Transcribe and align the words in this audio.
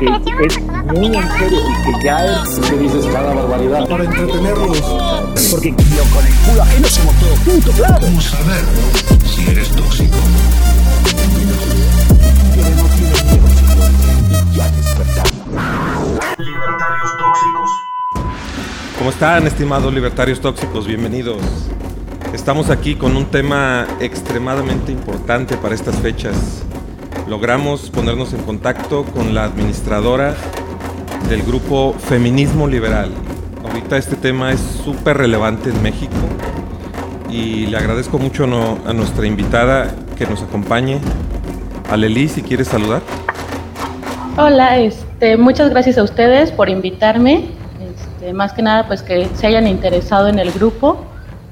que 0.00 0.46
es 0.46 0.60
muy 0.60 1.16
en 1.16 1.30
serio 1.38 1.60
y 1.60 1.82
que 1.82 2.04
ya 2.04 2.24
es... 2.24 2.60
¿Qué 2.68 2.76
dices 2.76 3.06
cada 3.06 3.34
barbaridad? 3.34 3.88
Para 3.88 4.04
entretenerlos. 4.04 4.80
Porque 5.50 5.70
yo 5.70 6.04
con 6.14 6.26
el 6.26 6.34
culo 6.34 6.62
ajeno 6.62 6.88
somos 6.88 7.14
todos 7.16 7.38
puntos, 7.40 7.74
claro. 7.76 7.98
Vamos 8.02 8.34
a 8.34 8.42
ver 8.42 8.64
si 9.26 9.50
eres 9.50 9.68
tóxico. 9.70 10.16
Libertarios 16.38 17.10
tóxicos. 17.18 17.70
¿Cómo 18.98 19.10
están, 19.10 19.46
estimados 19.46 19.92
libertarios 19.92 20.40
tóxicos? 20.40 20.86
Bienvenidos. 20.86 21.42
Estamos 22.32 22.70
aquí 22.70 22.96
con 22.96 23.16
un 23.16 23.26
tema 23.26 23.86
extremadamente 24.00 24.90
importante 24.90 25.56
para 25.56 25.74
estas 25.74 25.96
fechas. 25.96 26.64
Logramos 27.28 27.88
ponernos 27.88 28.34
en 28.34 28.42
contacto 28.42 29.04
con 29.04 29.34
la 29.34 29.44
administradora 29.44 30.34
del 31.30 31.42
grupo 31.42 31.94
Feminismo 31.94 32.68
Liberal. 32.68 33.10
Ahorita 33.64 33.96
este 33.96 34.14
tema 34.14 34.52
es 34.52 34.60
súper 34.60 35.16
relevante 35.16 35.70
en 35.70 35.82
México 35.82 36.12
y 37.30 37.66
le 37.66 37.78
agradezco 37.78 38.18
mucho 38.18 38.44
a 38.44 38.92
nuestra 38.92 39.26
invitada 39.26 39.94
que 40.18 40.26
nos 40.26 40.42
acompañe. 40.42 41.00
Aleli, 41.90 42.28
si 42.28 42.42
quieres 42.42 42.68
saludar. 42.68 43.00
Hola, 44.36 44.76
este, 44.76 45.38
muchas 45.38 45.70
gracias 45.70 45.96
a 45.96 46.02
ustedes 46.02 46.52
por 46.52 46.68
invitarme. 46.68 47.46
Este, 47.80 48.34
más 48.34 48.52
que 48.52 48.60
nada, 48.60 48.86
pues 48.86 49.02
que 49.02 49.28
se 49.34 49.46
hayan 49.46 49.66
interesado 49.66 50.28
en 50.28 50.38
el 50.38 50.52
grupo. 50.52 51.02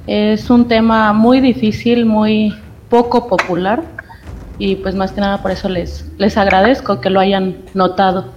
Es 0.07 0.51
un 0.51 0.69
tema 0.69 1.15
muy 1.15 1.41
difícil, 1.41 2.05
muy 2.05 2.55
poco 2.91 3.27
popular 3.27 3.83
y 4.65 4.77
pues 4.77 4.95
más 4.95 5.11
que 5.11 5.21
nada 5.21 5.43
por 5.43 5.51
eso 5.51 5.69
les, 5.69 6.05
les 6.19 6.37
agradezco 6.37 7.01
que 7.01 7.11
lo 7.11 7.19
hayan 7.19 7.57
notado. 7.75 8.33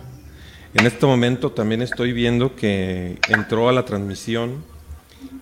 En 0.74 0.88
este 0.88 1.06
momento 1.06 1.52
también 1.52 1.84
estoy 1.84 2.14
viendo 2.14 2.56
que 2.56 3.20
entró 3.30 3.70
a 3.70 3.72
la 3.72 3.86
transmisión 3.86 4.64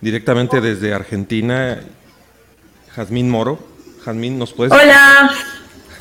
directamente 0.02 0.60
desde 0.60 0.92
Argentina 0.92 1.80
Jazmín 2.94 3.30
Moro. 3.30 3.58
Jazmín, 4.04 4.38
¿nos 4.38 4.52
puedes? 4.52 4.74
Hola, 4.74 5.30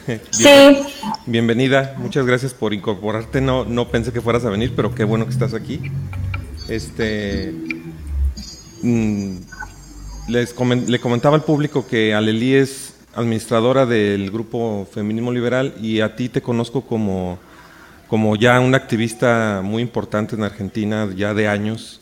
sí, 0.31 0.83
Bienvenida, 1.27 1.95
muchas 1.97 2.25
gracias 2.25 2.53
por 2.53 2.73
incorporarte. 2.73 3.39
No, 3.39 3.63
no 3.63 3.88
pensé 3.88 4.11
que 4.11 4.19
fueras 4.19 4.44
a 4.44 4.50
venir, 4.50 4.73
pero 4.75 4.94
qué 4.94 5.05
bueno 5.05 5.23
que 5.25 5.31
estás 5.31 5.53
aquí. 5.53 5.79
Este, 6.67 7.53
mm, 8.81 9.35
les 10.27 10.53
comen- 10.53 10.88
le 10.88 11.00
comentaba 11.00 11.38
al 11.38 11.44
público 11.44 11.88
que 11.88 12.13
Aleli 12.13 12.55
es 12.55 12.92
administradora 13.16 13.86
del 13.86 14.31
grupo 14.31 14.88
Feminismo 14.92 15.31
Liberal 15.31 15.73
y 15.81 16.00
a 16.02 16.16
ti 16.16 16.30
te 16.30 16.42
conozco 16.42 16.81
como, 16.81 17.38
como 18.08 18.36
ya 18.36 18.59
una 18.59 18.78
activista 18.78 19.61
muy 19.64 19.81
importante 19.81 20.36
en 20.36 20.44
Argentina, 20.44 21.09
ya 21.16 21.34
de 21.34 21.47
años. 21.47 22.02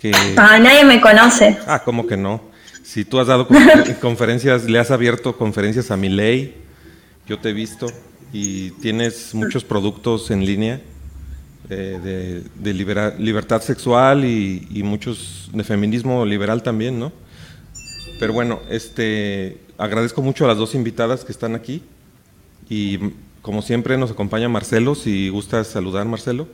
Que, 0.00 0.12
ah, 0.36 0.58
nadie 0.60 0.84
me 0.84 1.00
conoce. 1.00 1.56
Ah, 1.66 1.82
¿cómo 1.84 2.06
que 2.06 2.16
no? 2.16 2.40
Si 2.82 3.04
tú 3.04 3.18
has 3.20 3.26
dado 3.26 3.48
confer- 3.48 3.98
conferencias, 4.00 4.64
le 4.64 4.78
has 4.78 4.90
abierto 4.90 5.36
conferencias 5.36 5.90
a 5.90 5.96
mi 5.96 6.08
ley, 6.08 6.54
yo 7.26 7.38
te 7.38 7.50
he 7.50 7.52
visto 7.52 7.86
y 8.32 8.70
tienes 8.72 9.34
muchos 9.34 9.64
productos 9.64 10.30
en 10.30 10.46
línea 10.46 10.80
eh, 11.68 11.98
de, 12.02 12.42
de 12.54 12.74
libera- 12.74 13.14
libertad 13.18 13.60
sexual 13.60 14.24
y, 14.24 14.66
y 14.70 14.82
muchos 14.82 15.50
de 15.52 15.64
feminismo 15.64 16.24
liberal 16.24 16.62
también, 16.62 16.98
¿no? 16.98 17.12
Pero 18.20 18.32
bueno, 18.32 18.60
este, 18.70 19.58
agradezco 19.78 20.20
mucho 20.22 20.44
a 20.44 20.48
las 20.48 20.58
dos 20.58 20.74
invitadas 20.74 21.24
que 21.24 21.32
están 21.32 21.54
aquí 21.54 21.82
y 22.68 22.98
mm, 22.98 23.12
como 23.42 23.62
siempre 23.62 23.96
nos 23.96 24.10
acompaña 24.10 24.48
Marcelo, 24.48 24.94
si 24.94 25.28
gustas 25.30 25.68
saludar 25.68 26.04
Marcelo. 26.06 26.46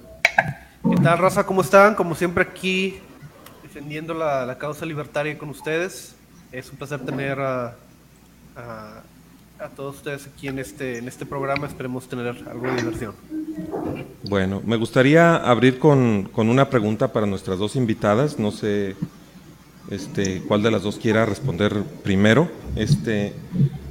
¿Qué 0.88 0.96
tal, 1.02 1.18
raza? 1.18 1.44
¿Cómo 1.46 1.62
están? 1.62 1.94
Como 1.94 2.14
siempre 2.14 2.44
aquí 2.44 2.98
defendiendo 3.62 4.14
la, 4.14 4.44
la 4.46 4.58
causa 4.58 4.84
libertaria 4.86 5.36
con 5.38 5.48
ustedes. 5.48 6.14
Es 6.52 6.70
un 6.70 6.76
placer 6.76 7.00
tener 7.00 7.40
a, 7.40 7.74
a- 8.56 9.02
a 9.58 9.68
todos 9.68 9.96
ustedes 9.96 10.26
aquí 10.26 10.48
en 10.48 10.58
este, 10.58 10.98
en 10.98 11.08
este 11.08 11.24
programa. 11.24 11.66
Esperemos 11.66 12.06
tener 12.06 12.26
algo 12.50 12.66
de 12.66 12.76
diversión. 12.76 13.14
Bueno, 14.28 14.60
me 14.66 14.76
gustaría 14.76 15.36
abrir 15.36 15.78
con, 15.78 16.24
con 16.24 16.48
una 16.48 16.68
pregunta 16.68 17.12
para 17.12 17.24
nuestras 17.26 17.58
dos 17.58 17.74
invitadas. 17.76 18.38
No 18.38 18.50
sé 18.50 18.94
este, 19.90 20.42
cuál 20.42 20.62
de 20.62 20.70
las 20.70 20.82
dos 20.82 20.96
quiera 20.96 21.26
responder 21.26 21.82
primero. 22.02 22.50
Este, 22.76 23.32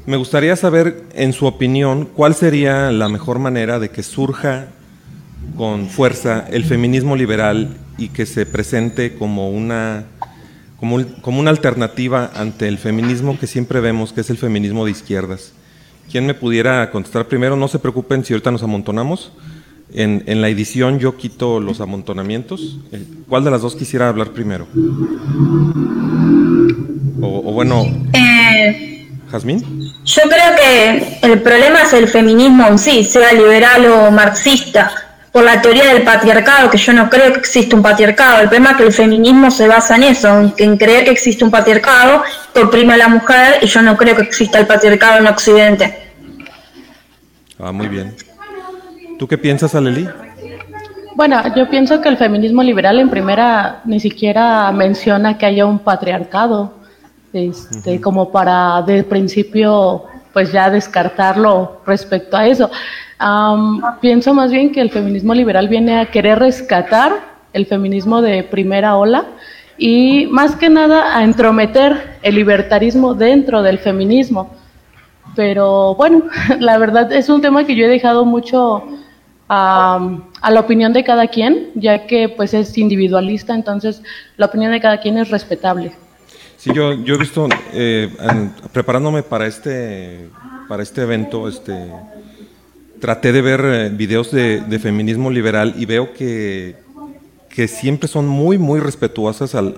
me 0.06 0.18
gustaría 0.18 0.56
saber, 0.56 1.04
en 1.14 1.34
su 1.34 1.46
opinión, 1.46 2.06
cuál 2.14 2.36
sería 2.36 2.92
la 2.92 3.10
mejor 3.10 3.40
manera 3.40 3.80
de 3.80 3.90
que 3.90 4.04
surja 4.04 4.68
con 5.56 5.88
fuerza 5.88 6.46
el 6.50 6.64
feminismo 6.64 7.16
liberal 7.16 7.78
y 7.98 8.10
que 8.10 8.26
se 8.26 8.46
presente 8.46 9.14
como 9.14 9.50
una, 9.50 10.06
como, 10.80 11.06
como 11.22 11.40
una 11.40 11.52
alternativa 11.52 12.32
ante 12.36 12.68
el 12.68 12.78
feminismo 12.78 13.40
que 13.40 13.48
siempre 13.48 13.80
vemos, 13.80 14.14
que 14.14 14.22
es 14.22 14.30
el 14.30 14.38
feminismo 14.38 14.86
de 14.86 14.92
izquierdas. 14.92 15.54
¿Quién 16.12 16.26
me 16.26 16.34
pudiera 16.34 16.92
contestar 16.92 17.28
primero? 17.28 17.56
No 17.56 17.68
se 17.68 17.80
preocupen 17.80 18.26
si 18.26 18.34
ahorita 18.34 18.52
nos 18.52 18.64
amontonamos. 18.64 19.32
En, 19.96 20.24
en 20.26 20.42
la 20.42 20.50
edición 20.50 20.98
yo 21.00 21.18
quito 21.18 21.60
los 21.60 21.80
amontonamientos. 21.80 22.80
Eh, 22.92 23.04
¿Cuál 23.30 23.44
de 23.44 23.52
las 23.52 23.62
dos 23.62 23.76
quisiera 23.76 24.10
hablar 24.10 24.32
primero? 24.32 24.68
O, 27.22 27.28
o 27.50 27.54
bueno, 27.54 27.86
Eh, 28.14 29.08
Jazmín. 29.32 29.64
yo 30.04 30.22
creo 30.24 30.56
que 30.56 31.20
el 31.22 31.42
problema 31.42 31.84
es 31.84 31.94
el 31.94 32.08
feminismo 32.08 32.68
en 32.68 32.78
sí, 32.80 33.04
sea 33.04 33.34
liberal 33.34 33.86
o 33.86 34.12
marxista, 34.12 34.92
por 35.32 35.44
la 35.44 35.62
teoría 35.62 35.94
del 35.94 36.04
patriarcado, 36.04 36.70
que 36.70 36.78
yo 36.78 36.94
no 36.94 37.10
creo 37.10 37.32
que 37.34 37.40
exista 37.40 37.76
un 37.76 37.82
patriarcado. 37.82 38.42
El 38.42 38.50
problema 38.50 38.72
es 38.72 38.78
que 38.78 38.84
el 38.84 38.94
feminismo 38.94 39.50
se 39.52 39.68
basa 39.68 39.96
en 39.96 40.04
eso, 40.04 40.54
en 40.58 40.78
creer 40.78 41.06
que 41.06 41.12
existe 41.12 41.44
un 41.44 41.52
patriarcado 41.52 42.24
que 42.54 42.62
oprime 42.62 42.94
a 42.94 42.98
la 42.98 43.08
mujer, 43.08 43.58
y 43.62 43.68
yo 43.68 43.82
no 43.82 43.96
creo 43.98 44.16
que 44.16 44.24
exista 44.24 44.60
el 44.60 44.68
patriarcado 44.68 45.20
en 45.20 45.28
Occidente. 45.28 45.98
Ah, 47.60 47.72
muy 47.72 47.88
bien. 47.88 48.14
¿Tú 49.24 49.28
qué 49.30 49.38
piensas, 49.38 49.74
Aleli? 49.74 50.06
Bueno, 51.16 51.42
yo 51.56 51.70
pienso 51.70 52.02
que 52.02 52.10
el 52.10 52.18
feminismo 52.18 52.62
liberal 52.62 53.00
en 53.00 53.10
primera 53.10 53.80
ni 53.86 54.02
siquiera 54.02 54.70
menciona 54.74 55.38
que 55.38 55.46
haya 55.46 55.66
un 55.66 55.80
patriarcado, 55.80 56.74
este, 57.32 58.02
como 58.02 58.34
para 58.34 58.82
de 58.82 59.02
principio 59.06 60.04
pues 60.34 60.52
ya 60.52 60.70
descartarlo 60.70 61.80
respecto 61.88 62.36
a 62.36 62.48
eso. 62.48 62.70
Pienso 64.02 64.34
más 64.34 64.52
bien 64.52 64.74
que 64.74 64.82
el 64.82 64.90
feminismo 64.90 65.34
liberal 65.34 65.70
viene 65.70 66.02
a 66.02 66.08
querer 66.08 66.40
rescatar 66.40 67.14
el 67.54 67.66
feminismo 67.66 68.22
de 68.22 68.44
primera 68.44 68.98
ola 68.98 69.24
y 69.78 70.28
más 70.32 70.58
que 70.58 70.70
nada 70.70 71.18
a 71.18 71.24
entrometer 71.24 72.18
el 72.24 72.36
libertarismo 72.36 73.14
dentro 73.14 73.62
del 73.62 73.80
feminismo. 73.80 74.50
Pero 75.34 75.96
bueno, 75.96 76.24
la 76.60 76.78
verdad 76.78 77.10
es 77.14 77.30
un 77.30 77.40
tema 77.40 77.64
que 77.64 77.78
yo 77.78 77.86
he 77.86 77.90
dejado 77.90 78.26
mucho 78.26 78.84
a, 79.50 80.00
la 80.50 80.60
opinión 80.60 80.94
de 80.94 81.04
cada 81.04 81.28
quien, 81.28 81.70
ya 81.76 82.06
que 82.08 82.30
pues 82.30 82.54
es 82.54 82.78
individualista, 82.78 83.54
entonces 83.54 84.02
la 84.38 84.46
opinión 84.48 84.72
de 84.72 84.80
cada 84.80 85.00
quien 85.00 85.18
es 85.18 85.30
respetable. 85.30 85.92
Sí, 86.58 86.72
yo, 86.74 86.94
yo 86.94 87.16
he 87.16 87.18
visto, 87.18 87.48
eh, 87.74 88.10
preparándome 88.72 89.22
para 89.24 89.48
este, 89.48 90.30
para 90.68 90.82
este 90.82 91.02
evento, 91.02 91.48
este, 91.50 91.92
traté 93.02 93.32
de 93.34 93.42
ver 93.42 93.62
eh, 93.66 93.90
videos 93.90 94.32
de, 94.32 94.62
de 94.62 94.80
feminismo 94.80 95.30
liberal 95.30 95.76
y 95.78 95.86
veo 95.86 96.14
que, 96.14 96.76
que 97.50 97.68
siempre 97.68 98.08
son 98.08 98.28
muy, 98.28 98.58
muy 98.58 98.80
respetuosas 98.80 99.56
al, 99.56 99.76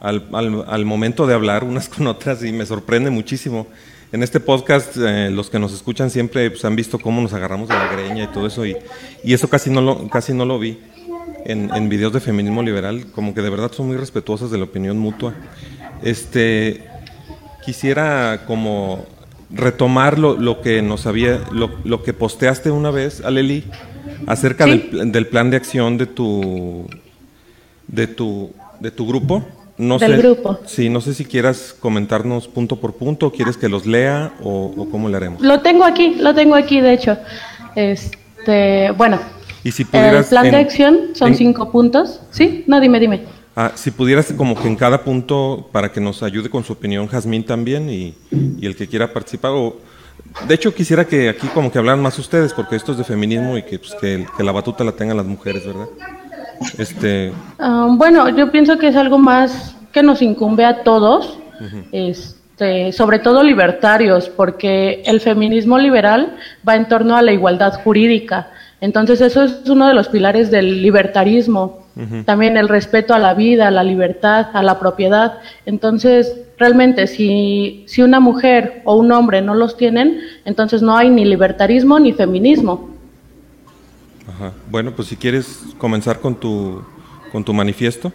al, 0.00 0.24
al- 0.32 0.64
al 0.66 0.84
momento 0.86 1.26
de 1.26 1.34
hablar 1.34 1.64
unas 1.64 1.88
con 1.94 2.06
otras 2.06 2.42
y 2.44 2.52
me 2.52 2.64
sorprende 2.66 3.10
muchísimo. 3.10 3.66
En 4.12 4.22
este 4.24 4.40
podcast, 4.40 4.96
eh, 4.96 5.30
los 5.30 5.50
que 5.50 5.58
nos 5.60 5.72
escuchan 5.72 6.10
siempre 6.10 6.50
pues, 6.50 6.64
han 6.64 6.74
visto 6.74 6.98
cómo 6.98 7.20
nos 7.20 7.32
agarramos 7.32 7.68
de 7.68 7.74
la 7.74 7.86
greña 7.92 8.24
y 8.24 8.26
todo 8.28 8.46
eso, 8.46 8.66
y, 8.66 8.76
y 9.22 9.34
eso 9.34 9.48
casi 9.48 9.70
no 9.70 9.80
lo, 9.80 10.08
casi 10.08 10.32
no 10.34 10.44
lo 10.44 10.58
vi 10.58 10.80
en, 11.46 11.70
en 11.74 11.88
videos 11.88 12.12
de 12.12 12.18
feminismo 12.20 12.62
liberal, 12.62 13.06
como 13.14 13.34
que 13.34 13.40
de 13.42 13.50
verdad 13.50 13.70
son 13.70 13.86
muy 13.86 13.96
respetuosas 13.96 14.50
de 14.50 14.58
la 14.58 14.64
opinión 14.64 14.98
mutua. 14.98 15.34
Este, 16.02 16.84
quisiera 17.64 18.42
como 18.46 19.06
retomar 19.50 20.18
lo, 20.18 20.36
lo 20.36 20.60
que 20.60 20.82
nos 20.82 21.06
había, 21.06 21.40
lo, 21.52 21.70
lo 21.84 22.02
que 22.02 22.12
posteaste 22.12 22.70
una 22.72 22.90
vez, 22.90 23.20
Aleli, 23.24 23.64
acerca 24.26 24.64
Sí. 24.64 24.88
del, 24.92 25.12
del 25.12 25.26
plan 25.28 25.50
de 25.50 25.56
acción 25.56 25.98
de 25.98 26.06
tu, 26.06 26.88
de 27.86 28.08
tu, 28.08 28.50
de 28.80 28.90
tu 28.90 29.06
grupo. 29.06 29.44
No 29.80 29.98
Del 29.98 30.12
sé, 30.12 30.18
grupo. 30.18 30.58
Sí, 30.66 30.88
no 30.90 31.00
sé 31.00 31.14
si 31.14 31.24
quieras 31.24 31.74
comentarnos 31.80 32.46
punto 32.48 32.76
por 32.76 32.92
punto, 32.94 33.32
quieres 33.32 33.56
que 33.56 33.68
los 33.68 33.86
lea 33.86 34.34
o, 34.42 34.72
o 34.76 34.90
cómo 34.90 35.08
le 35.08 35.16
haremos. 35.16 35.40
Lo 35.40 35.60
tengo 35.60 35.84
aquí, 35.84 36.16
lo 36.16 36.34
tengo 36.34 36.54
aquí 36.54 36.80
de 36.82 36.92
hecho. 36.92 37.16
Este, 37.74 38.90
bueno, 38.92 39.18
Y 39.64 39.72
si 39.72 39.82
el 39.82 39.88
pudieras 39.88 40.26
plan 40.28 40.46
en- 40.46 40.50
de 40.52 40.56
acción 40.58 40.98
son 41.14 41.28
en- 41.28 41.34
cinco 41.36 41.70
puntos. 41.72 42.20
¿Sí? 42.30 42.64
No, 42.66 42.78
dime, 42.80 43.00
dime. 43.00 43.22
Ah, 43.56 43.72
si 43.74 43.90
pudieras 43.90 44.32
como 44.36 44.54
que 44.54 44.68
en 44.68 44.76
cada 44.76 45.02
punto, 45.02 45.68
para 45.72 45.90
que 45.90 46.00
nos 46.00 46.22
ayude 46.22 46.48
con 46.50 46.62
su 46.62 46.72
opinión 46.74 47.06
Jazmín 47.08 47.44
también 47.44 47.88
y, 47.90 48.14
y 48.30 48.66
el 48.66 48.76
que 48.76 48.86
quiera 48.86 49.12
participar, 49.12 49.52
o 49.52 49.76
De 50.46 50.54
hecho, 50.54 50.74
quisiera 50.74 51.06
que 51.06 51.28
aquí 51.30 51.46
como 51.48 51.72
que 51.72 51.78
hablaran 51.78 52.00
más 52.02 52.18
ustedes, 52.18 52.52
porque 52.52 52.76
esto 52.76 52.92
es 52.92 52.98
de 52.98 53.04
feminismo 53.04 53.56
y 53.56 53.62
que, 53.62 53.78
pues, 53.78 53.94
que, 54.00 54.26
que 54.36 54.42
la 54.44 54.52
batuta 54.52 54.84
la 54.84 54.92
tengan 54.92 55.16
las 55.16 55.26
mujeres, 55.26 55.64
¿verdad? 55.66 55.86
Este, 56.78 57.32
Ah, 57.58 57.88
bueno, 57.90 58.28
yo 58.30 58.50
pienso 58.50 58.78
que 58.78 58.88
es 58.88 58.96
algo 58.96 59.18
más 59.18 59.76
que 59.92 60.02
nos 60.02 60.22
incumbe 60.22 60.64
a 60.64 60.82
todos, 60.82 61.38
este, 61.92 62.92
sobre 62.92 63.18
todo 63.18 63.42
libertarios, 63.42 64.28
porque 64.28 65.02
el 65.04 65.20
feminismo 65.20 65.78
liberal 65.78 66.36
va 66.66 66.76
en 66.76 66.88
torno 66.88 67.16
a 67.16 67.22
la 67.22 67.32
igualdad 67.32 67.82
jurídica. 67.82 68.48
Entonces 68.80 69.20
eso 69.20 69.44
es 69.44 69.68
uno 69.68 69.88
de 69.88 69.94
los 69.94 70.08
pilares 70.08 70.50
del 70.50 70.82
libertarismo. 70.82 71.80
También 72.24 72.56
el 72.56 72.68
respeto 72.68 73.12
a 73.12 73.18
la 73.18 73.34
vida, 73.34 73.68
a 73.68 73.70
la 73.70 73.82
libertad, 73.82 74.46
a 74.54 74.62
la 74.62 74.78
propiedad. 74.78 75.34
Entonces, 75.66 76.34
realmente, 76.56 77.06
si, 77.06 77.84
si 77.86 78.00
una 78.00 78.20
mujer 78.20 78.80
o 78.84 78.94
un 78.94 79.12
hombre 79.12 79.42
no 79.42 79.54
los 79.54 79.76
tienen, 79.76 80.20
entonces 80.46 80.80
no 80.80 80.96
hay 80.96 81.10
ni 81.10 81.26
libertarismo 81.26 81.98
ni 81.98 82.12
feminismo. 82.12 82.88
Ajá. 84.34 84.52
Bueno, 84.70 84.92
pues 84.92 85.08
si 85.08 85.16
quieres 85.16 85.60
comenzar 85.78 86.20
con 86.20 86.34
tu, 86.34 86.82
con 87.32 87.44
tu 87.44 87.52
manifiesto. 87.52 88.12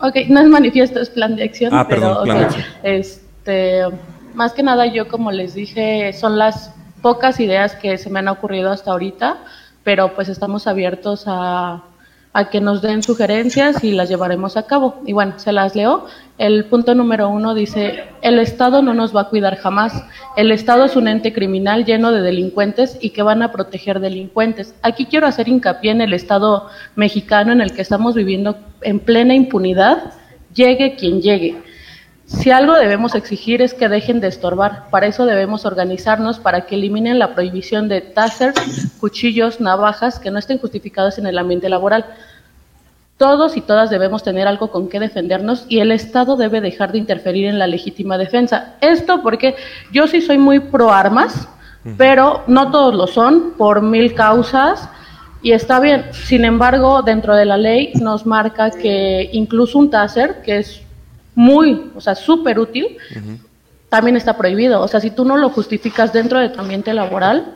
Ok, 0.00 0.16
no 0.28 0.40
es 0.40 0.48
manifiesto, 0.48 1.00
es 1.00 1.10
plan 1.10 1.36
de 1.36 1.44
acción. 1.44 1.74
Ah, 1.74 1.86
pero, 1.88 2.02
perdón, 2.02 2.24
plan 2.24 2.38
de 2.38 2.44
acción. 2.44 2.64
Este, 2.82 3.82
más 4.34 4.52
que 4.52 4.62
nada, 4.62 4.86
yo 4.86 5.08
como 5.08 5.32
les 5.32 5.54
dije, 5.54 6.12
son 6.12 6.38
las 6.38 6.72
pocas 7.02 7.40
ideas 7.40 7.74
que 7.74 7.98
se 7.98 8.10
me 8.10 8.18
han 8.18 8.28
ocurrido 8.28 8.70
hasta 8.70 8.90
ahorita, 8.90 9.38
pero 9.84 10.14
pues 10.14 10.28
estamos 10.28 10.66
abiertos 10.66 11.24
a, 11.26 11.82
a 12.36 12.50
que 12.50 12.60
nos 12.60 12.82
den 12.82 13.02
sugerencias 13.02 13.82
y 13.82 13.92
las 13.92 14.10
llevaremos 14.10 14.58
a 14.58 14.66
cabo. 14.66 15.00
Y 15.06 15.14
bueno, 15.14 15.38
se 15.38 15.52
las 15.52 15.74
leo. 15.74 16.04
El 16.36 16.66
punto 16.66 16.94
número 16.94 17.30
uno 17.30 17.54
dice, 17.54 18.04
el 18.20 18.38
Estado 18.38 18.82
no 18.82 18.92
nos 18.92 19.16
va 19.16 19.22
a 19.22 19.28
cuidar 19.30 19.56
jamás. 19.56 20.04
El 20.36 20.52
Estado 20.52 20.84
es 20.84 20.96
un 20.96 21.08
ente 21.08 21.32
criminal 21.32 21.86
lleno 21.86 22.12
de 22.12 22.20
delincuentes 22.20 22.98
y 23.00 23.10
que 23.10 23.22
van 23.22 23.40
a 23.40 23.52
proteger 23.52 24.00
delincuentes. 24.00 24.74
Aquí 24.82 25.06
quiero 25.06 25.26
hacer 25.26 25.48
hincapié 25.48 25.92
en 25.92 26.02
el 26.02 26.12
Estado 26.12 26.68
mexicano 26.94 27.52
en 27.52 27.62
el 27.62 27.72
que 27.72 27.80
estamos 27.80 28.14
viviendo 28.14 28.58
en 28.82 29.00
plena 29.00 29.34
impunidad, 29.34 30.12
llegue 30.52 30.94
quien 30.94 31.22
llegue. 31.22 31.56
Si 32.26 32.50
algo 32.50 32.74
debemos 32.74 33.14
exigir 33.14 33.62
es 33.62 33.72
que 33.72 33.88
dejen 33.88 34.20
de 34.20 34.26
estorbar. 34.26 34.88
Para 34.90 35.06
eso 35.06 35.26
debemos 35.26 35.64
organizarnos 35.64 36.40
para 36.40 36.62
que 36.62 36.74
eliminen 36.74 37.20
la 37.20 37.34
prohibición 37.34 37.88
de 37.88 38.00
tasers, 38.00 38.90
cuchillos, 38.98 39.60
navajas 39.60 40.18
que 40.18 40.32
no 40.32 40.38
estén 40.40 40.58
justificados 40.58 41.18
en 41.18 41.26
el 41.26 41.38
ambiente 41.38 41.68
laboral. 41.68 42.04
Todos 43.16 43.56
y 43.56 43.60
todas 43.60 43.90
debemos 43.90 44.24
tener 44.24 44.48
algo 44.48 44.72
con 44.72 44.88
que 44.88 44.98
defendernos 44.98 45.66
y 45.68 45.78
el 45.78 45.92
Estado 45.92 46.36
debe 46.36 46.60
dejar 46.60 46.90
de 46.90 46.98
interferir 46.98 47.46
en 47.46 47.60
la 47.60 47.68
legítima 47.68 48.18
defensa. 48.18 48.74
Esto 48.80 49.22
porque 49.22 49.54
yo 49.92 50.08
sí 50.08 50.20
soy 50.20 50.36
muy 50.36 50.58
pro 50.58 50.92
armas, 50.92 51.48
pero 51.96 52.42
no 52.48 52.72
todos 52.72 52.92
lo 52.92 53.06
son 53.06 53.52
por 53.56 53.82
mil 53.82 54.14
causas 54.14 54.88
y 55.42 55.52
está 55.52 55.78
bien. 55.78 56.06
Sin 56.12 56.44
embargo, 56.44 57.02
dentro 57.02 57.36
de 57.36 57.44
la 57.44 57.56
ley 57.56 57.92
nos 57.94 58.26
marca 58.26 58.72
que 58.72 59.30
incluso 59.32 59.78
un 59.78 59.90
taser, 59.90 60.42
que 60.42 60.58
es 60.58 60.82
muy, 61.36 61.92
o 61.94 62.00
sea, 62.00 62.16
súper 62.16 62.58
útil, 62.58 62.96
también 63.88 64.16
está 64.16 64.36
prohibido. 64.36 64.80
O 64.80 64.88
sea, 64.88 64.98
si 64.98 65.10
tú 65.10 65.24
no 65.24 65.36
lo 65.36 65.50
justificas 65.50 66.12
dentro 66.12 66.40
de 66.40 66.48
tu 66.48 66.60
ambiente 66.60 66.92
laboral, 66.92 67.54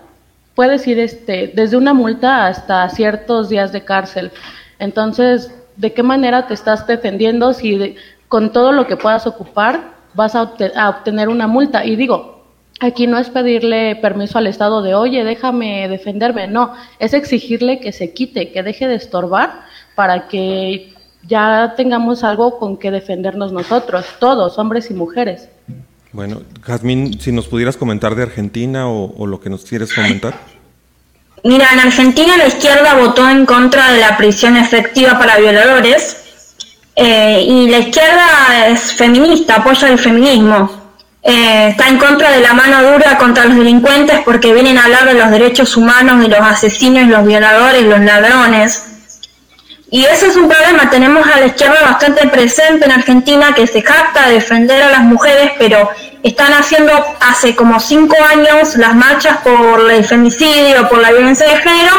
puedes 0.55 0.87
ir 0.87 0.99
este, 1.00 1.50
desde 1.55 1.77
una 1.77 1.93
multa 1.94 2.47
hasta 2.47 2.88
ciertos 2.91 3.49
días 3.49 3.73
de 3.73 3.82
cárcel. 3.85 4.31
Entonces, 4.79 5.53
¿de 5.77 5.93
qué 5.93 6.03
manera 6.03 6.47
te 6.47 6.55
estás 6.55 6.87
defendiendo 6.87 7.53
si 7.53 7.77
de- 7.77 7.97
con 8.29 8.53
todo 8.53 8.71
lo 8.71 8.87
que 8.87 8.97
puedas 8.97 9.27
ocupar 9.27 9.94
vas 10.15 10.35
a, 10.37 10.43
obte- 10.43 10.73
a 10.76 10.88
obtener 10.91 11.29
una 11.29 11.47
multa? 11.47 11.85
Y 11.85 11.97
digo, 11.97 12.44
aquí 12.81 13.06
no 13.06 13.19
es 13.19 13.29
pedirle 13.31 13.97
permiso 13.97 14.38
al 14.38 14.47
Estado 14.47 14.83
de, 14.83 14.94
oye, 14.94 15.25
déjame 15.25 15.88
defenderme. 15.88 16.47
No, 16.47 16.75
es 16.99 17.12
exigirle 17.15 17.81
que 17.81 17.93
se 17.93 18.12
quite, 18.12 18.53
que 18.53 18.62
deje 18.62 18.87
de 18.88 18.94
estorbar 18.97 19.62
para 19.94 20.29
que 20.29 20.93
ya 21.27 21.75
tengamos 21.77 22.25
algo 22.25 22.59
con 22.59 22.77
que 22.77 22.91
defendernos 22.91 23.53
nosotros, 23.53 24.05
todos, 24.19 24.59
hombres 24.59 24.91
y 24.91 24.95
mujeres. 24.95 25.49
Bueno, 26.13 26.43
Jazmín, 26.63 27.21
si 27.21 27.31
nos 27.31 27.47
pudieras 27.47 27.77
comentar 27.77 28.15
de 28.15 28.25
Argentina 28.25 28.89
o, 28.89 29.15
o 29.17 29.27
lo 29.27 29.41
que 29.41 29.51
nos 29.51 29.65
quieres 29.65 29.93
comentar. 29.95 30.35
Mira, 31.45 31.69
en 31.73 31.81
Argentina 31.81 32.37
la 32.37 32.49
izquierda 32.49 32.95
votó 32.95 33.29
en 33.29 33.47
contra 33.47 33.93
de 33.93 34.01
la 34.01 34.17
prisión 34.17 34.57
efectiva 34.57 35.19
para 35.19 35.39
violadores 35.39 36.21
eh, 36.97 37.43
y 37.47 37.69
la 37.69 37.79
izquierda 37.79 38.69
es 38.69 38.93
feminista, 38.93 39.57
apoya 39.57 39.89
el 39.89 39.99
feminismo. 39.99 40.71
Eh, 41.23 41.69
está 41.69 41.89
en 41.89 41.99
contra 41.99 42.31
de 42.31 42.41
la 42.41 42.53
mano 42.55 42.93
dura 42.93 43.17
contra 43.19 43.45
los 43.45 43.57
delincuentes 43.57 44.21
porque 44.25 44.53
vienen 44.53 44.79
a 44.79 44.85
hablar 44.85 45.07
de 45.07 45.15
los 45.15 45.31
derechos 45.31 45.77
humanos 45.77 46.21
de 46.21 46.29
los 46.29 46.41
asesinos, 46.41 47.09
los 47.09 47.27
violadores, 47.27 47.85
los 47.85 48.01
ladrones. 48.01 48.90
Y 49.91 50.05
eso 50.05 50.27
es 50.27 50.37
un 50.37 50.49
problema. 50.49 50.89
Tenemos 50.89 51.27
a 51.27 51.41
la 51.41 51.47
izquierda 51.47 51.81
bastante 51.83 52.29
presente 52.29 52.85
en 52.85 52.93
Argentina 52.93 53.55
que 53.55 53.67
se 53.67 53.83
jacta 53.83 54.29
de 54.29 54.35
defender 54.35 54.83
a 54.83 54.91
las 54.91 55.03
mujeres, 55.03 55.53
pero 55.59 55.91
están 56.23 56.53
haciendo 56.53 56.93
hace 57.21 57.57
como 57.57 57.81
cinco 57.81 58.17
años 58.33 58.77
las 58.77 58.95
marchas 58.95 59.39
por 59.39 59.91
el 59.91 60.05
femicidio, 60.05 60.89
por 60.89 61.01
la 61.01 61.11
violencia 61.11 61.47
de 61.47 61.57
género, 61.57 61.95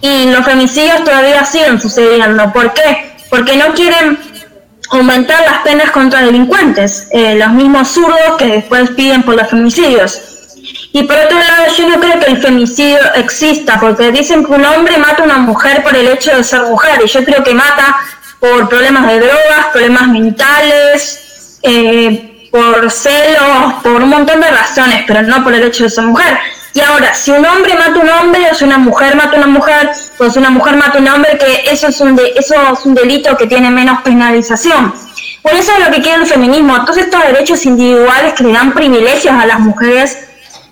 y 0.00 0.30
los 0.30 0.44
femicidios 0.44 1.04
todavía 1.04 1.44
siguen 1.44 1.80
sucediendo. 1.80 2.52
¿Por 2.52 2.72
qué? 2.72 3.16
Porque 3.28 3.56
no 3.56 3.74
quieren 3.74 4.18
aumentar 4.90 5.40
las 5.42 5.58
penas 5.62 5.90
contra 5.90 6.22
delincuentes, 6.22 7.08
eh, 7.10 7.34
los 7.34 7.50
mismos 7.50 7.88
zurdos 7.88 8.36
que 8.38 8.46
después 8.46 8.90
piden 8.90 9.22
por 9.22 9.34
los 9.34 9.48
femicidios. 9.48 10.35
Y 10.98 11.02
por 11.02 11.16
otro 11.18 11.38
lado, 11.38 11.64
yo 11.76 11.88
no 11.90 12.00
creo 12.00 12.18
que 12.20 12.30
el 12.30 12.40
femicidio 12.40 12.98
exista, 13.16 13.78
porque 13.78 14.10
dicen 14.12 14.42
que 14.46 14.52
un 14.52 14.64
hombre 14.64 14.96
mata 14.96 15.20
a 15.22 15.26
una 15.26 15.36
mujer 15.36 15.82
por 15.82 15.94
el 15.94 16.06
hecho 16.08 16.34
de 16.34 16.42
ser 16.42 16.62
mujer, 16.62 16.98
y 17.04 17.06
yo 17.06 17.22
creo 17.22 17.44
que 17.44 17.52
mata 17.54 17.96
por 18.40 18.66
problemas 18.70 19.06
de 19.08 19.20
drogas, 19.20 19.66
problemas 19.74 20.08
mentales, 20.08 21.58
eh, 21.62 22.48
por 22.50 22.90
celos, 22.90 23.74
por 23.82 24.02
un 24.02 24.08
montón 24.08 24.40
de 24.40 24.50
razones, 24.50 25.04
pero 25.06 25.20
no 25.20 25.44
por 25.44 25.52
el 25.52 25.64
hecho 25.64 25.84
de 25.84 25.90
ser 25.90 26.04
mujer. 26.04 26.38
Y 26.72 26.80
ahora, 26.80 27.12
si 27.12 27.30
un 27.30 27.44
hombre 27.44 27.74
mata 27.74 27.92
a 28.00 28.02
un 28.02 28.08
hombre, 28.08 28.48
o 28.50 28.54
si 28.54 28.64
una 28.64 28.78
mujer 28.78 29.16
mata 29.16 29.32
a 29.34 29.38
una 29.40 29.48
mujer, 29.48 29.90
o 30.18 30.30
si 30.30 30.38
una 30.38 30.48
mujer 30.50 30.76
mata 30.76 30.96
a 30.96 31.00
un 31.02 31.08
hombre, 31.08 31.36
que 31.36 31.70
eso 31.70 31.88
es 31.88 32.00
un, 32.00 32.16
de- 32.16 32.32
eso 32.36 32.54
es 32.72 32.86
un 32.86 32.94
delito 32.94 33.36
que 33.36 33.46
tiene 33.46 33.70
menos 33.70 34.00
penalización. 34.00 34.94
Por 35.42 35.52
eso 35.52 35.72
es 35.78 35.84
lo 35.86 35.92
que 35.92 36.00
quiere 36.00 36.22
el 36.22 36.26
feminismo, 36.26 36.82
todos 36.86 36.96
estos 36.98 37.22
derechos 37.22 37.66
individuales 37.66 38.32
que 38.32 38.44
le 38.44 38.52
dan 38.54 38.72
privilegios 38.72 39.34
a 39.34 39.44
las 39.44 39.60
mujeres 39.60 40.20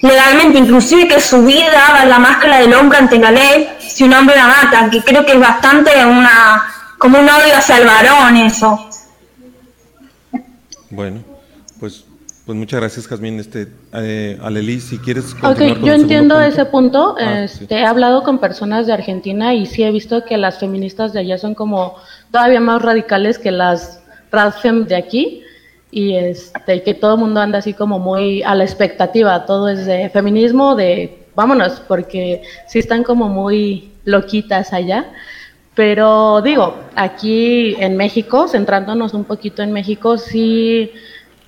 legalmente, 0.01 0.59
inclusive 0.59 1.09
que 1.09 1.21
su 1.21 1.45
vida 1.45 1.87
haga 1.89 2.05
la 2.05 2.19
máscara 2.19 2.59
del 2.59 2.75
hombre 2.75 2.99
ante 2.99 3.19
la 3.19 3.31
ley 3.31 3.69
si 3.81 4.05
un 4.05 4.13
hombre 4.13 4.35
la 4.37 4.47
mata, 4.49 4.91
que 4.91 5.01
creo 5.03 5.25
que 5.25 5.33
es 5.33 5.41
bastante 5.41 5.91
una 6.05 6.65
como 6.99 7.19
un 7.19 7.29
odio 7.29 7.57
hacia 7.57 7.79
el 7.79 7.87
varón 7.87 8.37
eso. 8.37 8.89
Bueno, 10.91 11.23
pues, 11.79 12.05
pues 12.47 12.57
muchas 12.59 12.81
gracias, 12.81 13.07
Jazmín. 13.07 13.39
Este, 13.39 13.69
eh, 13.93 14.39
Aleli, 14.43 14.81
si 14.81 14.99
quieres 14.99 15.33
Ok, 15.35 15.41
continuar 15.41 15.79
con 15.79 15.87
yo 15.87 15.93
entiendo 15.95 16.35
punto. 16.37 16.49
ese 16.49 16.65
punto. 16.67 17.17
Ah, 17.19 17.41
este, 17.45 17.67
sí. 17.67 17.75
He 17.75 17.85
hablado 17.85 18.23
con 18.23 18.39
personas 18.39 18.87
de 18.87 18.93
Argentina 18.93 19.55
y 19.55 19.67
sí 19.67 19.83
he 19.83 19.91
visto 19.91 20.25
que 20.25 20.37
las 20.39 20.59
feministas 20.59 21.13
de 21.13 21.21
allá 21.21 21.39
son 21.39 21.55
como 21.55 21.97
todavía 22.31 22.61
más 22.61 22.83
radicales 22.83 23.39
que 23.39 23.51
las 23.51 24.01
radfem 24.33 24.87
de 24.87 24.97
aquí 24.97 25.44
y 25.95 26.17
este, 26.17 26.83
que 26.83 26.93
todo 26.93 27.15
el 27.15 27.21
mundo 27.21 27.41
anda 27.41 27.59
así 27.59 27.73
como 27.73 28.01
muy 28.01 28.43
a 28.43 28.57
la 28.57 28.65
expectativa. 28.65 29.47
Todo 29.47 29.69
es 29.69 29.87
de 29.87 30.11
feminismo, 30.11 30.75
de 30.75 31.19
vámonos, 31.37 31.81
porque 31.87 32.43
sí 32.67 32.81
están 32.81 33.05
como 33.05 33.29
muy 33.29 33.93
loquitas 34.05 34.73
allá. 34.73 35.13
Pero 35.77 36.43
digo, 36.43 36.75
aquí 36.97 37.77
en 37.79 37.97
México, 37.97 38.49
centrándonos 38.49 39.15
un 39.15 39.23
poquito 39.23 39.63
en 39.63 39.71
México, 39.71 40.19
sí 40.19 40.91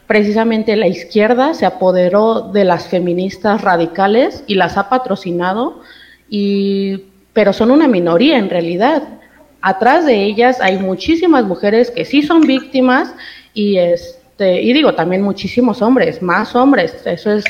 precisamente 0.06 0.76
la 0.76 0.86
izquierda 0.86 1.52
se 1.52 1.66
apoderó 1.66 2.42
de 2.52 2.62
las 2.62 2.86
feministas 2.86 3.62
radicales 3.62 4.44
y 4.46 4.54
las 4.54 4.76
ha 4.76 4.88
patrocinado, 4.88 5.80
y, 6.30 7.06
pero 7.32 7.52
son 7.52 7.72
una 7.72 7.88
minoría 7.88 8.38
en 8.38 8.48
realidad. 8.48 9.02
Atrás 9.60 10.06
de 10.06 10.22
ellas 10.22 10.60
hay 10.60 10.78
muchísimas 10.78 11.44
mujeres 11.44 11.90
que 11.90 12.04
sí 12.04 12.22
son 12.22 12.42
víctimas 12.42 13.12
y, 13.52 13.78
este, 14.36 14.60
y 14.60 14.74
digo, 14.74 14.94
también 14.94 15.22
muchísimos 15.22 15.80
hombres, 15.80 16.20
más 16.20 16.54
hombres, 16.54 16.94
eso 17.06 17.32
es, 17.32 17.46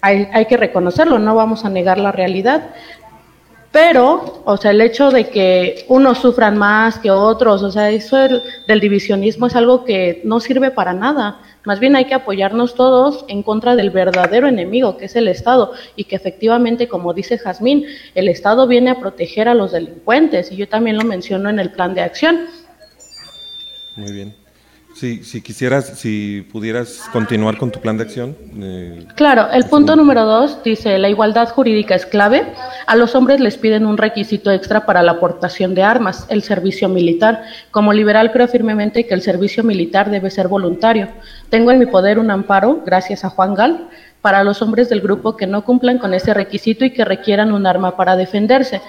hay, 0.00 0.28
hay 0.32 0.46
que 0.46 0.56
reconocerlo, 0.56 1.18
no 1.18 1.34
vamos 1.34 1.64
a 1.64 1.68
negar 1.68 1.98
la 1.98 2.12
realidad. 2.12 2.70
Pero, 3.72 4.42
o 4.44 4.56
sea, 4.56 4.70
el 4.70 4.80
hecho 4.80 5.10
de 5.10 5.30
que 5.30 5.84
unos 5.88 6.18
sufran 6.18 6.56
más 6.56 7.00
que 7.00 7.10
otros, 7.10 7.64
o 7.64 7.72
sea, 7.72 7.90
eso 7.90 8.16
del, 8.16 8.42
del 8.68 8.78
divisionismo 8.78 9.48
es 9.48 9.56
algo 9.56 9.84
que 9.84 10.20
no 10.22 10.38
sirve 10.38 10.70
para 10.70 10.92
nada. 10.92 11.40
Más 11.64 11.80
bien 11.80 11.96
hay 11.96 12.04
que 12.04 12.14
apoyarnos 12.14 12.76
todos 12.76 13.24
en 13.26 13.42
contra 13.42 13.74
del 13.74 13.90
verdadero 13.90 14.46
enemigo, 14.46 14.96
que 14.96 15.06
es 15.06 15.16
el 15.16 15.26
Estado, 15.26 15.72
y 15.96 16.04
que 16.04 16.14
efectivamente, 16.14 16.86
como 16.86 17.14
dice 17.14 17.36
Jazmín, 17.36 17.84
el 18.14 18.28
Estado 18.28 18.68
viene 18.68 18.90
a 18.90 19.00
proteger 19.00 19.48
a 19.48 19.54
los 19.54 19.72
delincuentes, 19.72 20.52
y 20.52 20.56
yo 20.56 20.68
también 20.68 20.98
lo 20.98 21.04
menciono 21.04 21.50
en 21.50 21.58
el 21.58 21.72
plan 21.72 21.94
de 21.94 22.02
acción. 22.02 22.46
Muy 23.96 24.12
bien. 24.12 24.36
Si, 24.98 25.22
si 25.22 25.40
quisieras, 25.42 25.96
si 25.96 26.44
pudieras 26.50 27.08
continuar 27.12 27.56
con 27.56 27.70
tu 27.70 27.80
plan 27.80 27.96
de 27.96 28.02
acción. 28.02 28.36
eh, 28.60 29.06
Claro, 29.14 29.48
el 29.52 29.62
punto 29.66 29.94
número 29.94 30.24
dos 30.24 30.60
dice, 30.64 30.98
la 30.98 31.08
igualdad 31.08 31.48
jurídica 31.50 31.94
es 31.94 32.04
clave. 32.04 32.52
A 32.84 32.96
los 32.96 33.14
hombres 33.14 33.38
les 33.38 33.56
piden 33.56 33.86
un 33.86 33.96
requisito 33.96 34.50
extra 34.50 34.86
para 34.86 35.04
la 35.04 35.12
aportación 35.12 35.76
de 35.76 35.84
armas, 35.84 36.26
el 36.30 36.42
servicio 36.42 36.88
militar. 36.88 37.44
Como 37.70 37.92
liberal 37.92 38.32
creo 38.32 38.48
firmemente 38.48 39.06
que 39.06 39.14
el 39.14 39.22
servicio 39.22 39.62
militar 39.62 40.10
debe 40.10 40.30
ser 40.30 40.48
voluntario. 40.48 41.06
Tengo 41.48 41.70
en 41.70 41.78
mi 41.78 41.86
poder 41.86 42.18
un 42.18 42.32
amparo, 42.32 42.82
gracias 42.84 43.24
a 43.24 43.30
Juan 43.30 43.54
Gal, 43.54 43.88
para 44.20 44.42
los 44.42 44.62
hombres 44.62 44.88
del 44.88 45.00
grupo 45.00 45.36
que 45.36 45.46
no 45.46 45.64
cumplan 45.64 45.98
con 45.98 46.12
ese 46.12 46.34
requisito 46.34 46.84
y 46.84 46.90
que 46.90 47.04
requieran 47.04 47.52
un 47.52 47.68
arma 47.68 47.96
para 47.96 48.16
defenderse. 48.16 48.80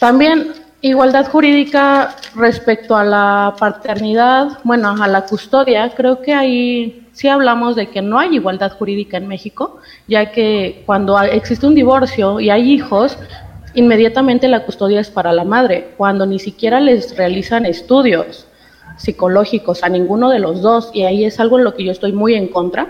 También 0.00 0.48
igualdad 0.82 1.26
jurídica 1.26 2.16
respecto 2.34 2.96
a 2.96 3.04
la 3.04 3.54
paternidad, 3.58 4.58
bueno, 4.64 4.96
a 5.00 5.08
la 5.08 5.22
custodia, 5.22 5.90
creo 5.94 6.22
que 6.22 6.32
ahí 6.32 7.08
sí 7.12 7.28
hablamos 7.28 7.76
de 7.76 7.88
que 7.88 8.00
no 8.00 8.18
hay 8.18 8.36
igualdad 8.36 8.72
jurídica 8.72 9.18
en 9.18 9.28
México, 9.28 9.78
ya 10.06 10.32
que 10.32 10.82
cuando 10.86 11.20
existe 11.20 11.66
un 11.66 11.74
divorcio 11.74 12.40
y 12.40 12.50
hay 12.50 12.72
hijos, 12.72 13.18
inmediatamente 13.74 14.48
la 14.48 14.64
custodia 14.64 15.00
es 15.00 15.10
para 15.10 15.32
la 15.32 15.44
madre, 15.44 15.90
cuando 15.96 16.24
ni 16.24 16.38
siquiera 16.38 16.80
les 16.80 17.16
realizan 17.16 17.66
estudios 17.66 18.46
psicológicos 18.96 19.82
a 19.82 19.88
ninguno 19.88 20.30
de 20.30 20.38
los 20.38 20.62
dos, 20.62 20.90
y 20.94 21.02
ahí 21.02 21.24
es 21.24 21.40
algo 21.40 21.58
en 21.58 21.64
lo 21.64 21.74
que 21.74 21.84
yo 21.84 21.92
estoy 21.92 22.12
muy 22.12 22.34
en 22.34 22.48
contra 22.48 22.88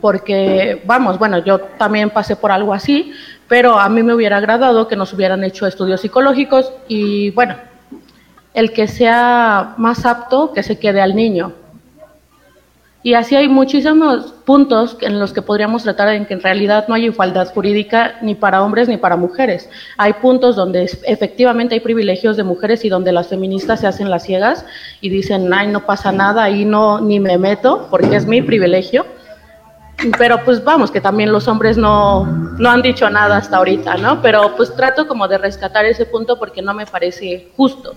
porque, 0.00 0.82
vamos, 0.84 1.18
bueno, 1.18 1.38
yo 1.38 1.60
también 1.60 2.10
pasé 2.10 2.36
por 2.36 2.50
algo 2.50 2.72
así, 2.72 3.12
pero 3.48 3.78
a 3.78 3.88
mí 3.88 4.02
me 4.02 4.14
hubiera 4.14 4.38
agradado 4.38 4.88
que 4.88 4.96
nos 4.96 5.12
hubieran 5.12 5.44
hecho 5.44 5.66
estudios 5.66 6.00
psicológicos 6.00 6.72
y, 6.88 7.30
bueno, 7.30 7.56
el 8.54 8.72
que 8.72 8.88
sea 8.88 9.74
más 9.76 10.04
apto, 10.06 10.52
que 10.52 10.62
se 10.62 10.78
quede 10.78 11.00
al 11.00 11.14
niño. 11.14 11.52
Y 13.04 13.14
así 13.14 13.34
hay 13.34 13.48
muchísimos 13.48 14.32
puntos 14.44 14.96
en 15.00 15.18
los 15.18 15.32
que 15.32 15.42
podríamos 15.42 15.82
tratar 15.82 16.14
en 16.14 16.24
que 16.24 16.34
en 16.34 16.40
realidad 16.40 16.86
no 16.86 16.94
hay 16.94 17.06
igualdad 17.06 17.52
jurídica 17.52 18.14
ni 18.22 18.36
para 18.36 18.62
hombres 18.62 18.88
ni 18.88 18.96
para 18.96 19.16
mujeres. 19.16 19.68
Hay 19.96 20.12
puntos 20.14 20.54
donde 20.54 20.84
efectivamente 20.84 21.74
hay 21.74 21.80
privilegios 21.80 22.36
de 22.36 22.44
mujeres 22.44 22.84
y 22.84 22.88
donde 22.88 23.10
las 23.10 23.26
feministas 23.26 23.80
se 23.80 23.88
hacen 23.88 24.08
las 24.08 24.22
ciegas 24.22 24.64
y 25.00 25.08
dicen, 25.08 25.52
ay, 25.52 25.66
no 25.66 25.84
pasa 25.84 26.12
nada, 26.12 26.44
ahí 26.44 26.64
no, 26.64 27.00
ni 27.00 27.18
me 27.18 27.38
meto 27.38 27.88
porque 27.90 28.14
es 28.14 28.26
mi 28.26 28.40
privilegio. 28.40 29.04
Pero 30.18 30.42
pues 30.44 30.62
vamos, 30.64 30.90
que 30.90 31.00
también 31.00 31.32
los 31.32 31.46
hombres 31.48 31.76
no, 31.76 32.24
no 32.58 32.70
han 32.70 32.82
dicho 32.82 33.08
nada 33.10 33.36
hasta 33.36 33.56
ahorita, 33.58 33.96
¿no? 33.96 34.20
Pero 34.22 34.56
pues 34.56 34.74
trato 34.74 35.06
como 35.06 35.28
de 35.28 35.38
rescatar 35.38 35.84
ese 35.84 36.06
punto 36.06 36.38
porque 36.38 36.62
no 36.62 36.74
me 36.74 36.86
parece 36.86 37.50
justo. 37.56 37.94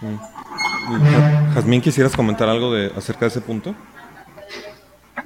Ja- 0.00 1.52
Jazmín, 1.54 1.80
¿quisieras 1.80 2.14
comentar 2.16 2.48
algo 2.48 2.72
de, 2.74 2.92
acerca 2.96 3.20
de 3.26 3.28
ese 3.28 3.40
punto? 3.40 3.74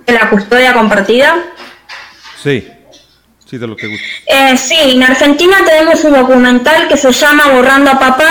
de 0.07 0.13
la 0.13 0.31
custodia 0.31 0.73
compartida. 0.73 1.35
Sí, 2.41 2.69
sí, 3.45 3.59
de 3.59 3.67
lo 3.67 3.75
que 3.77 3.89
gusta. 3.89 4.05
Eh, 4.27 4.57
sí, 4.57 4.77
en 4.95 5.03
Argentina 5.03 5.57
tenemos 5.65 6.05
un 6.05 6.13
documental 6.13 6.87
que 6.87 6.97
se 6.97 7.11
llama 7.11 7.49
Borrando 7.53 7.91
a 7.91 7.99
Papá, 7.99 8.31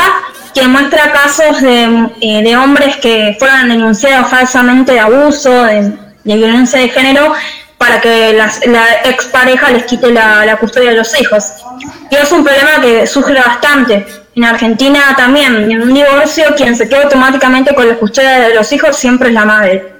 que 0.53 0.65
muestra 0.69 1.11
casos 1.11 1.61
de, 1.61 2.09
eh, 2.21 2.43
de 2.43 2.55
hombres 2.55 2.95
que 2.97 3.35
fueron 3.37 3.67
denunciados 3.69 4.29
falsamente 4.29 4.93
de 4.93 4.99
abuso, 5.01 5.51
de, 5.65 5.93
de 6.25 6.35
violencia 6.35 6.79
de 6.79 6.89
género, 6.89 7.33
para 7.77 8.01
que 8.01 8.33
las- 8.33 8.65
la 8.67 8.85
expareja 9.05 9.69
les 9.71 9.83
quite 9.85 10.11
la, 10.11 10.57
custodia 10.59 10.91
de 10.91 10.97
los 10.97 11.19
hijos. 11.19 11.53
Y 12.09 12.15
es 12.15 12.31
un 12.31 12.43
problema 12.43 12.81
que 12.81 13.05
surge 13.07 13.33
bastante. 13.33 14.05
En 14.35 14.43
Argentina 14.43 14.99
también, 15.15 15.71
en 15.71 15.81
un 15.81 15.93
divorcio, 15.93 16.45
quien 16.57 16.75
se 16.75 16.89
queda 16.89 17.03
automáticamente 17.03 17.73
con 17.73 17.87
la 17.87 17.95
custodia 17.95 18.49
de 18.49 18.55
los 18.55 18.71
hijos 18.73 18.95
siempre 18.97 19.29
es 19.29 19.33
la 19.33 19.45
madre. 19.45 19.93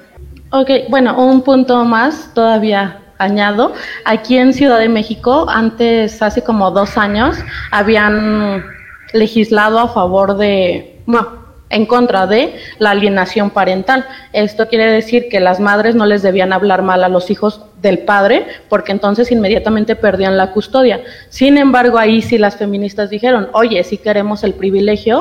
Ok, 0.52 0.70
bueno, 0.90 1.18
un 1.18 1.42
punto 1.42 1.84
más 1.86 2.34
todavía 2.34 3.00
añado. 3.18 3.74
Aquí 4.04 4.38
en 4.38 4.54
Ciudad 4.54 4.80
de 4.80 4.90
México, 4.90 5.46
antes, 5.50 6.22
hace 6.22 6.44
como 6.44 6.72
dos 6.72 6.98
años, 6.98 7.38
habían 7.72 8.66
legislado 9.14 9.80
a 9.80 9.88
favor 9.88 10.38
de, 10.38 11.02
bueno, 11.06 11.45
en 11.76 11.86
contra 11.86 12.26
de 12.26 12.56
la 12.80 12.92
alienación 12.92 13.50
parental. 13.50 14.06
Esto 14.32 14.68
quiere 14.70 14.86
decir 14.90 15.28
que 15.30 15.40
las 15.40 15.60
madres 15.60 15.94
no 15.96 16.06
les 16.06 16.22
debían 16.22 16.54
hablar 16.54 16.82
mal 16.82 17.04
a 17.04 17.10
los 17.10 17.30
hijos 17.30 17.62
del 17.82 18.00
padre, 18.00 18.48
porque 18.70 18.94
entonces 18.94 19.32
inmediatamente 19.32 19.96
perdían 19.96 20.38
la 20.38 20.52
custodia. 20.52 21.02
Sin 21.30 21.58
embargo, 21.58 21.98
ahí 21.98 22.22
sí 22.22 22.38
las 22.38 22.56
feministas 22.56 23.10
dijeron, 23.10 23.50
oye, 23.54 23.84
sí 23.84 23.98
queremos 23.98 24.44
el 24.44 24.54
privilegio 24.54 25.20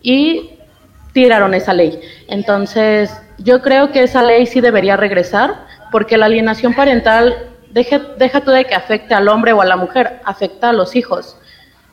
y 0.00 0.50
tiraron 1.12 1.52
esa 1.54 1.74
ley. 1.74 2.00
Entonces, 2.28 3.10
yo 3.38 3.60
creo 3.60 3.90
que 3.92 4.02
esa 4.02 4.22
ley 4.22 4.46
sí 4.46 4.60
debería 4.60 4.96
regresar, 4.96 5.66
porque 5.92 6.16
la 6.16 6.26
alienación 6.26 6.72
parental, 6.74 7.34
deje- 7.74 8.00
deja 8.16 8.40
tú 8.40 8.52
de 8.52 8.64
que 8.64 8.74
afecte 8.74 9.12
al 9.14 9.28
hombre 9.28 9.52
o 9.52 9.60
a 9.60 9.66
la 9.66 9.76
mujer, 9.76 10.20
afecta 10.24 10.70
a 10.70 10.72
los 10.72 10.96
hijos. 10.96 11.36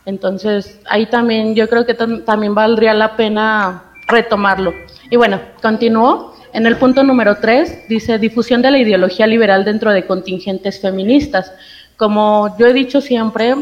Entonces, 0.05 0.79
ahí 0.87 1.07
también 1.07 1.55
yo 1.55 1.67
creo 1.67 1.85
que 1.85 1.97
tam- 1.97 2.23
también 2.23 2.55
valdría 2.55 2.93
la 2.93 3.17
pena 3.17 3.83
retomarlo. 4.07 4.73
Y 5.09 5.17
bueno, 5.17 5.39
continúo. 5.61 6.33
En 6.53 6.65
el 6.65 6.77
punto 6.77 7.03
número 7.03 7.37
3 7.37 7.87
dice 7.87 8.17
difusión 8.17 8.61
de 8.61 8.71
la 8.71 8.79
ideología 8.79 9.27
liberal 9.27 9.65
dentro 9.65 9.91
de 9.91 10.05
contingentes 10.05 10.81
feministas. 10.81 11.53
Como 11.97 12.55
yo 12.57 12.67
he 12.67 12.73
dicho 12.73 13.01
siempre, 13.01 13.55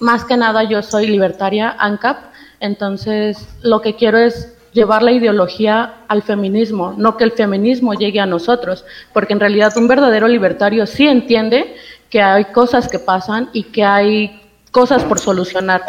más 0.00 0.24
que 0.24 0.36
nada 0.36 0.62
yo 0.62 0.82
soy 0.82 1.08
libertaria, 1.08 1.74
ANCAP, 1.78 2.18
entonces 2.60 3.48
lo 3.62 3.80
que 3.80 3.96
quiero 3.96 4.18
es 4.18 4.56
llevar 4.72 5.02
la 5.02 5.12
ideología 5.12 5.94
al 6.06 6.22
feminismo, 6.22 6.94
no 6.96 7.16
que 7.16 7.24
el 7.24 7.32
feminismo 7.32 7.94
llegue 7.94 8.20
a 8.20 8.26
nosotros, 8.26 8.84
porque 9.12 9.32
en 9.32 9.40
realidad 9.40 9.72
un 9.76 9.88
verdadero 9.88 10.28
libertario 10.28 10.86
sí 10.86 11.08
entiende 11.08 11.74
que 12.10 12.20
hay 12.20 12.44
cosas 12.46 12.88
que 12.88 12.98
pasan 12.98 13.48
y 13.52 13.64
que 13.64 13.82
hay 13.84 14.42
cosas 14.70 15.02
por 15.04 15.18
solucionar. 15.18 15.82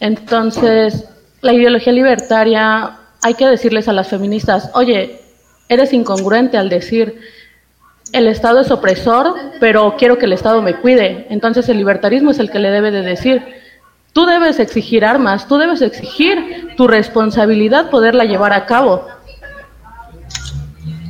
Entonces, 0.00 1.08
la 1.40 1.52
ideología 1.52 1.92
libertaria, 1.92 2.98
hay 3.22 3.34
que 3.34 3.46
decirles 3.46 3.88
a 3.88 3.92
las 3.92 4.08
feministas, 4.08 4.70
oye, 4.74 5.20
eres 5.68 5.92
incongruente 5.92 6.58
al 6.58 6.68
decir, 6.68 7.20
el 8.12 8.26
Estado 8.26 8.60
es 8.60 8.70
opresor, 8.70 9.34
pero 9.60 9.94
quiero 9.96 10.18
que 10.18 10.26
el 10.26 10.32
Estado 10.32 10.62
me 10.62 10.74
cuide. 10.74 11.26
Entonces 11.30 11.68
el 11.68 11.78
libertarismo 11.78 12.32
es 12.32 12.38
el 12.38 12.50
que 12.50 12.58
le 12.58 12.70
debe 12.70 12.90
de 12.90 13.02
decir, 13.02 13.42
tú 14.12 14.26
debes 14.26 14.58
exigir 14.58 15.04
armas, 15.04 15.46
tú 15.46 15.58
debes 15.58 15.80
exigir 15.82 16.74
tu 16.76 16.88
responsabilidad 16.88 17.90
poderla 17.90 18.24
llevar 18.24 18.52
a 18.52 18.66
cabo. 18.66 19.06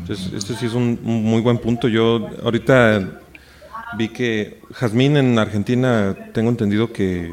Este 0.08 0.54
sí 0.54 0.66
es 0.66 0.74
un 0.74 0.98
muy 1.02 1.40
buen 1.40 1.58
punto. 1.58 1.86
Yo 1.86 2.28
ahorita 2.42 3.20
vi 3.96 4.08
que 4.08 4.60
Jazmín 4.72 5.16
en 5.16 5.38
Argentina, 5.38 6.14
tengo 6.32 6.50
entendido 6.50 6.92
que, 6.92 7.32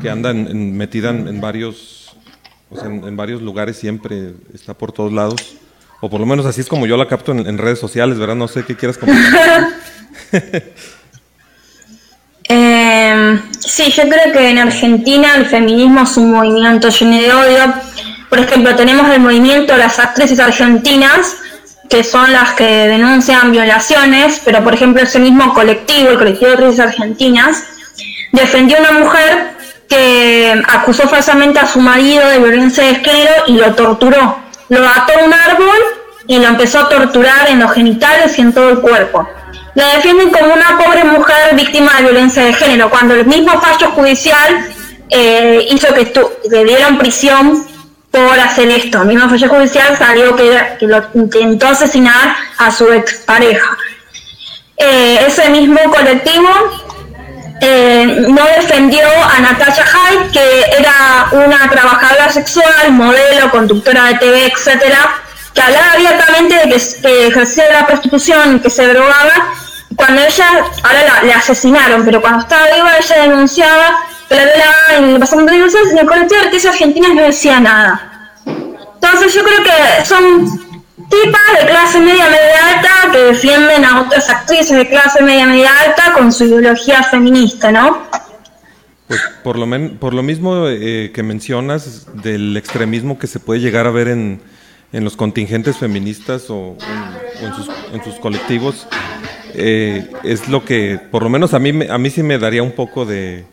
que 0.00 0.10
anda 0.10 0.30
en- 0.30 0.46
en- 0.48 0.76
metida 0.76 1.10
en, 1.10 1.26
en 1.28 1.40
varios, 1.40 2.14
o 2.70 2.76
sea, 2.76 2.86
en, 2.86 3.16
varios 3.16 3.42
lugares 3.42 3.76
siempre, 3.76 4.34
está 4.54 4.74
por 4.74 4.92
todos 4.92 5.12
lados. 5.12 5.54
O 6.00 6.08
por 6.08 6.20
lo 6.20 6.26
menos 6.26 6.46
así 6.46 6.60
es 6.62 6.68
como 6.68 6.86
yo 6.86 6.96
la 6.96 7.06
capto 7.08 7.32
en, 7.32 7.58
redes 7.58 7.78
sociales, 7.78 8.18
¿verdad? 8.18 8.34
No 8.36 8.48
sé 8.48 8.64
qué 8.64 8.74
quieras 8.74 8.96
comentar. 8.98 9.68
Eh, 12.48 13.40
sí, 13.60 13.90
yo 13.90 14.02
creo 14.08 14.32
que 14.32 14.48
en 14.50 14.58
Argentina 14.58 15.36
el 15.36 15.46
feminismo 15.46 16.02
es 16.02 16.16
un 16.16 16.32
movimiento 16.32 16.88
lleno 16.88 17.16
de 17.20 17.32
odio. 17.32 17.74
Por 18.28 18.38
ejemplo, 18.38 18.74
tenemos 18.76 19.08
el 19.10 19.20
movimiento 19.20 19.76
Las 19.76 19.98
Actrices 19.98 20.40
Argentinas, 20.40 21.36
que 21.88 22.02
son 22.04 22.32
las 22.32 22.54
que 22.54 22.64
denuncian 22.64 23.50
violaciones, 23.52 24.40
pero 24.44 24.62
por 24.62 24.74
ejemplo 24.74 25.02
ese 25.02 25.18
mismo 25.18 25.52
colectivo, 25.52 26.10
el 26.10 26.18
colectivo 26.18 26.46
de 26.46 26.54
actrices 26.54 26.80
argentinas, 26.80 27.64
defendió 28.32 28.78
a 28.78 28.80
una 28.80 28.92
mujer 29.00 29.59
que 29.90 30.62
acusó 30.68 31.08
falsamente 31.08 31.58
a 31.58 31.66
su 31.66 31.80
marido 31.80 32.26
de 32.28 32.38
violencia 32.38 32.84
de 32.84 32.94
género 32.94 33.32
y 33.48 33.54
lo 33.54 33.74
torturó. 33.74 34.38
Lo 34.68 34.86
ató 34.86 35.12
a 35.20 35.24
un 35.24 35.34
árbol 35.34 35.78
y 36.28 36.38
lo 36.38 36.46
empezó 36.46 36.78
a 36.78 36.88
torturar 36.88 37.48
en 37.48 37.58
los 37.58 37.72
genitales 37.72 38.38
y 38.38 38.42
en 38.42 38.52
todo 38.52 38.70
el 38.70 38.80
cuerpo. 38.80 39.28
La 39.74 39.96
defienden 39.96 40.30
como 40.30 40.54
una 40.54 40.78
pobre 40.78 41.02
mujer 41.02 41.56
víctima 41.56 41.92
de 41.96 42.02
violencia 42.04 42.44
de 42.44 42.52
género, 42.52 42.88
cuando 42.88 43.14
el 43.14 43.26
mismo 43.26 43.60
fallo 43.60 43.90
judicial 43.90 44.72
eh, 45.10 45.66
hizo 45.70 45.92
que, 45.92 46.12
que 46.12 46.64
dieran 46.64 46.96
prisión 46.96 47.66
por 48.12 48.38
hacer 48.38 48.70
esto. 48.70 49.02
El 49.02 49.08
mismo 49.08 49.28
fallo 49.28 49.48
judicial 49.48 49.98
salió 49.98 50.36
que, 50.36 50.76
que 50.78 50.86
lo 50.86 51.02
intentó 51.14 51.66
asesinar 51.66 52.36
a 52.58 52.70
su 52.70 52.92
expareja. 52.92 53.76
Eh, 54.76 55.24
ese 55.26 55.50
mismo 55.50 55.78
colectivo 55.90 56.48
eh, 57.60 58.26
no 58.28 58.44
defendió 58.56 59.06
a 59.06 59.38
Natasha 59.40 59.84
Hyde, 59.84 60.30
que 60.32 60.76
era 60.78 61.28
una 61.32 61.68
trabajadora 61.70 62.32
sexual, 62.32 62.92
modelo, 62.92 63.50
conductora 63.50 64.04
de 64.04 64.14
TV, 64.14 64.46
etcétera, 64.46 65.16
que 65.52 65.60
hablaba 65.60 65.92
abiertamente 65.92 66.54
de 66.54 66.62
que, 66.68 67.02
que 67.02 67.26
ejercía 67.28 67.64
la 67.72 67.86
prostitución 67.86 68.60
que 68.60 68.70
se 68.70 68.86
drogaba. 68.86 69.54
Cuando 69.96 70.22
ella, 70.22 70.46
ahora 70.82 71.02
la, 71.02 71.22
la 71.24 71.36
asesinaron, 71.36 72.04
pero 72.04 72.22
cuando 72.22 72.40
estaba 72.40 72.66
viva 72.74 72.96
ella 72.96 73.22
denunciaba, 73.22 73.98
bla, 74.30 74.42
bla, 74.42 74.52
bla, 74.54 74.98
y 74.98 75.12
le 75.12 75.18
pasaron 75.18 75.46
denuncias 75.46 75.82
y 75.94 75.98
el 75.98 76.06
colectivo 76.06 76.40
de 76.40 76.46
artistas 76.46 76.72
argentinas 76.72 77.14
no 77.14 77.22
decía 77.22 77.60
nada. 77.60 78.32
Entonces 78.46 79.34
yo 79.34 79.42
creo 79.42 79.62
que 79.62 80.04
son 80.06 80.69
tipas 81.10 81.60
de 81.60 81.66
clase 81.66 82.00
media 82.00 82.26
media 82.30 82.76
alta 82.76 83.12
que 83.12 83.18
defienden 83.18 83.84
a 83.84 84.02
otras 84.02 84.30
actrices 84.30 84.76
de 84.76 84.88
clase 84.88 85.22
media 85.22 85.46
media 85.46 85.70
alta 85.84 86.12
con 86.16 86.32
su 86.32 86.44
ideología 86.44 87.02
feminista, 87.02 87.70
¿no? 87.72 88.06
Pues 89.08 89.20
por 89.42 89.58
lo, 89.58 89.66
men- 89.66 89.98
por 89.98 90.14
lo 90.14 90.22
mismo 90.22 90.68
eh, 90.68 91.10
que 91.12 91.22
mencionas 91.24 92.06
del 92.22 92.56
extremismo 92.56 93.18
que 93.18 93.26
se 93.26 93.40
puede 93.40 93.60
llegar 93.60 93.86
a 93.88 93.90
ver 93.90 94.06
en, 94.06 94.40
en 94.92 95.02
los 95.04 95.16
contingentes 95.16 95.78
feministas 95.78 96.48
o, 96.48 96.76
en, 97.92 98.04
sus, 98.04 98.14
colectivos, 98.20 98.86
eh, 99.54 100.08
es 100.22 100.48
lo 100.48 100.64
que, 100.64 101.00
por 101.10 101.24
lo 101.24 101.28
menos 101.28 101.54
a 101.54 101.58
mí, 101.58 101.72
a 101.90 101.98
mí 101.98 102.10
sí 102.10 102.22
me 102.22 102.38
daría 102.38 102.62
un 102.62 102.72
poco 102.72 103.04
de 103.04 103.44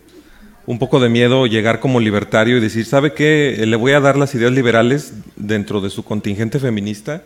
un 0.68 0.80
poco 0.80 1.00
de 1.00 1.08
miedo 1.10 1.48
llegar 1.48 1.80
como 1.80 2.02
libertario 2.02 2.58
y 2.58 2.60
decir, 2.60 2.86
¿sabe 2.86 3.14
qué? 3.14 3.64
Le 3.66 3.76
voy 3.78 3.94
a 3.94 4.02
dar 4.02 4.18
las 4.18 4.36
ideas 4.36 4.52
liberales 4.52 5.14
dentro 5.38 5.80
de 5.80 5.90
su 5.90 6.04
contingente 6.04 6.60
feminista. 6.60 7.24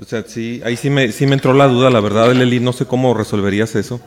O 0.00 0.04
sea, 0.04 0.22
sí, 0.24 0.60
ahí 0.64 0.76
sí 0.76 0.90
me, 0.90 1.10
sí 1.10 1.26
me 1.26 1.34
entró 1.34 1.52
la 1.54 1.68
duda, 1.68 1.90
la 1.90 2.00
verdad, 2.00 2.32
Leli, 2.32 2.60
no 2.60 2.72
sé 2.72 2.86
cómo 2.86 3.14
resolverías 3.14 3.74
eso. 3.74 4.00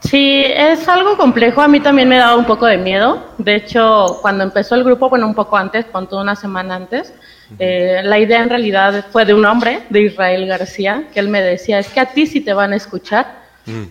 Sí, 0.00 0.42
es 0.44 0.88
algo 0.88 1.16
complejo. 1.16 1.60
A 1.60 1.68
mí 1.68 1.78
también 1.78 2.08
me 2.08 2.18
daba 2.18 2.36
un 2.36 2.44
poco 2.44 2.66
de 2.66 2.76
miedo. 2.76 3.24
De 3.38 3.54
hecho, 3.54 4.18
cuando 4.20 4.42
empezó 4.42 4.74
el 4.74 4.82
grupo, 4.82 5.08
bueno, 5.08 5.26
un 5.26 5.34
poco 5.34 5.56
antes, 5.56 5.86
cuanto 5.86 6.20
una 6.20 6.34
semana 6.34 6.74
antes, 6.74 7.14
eh, 7.58 8.00
la 8.02 8.18
idea 8.18 8.42
en 8.42 8.48
realidad 8.48 9.06
fue 9.12 9.24
de 9.24 9.34
un 9.34 9.44
hombre, 9.44 9.84
de 9.90 10.02
Israel 10.02 10.46
García, 10.46 11.04
que 11.14 11.20
él 11.20 11.28
me 11.28 11.40
decía, 11.40 11.78
es 11.78 11.88
que 11.88 12.00
a 12.00 12.06
ti 12.06 12.26
sí 12.26 12.40
te 12.40 12.52
van 12.52 12.72
a 12.72 12.76
escuchar. 12.76 13.42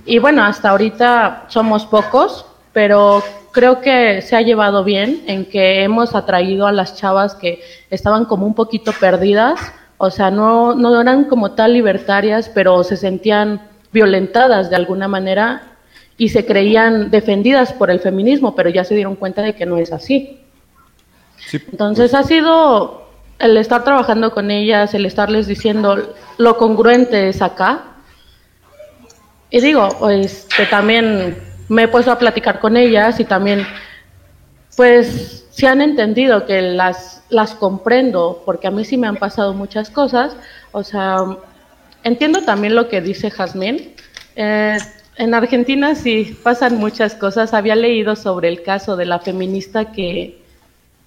Y 0.05 0.19
bueno, 0.19 0.43
hasta 0.43 0.71
ahorita 0.71 1.45
somos 1.47 1.85
pocos, 1.85 2.45
pero 2.73 3.23
creo 3.53 3.79
que 3.79 4.21
se 4.21 4.35
ha 4.35 4.41
llevado 4.41 4.83
bien 4.83 5.23
en 5.27 5.45
que 5.45 5.83
hemos 5.83 6.13
atraído 6.13 6.67
a 6.67 6.73
las 6.73 6.97
chavas 6.97 7.35
que 7.35 7.61
estaban 7.89 8.25
como 8.25 8.45
un 8.45 8.53
poquito 8.53 8.91
perdidas, 8.91 9.71
o 10.03 10.09
sea, 10.09 10.31
no, 10.31 10.73
no 10.73 10.99
eran 10.99 11.25
como 11.25 11.51
tal 11.51 11.73
libertarias, 11.73 12.49
pero 12.49 12.83
se 12.83 12.97
sentían 12.97 13.61
violentadas 13.93 14.71
de 14.71 14.75
alguna 14.75 15.07
manera 15.07 15.77
y 16.17 16.29
se 16.29 16.43
creían 16.43 17.11
defendidas 17.11 17.71
por 17.71 17.91
el 17.91 17.99
feminismo, 17.99 18.55
pero 18.55 18.71
ya 18.71 18.83
se 18.83 18.95
dieron 18.95 19.15
cuenta 19.15 19.43
de 19.43 19.53
que 19.53 19.67
no 19.67 19.77
es 19.77 19.91
así. 19.93 20.39
Sí, 21.37 21.61
Entonces 21.71 22.15
ha 22.15 22.23
sido 22.23 23.09
el 23.37 23.55
estar 23.57 23.83
trabajando 23.83 24.33
con 24.33 24.49
ellas, 24.49 24.95
el 24.95 25.05
estarles 25.05 25.45
diciendo 25.45 26.15
lo 26.39 26.57
congruente 26.57 27.29
es 27.29 27.43
acá. 27.43 27.83
Y 29.51 29.61
digo, 29.61 29.87
pues 29.99 30.47
que 30.57 30.65
también 30.65 31.37
me 31.69 31.83
he 31.83 31.87
puesto 31.87 32.11
a 32.11 32.17
platicar 32.17 32.59
con 32.59 32.75
ellas 32.75 33.19
y 33.19 33.25
también, 33.25 33.67
pues, 34.75 35.47
se 35.61 35.67
han 35.67 35.79
entendido 35.79 36.47
que 36.47 36.59
las, 36.59 37.21
las 37.29 37.53
comprendo, 37.53 38.41
porque 38.47 38.65
a 38.65 38.71
mí 38.71 38.83
sí 38.83 38.97
me 38.97 39.05
han 39.05 39.17
pasado 39.17 39.53
muchas 39.53 39.91
cosas. 39.91 40.35
O 40.71 40.83
sea, 40.83 41.17
entiendo 42.03 42.41
también 42.41 42.73
lo 42.73 42.89
que 42.89 42.99
dice 42.99 43.29
Jazmín. 43.29 43.93
Eh, 44.35 44.79
en 45.17 45.33
Argentina 45.35 45.93
sí 45.93 46.35
pasan 46.41 46.77
muchas 46.77 47.13
cosas. 47.13 47.53
Había 47.53 47.75
leído 47.75 48.15
sobre 48.15 48.47
el 48.47 48.63
caso 48.63 48.95
de 48.95 49.05
la 49.05 49.19
feminista 49.19 49.91
que, 49.91 50.41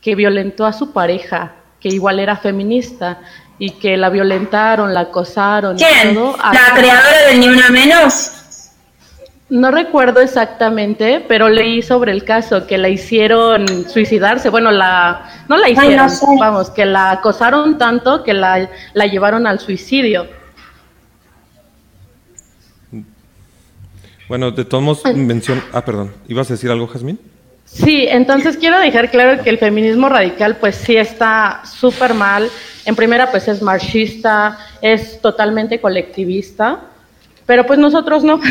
que 0.00 0.14
violentó 0.14 0.66
a 0.66 0.72
su 0.72 0.92
pareja, 0.92 1.56
que 1.80 1.88
igual 1.88 2.20
era 2.20 2.36
feminista, 2.36 3.22
y 3.58 3.70
que 3.70 3.96
la 3.96 4.08
violentaron, 4.08 4.94
la 4.94 5.00
acosaron 5.00 5.76
y 5.76 5.82
¿Quién? 5.82 6.14
todo. 6.14 6.36
¿La 6.36 6.74
creadora 6.76 7.26
del 7.26 7.40
Ni 7.40 7.48
Una 7.48 7.70
Menos? 7.70 8.30
No 9.50 9.70
recuerdo 9.70 10.20
exactamente, 10.20 11.24
pero 11.28 11.48
leí 11.50 11.82
sobre 11.82 12.12
el 12.12 12.24
caso 12.24 12.66
que 12.66 12.78
la 12.78 12.88
hicieron 12.88 13.66
suicidarse. 13.88 14.48
Bueno, 14.48 14.70
la 14.70 15.44
no 15.48 15.56
la 15.58 15.66
Ay, 15.66 15.74
no 15.74 15.82
hicieron, 15.82 16.10
sé. 16.10 16.26
vamos, 16.40 16.70
que 16.70 16.86
la 16.86 17.10
acosaron 17.10 17.76
tanto 17.76 18.24
que 18.24 18.32
la, 18.32 18.68
la 18.94 19.06
llevaron 19.06 19.46
al 19.46 19.60
suicidio. 19.60 20.26
Bueno, 24.28 24.50
de 24.50 24.64
todos 24.64 24.82
modos, 24.82 25.04
mención... 25.14 25.62
Ah, 25.72 25.84
perdón. 25.84 26.12
¿Ibas 26.26 26.50
a 26.50 26.54
decir 26.54 26.70
algo, 26.70 26.86
Jazmín? 26.86 27.20
Sí, 27.66 28.06
entonces 28.08 28.56
quiero 28.56 28.78
dejar 28.78 29.10
claro 29.10 29.42
que 29.42 29.50
el 29.50 29.58
feminismo 29.58 30.08
radical 30.08 30.56
pues 30.56 30.76
sí 30.76 30.96
está 30.96 31.62
súper 31.64 32.14
mal. 32.14 32.48
En 32.86 32.96
primera 32.96 33.30
pues 33.30 33.48
es 33.48 33.60
marxista, 33.62 34.58
es 34.80 35.20
totalmente 35.20 35.80
colectivista, 35.80 36.80
pero 37.46 37.66
pues 37.66 37.78
nosotros 37.78 38.24
no. 38.24 38.40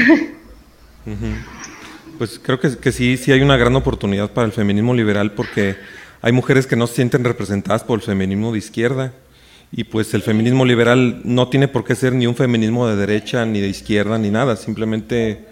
Pues 2.17 2.39
creo 2.41 2.59
que, 2.59 2.77
que 2.77 2.91
sí, 2.91 3.17
sí 3.17 3.31
hay 3.31 3.41
una 3.41 3.57
gran 3.57 3.75
oportunidad 3.75 4.31
para 4.31 4.45
el 4.45 4.53
feminismo 4.53 4.93
liberal 4.93 5.31
porque 5.31 5.75
hay 6.21 6.31
mujeres 6.31 6.67
que 6.67 6.75
no 6.75 6.87
se 6.87 6.95
sienten 6.95 7.23
representadas 7.23 7.83
por 7.83 7.99
el 7.99 8.05
feminismo 8.05 8.51
de 8.51 8.59
izquierda. 8.59 9.13
Y 9.75 9.85
pues 9.85 10.13
el 10.13 10.21
feminismo 10.21 10.65
liberal 10.65 11.21
no 11.23 11.49
tiene 11.49 11.67
por 11.67 11.83
qué 11.83 11.95
ser 11.95 12.13
ni 12.13 12.27
un 12.27 12.35
feminismo 12.35 12.87
de 12.87 12.95
derecha, 12.95 13.43
ni 13.45 13.59
de 13.59 13.67
izquierda, 13.67 14.19
ni 14.19 14.29
nada. 14.29 14.55
Simplemente 14.55 15.45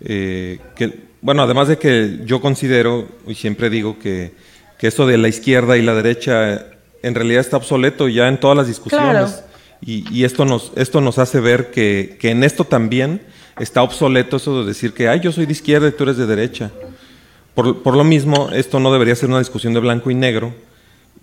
eh, 0.00 0.58
que, 0.76 1.06
bueno, 1.22 1.42
además 1.42 1.68
de 1.68 1.78
que 1.78 2.20
yo 2.26 2.42
considero, 2.42 3.08
y 3.26 3.34
siempre 3.34 3.70
digo 3.70 3.98
que, 3.98 4.34
que 4.78 4.88
eso 4.88 5.06
de 5.06 5.16
la 5.16 5.28
izquierda 5.28 5.78
y 5.78 5.82
la 5.82 5.94
derecha 5.94 6.66
en 7.02 7.14
realidad 7.14 7.40
está 7.40 7.56
obsoleto 7.56 8.08
ya 8.08 8.28
en 8.28 8.38
todas 8.38 8.58
las 8.58 8.66
discusiones. 8.66 9.10
Claro. 9.10 9.30
Y, 9.80 10.04
y 10.14 10.24
esto, 10.24 10.44
nos, 10.44 10.72
esto 10.76 11.00
nos 11.00 11.18
hace 11.18 11.40
ver 11.40 11.70
que, 11.70 12.18
que 12.20 12.30
en 12.30 12.44
esto 12.44 12.64
también 12.64 13.22
está 13.58 13.82
obsoleto 13.82 14.36
eso 14.36 14.60
de 14.60 14.66
decir 14.66 14.92
que, 14.92 15.08
ay, 15.08 15.20
yo 15.20 15.32
soy 15.32 15.46
de 15.46 15.52
izquierda 15.52 15.88
y 15.88 15.92
tú 15.92 16.04
eres 16.04 16.16
de 16.16 16.26
derecha. 16.26 16.70
Por, 17.54 17.82
por 17.82 17.96
lo 17.96 18.04
mismo, 18.04 18.50
esto 18.52 18.80
no 18.80 18.92
debería 18.92 19.14
ser 19.14 19.28
una 19.28 19.38
discusión 19.38 19.72
de 19.72 19.80
blanco 19.80 20.10
y 20.10 20.14
negro, 20.14 20.52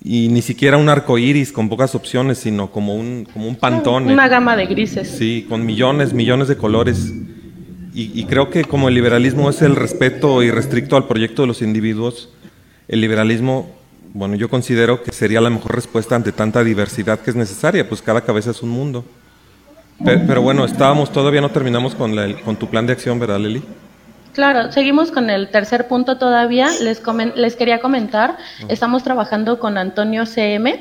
y 0.03 0.27
ni 0.29 0.41
siquiera 0.41 0.77
un 0.77 0.89
arco 0.89 1.17
iris 1.17 1.51
con 1.51 1.69
pocas 1.69 1.95
opciones, 1.95 2.39
sino 2.39 2.71
como 2.71 2.95
un, 2.95 3.25
como 3.31 3.47
un 3.47 3.55
pantone. 3.55 4.11
Una 4.11 4.27
gama 4.27 4.55
de 4.57 4.65
grises. 4.65 5.07
Sí, 5.07 5.45
con 5.47 5.65
millones, 5.65 6.13
millones 6.13 6.47
de 6.47 6.57
colores. 6.57 7.13
Y, 7.93 8.19
y 8.19 8.25
creo 8.25 8.49
que 8.49 8.65
como 8.65 8.89
el 8.89 8.95
liberalismo 8.95 9.49
es 9.49 9.61
el 9.61 9.75
respeto 9.75 10.41
irrestricto 10.41 10.97
al 10.97 11.07
proyecto 11.07 11.43
de 11.43 11.47
los 11.47 11.61
individuos, 11.61 12.29
el 12.87 12.99
liberalismo, 12.99 13.71
bueno, 14.13 14.35
yo 14.35 14.49
considero 14.49 15.03
que 15.03 15.11
sería 15.11 15.39
la 15.39 15.49
mejor 15.49 15.75
respuesta 15.75 16.15
ante 16.15 16.31
tanta 16.31 16.63
diversidad 16.63 17.19
que 17.19 17.29
es 17.29 17.35
necesaria, 17.35 17.87
pues 17.87 18.01
cada 18.01 18.21
cabeza 18.21 18.51
es 18.51 18.61
un 18.61 18.69
mundo. 18.69 19.05
Pe- 20.03 20.17
Pero, 20.19 20.41
bueno, 20.41 20.65
estábamos, 20.65 21.11
todavía 21.11 21.41
no 21.41 21.49
terminamos 21.49 21.95
con, 21.95 22.15
la- 22.15 22.33
con 22.41 22.55
tu 22.55 22.67
plan 22.67 22.85
de 22.85 22.93
acción, 22.93 23.19
¿verdad, 23.19 23.39
Leli? 23.39 23.63
Claro, 24.33 24.71
seguimos 24.71 25.11
con 25.11 25.29
el 25.29 25.49
tercer 25.49 25.87
punto 25.87 26.17
todavía. 26.17 26.67
Les, 26.81 27.01
comen- 27.03 27.33
les 27.35 27.55
quería 27.55 27.79
comentar, 27.79 28.37
estamos 28.67 29.03
trabajando 29.03 29.59
con 29.59 29.77
Antonio 29.77 30.25
CM 30.25 30.79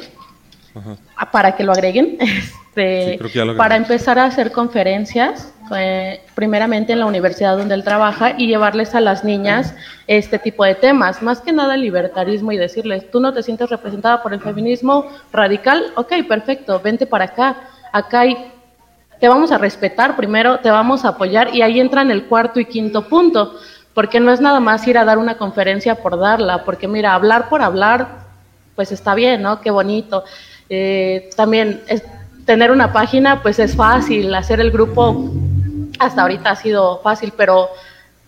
para 1.31 1.55
que 1.55 1.62
lo 1.64 1.72
agreguen, 1.72 2.16
este, 2.75 3.18
Sí, 3.29 3.38
lo 3.44 3.57
para 3.57 3.77
empezar 3.77 4.18
a 4.18 4.25
hacer 4.25 4.51
conferencias, 4.53 5.53
eh, 5.77 6.22
primeramente 6.35 6.94
en 6.94 7.01
la 7.01 7.07
universidad 7.07 7.59
donde 7.59 7.75
él 7.75 7.85
trabaja 7.85 8.35
y 8.38 8.46
llevarles 8.46 8.94
a 8.94 9.01
las 9.03 9.22
niñas 9.22 9.75
este 10.07 10.38
tipo 10.38 10.64
de 10.64 10.75
temas, 10.75 11.20
más 11.22 11.40
que 11.42 11.53
nada 11.53 11.77
libertarismo 11.77 12.53
y 12.53 12.57
decirles, 12.57 13.11
tú 13.11 13.20
no 13.20 13.35
te 13.35 13.42
sientes 13.42 13.68
representada 13.68 14.22
por 14.22 14.33
el 14.33 14.40
feminismo 14.40 15.07
radical, 15.31 15.85
ok, 15.96 16.12
perfecto, 16.27 16.81
vente 16.81 17.07
para 17.07 17.27
acá, 17.27 17.57
acá 17.92 18.20
hay 18.20 18.52
te 19.23 19.29
vamos 19.29 19.53
a 19.53 19.59
respetar 19.59 20.17
primero, 20.17 20.59
te 20.59 20.69
vamos 20.69 21.05
a 21.05 21.11
apoyar 21.11 21.55
y 21.55 21.63
ahí 21.63 21.79
entran 21.79 22.11
el 22.11 22.25
cuarto 22.25 22.59
y 22.59 22.65
quinto 22.65 23.03
punto, 23.07 23.55
porque 23.95 24.19
no 24.19 24.33
es 24.33 24.41
nada 24.41 24.59
más 24.59 24.85
ir 24.89 24.99
a 24.99 25.05
dar 25.05 25.17
una 25.17 25.39
conferencia 25.39 25.95
por 25.95 26.19
darla, 26.19 26.65
porque 26.65 26.89
mira, 26.89 27.15
hablar 27.15 27.49
por 27.49 27.63
hablar, 27.63 28.09
pues 28.75 28.91
está 28.91 29.15
bien, 29.15 29.41
¿no? 29.41 29.61
Qué 29.61 29.71
bonito. 29.71 30.25
Eh, 30.69 31.31
también 31.37 31.83
es- 31.87 32.03
tener 32.47 32.73
una 32.73 32.93
página, 32.93 33.43
pues 33.43 33.61
es 33.61 33.77
fácil, 33.77 34.35
hacer 34.35 34.59
el 34.59 34.73
grupo 34.73 35.31
hasta 36.01 36.23
ahorita 36.23 36.51
ha 36.51 36.57
sido 36.57 36.99
fácil, 36.99 37.33
pero 37.37 37.69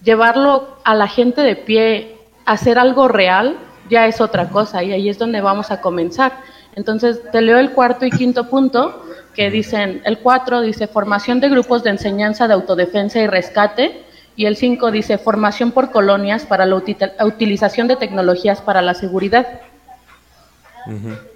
llevarlo 0.04 0.76
a 0.84 0.94
la 0.94 1.08
gente 1.08 1.40
de 1.40 1.56
pie, 1.56 2.18
hacer 2.46 2.78
algo 2.78 3.08
real, 3.08 3.56
ya 3.90 4.06
es 4.06 4.20
otra 4.20 4.48
cosa 4.48 4.84
y 4.84 4.92
ahí 4.92 5.08
es 5.08 5.18
donde 5.18 5.40
vamos 5.40 5.72
a 5.72 5.80
comenzar. 5.80 6.34
Entonces, 6.76 7.20
te 7.30 7.40
leo 7.40 7.58
el 7.58 7.70
cuarto 7.70 8.04
y 8.04 8.10
quinto 8.10 8.48
punto 8.48 9.04
que 9.34 9.50
dicen, 9.50 10.02
el 10.04 10.18
cuatro 10.18 10.60
dice 10.60 10.86
formación 10.86 11.40
de 11.40 11.48
grupos 11.48 11.82
de 11.82 11.90
enseñanza 11.90 12.46
de 12.48 12.54
autodefensa 12.54 13.20
y 13.20 13.26
rescate 13.26 14.02
y 14.36 14.46
el 14.46 14.56
cinco 14.56 14.90
dice 14.90 15.18
formación 15.18 15.70
por 15.72 15.90
colonias 15.90 16.44
para 16.44 16.66
la 16.66 16.76
uti- 16.76 16.96
utilización 17.24 17.86
de 17.88 17.96
tecnologías 17.96 18.60
para 18.60 18.82
la 18.82 18.94
seguridad. 18.94 19.60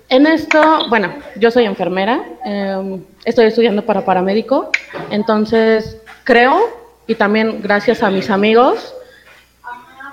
En 0.09 0.27
esto, 0.27 0.89
bueno, 0.89 1.13
yo 1.37 1.51
soy 1.51 1.65
enfermera, 1.65 2.23
eh, 2.45 3.01
estoy 3.25 3.47
estudiando 3.47 3.83
para 3.83 4.05
paramédico, 4.05 4.71
entonces 5.11 5.99
creo, 6.25 6.59
y 7.07 7.15
también 7.15 7.63
gracias 7.63 8.03
a 8.03 8.11
mis 8.11 8.31
amigos, 8.31 8.95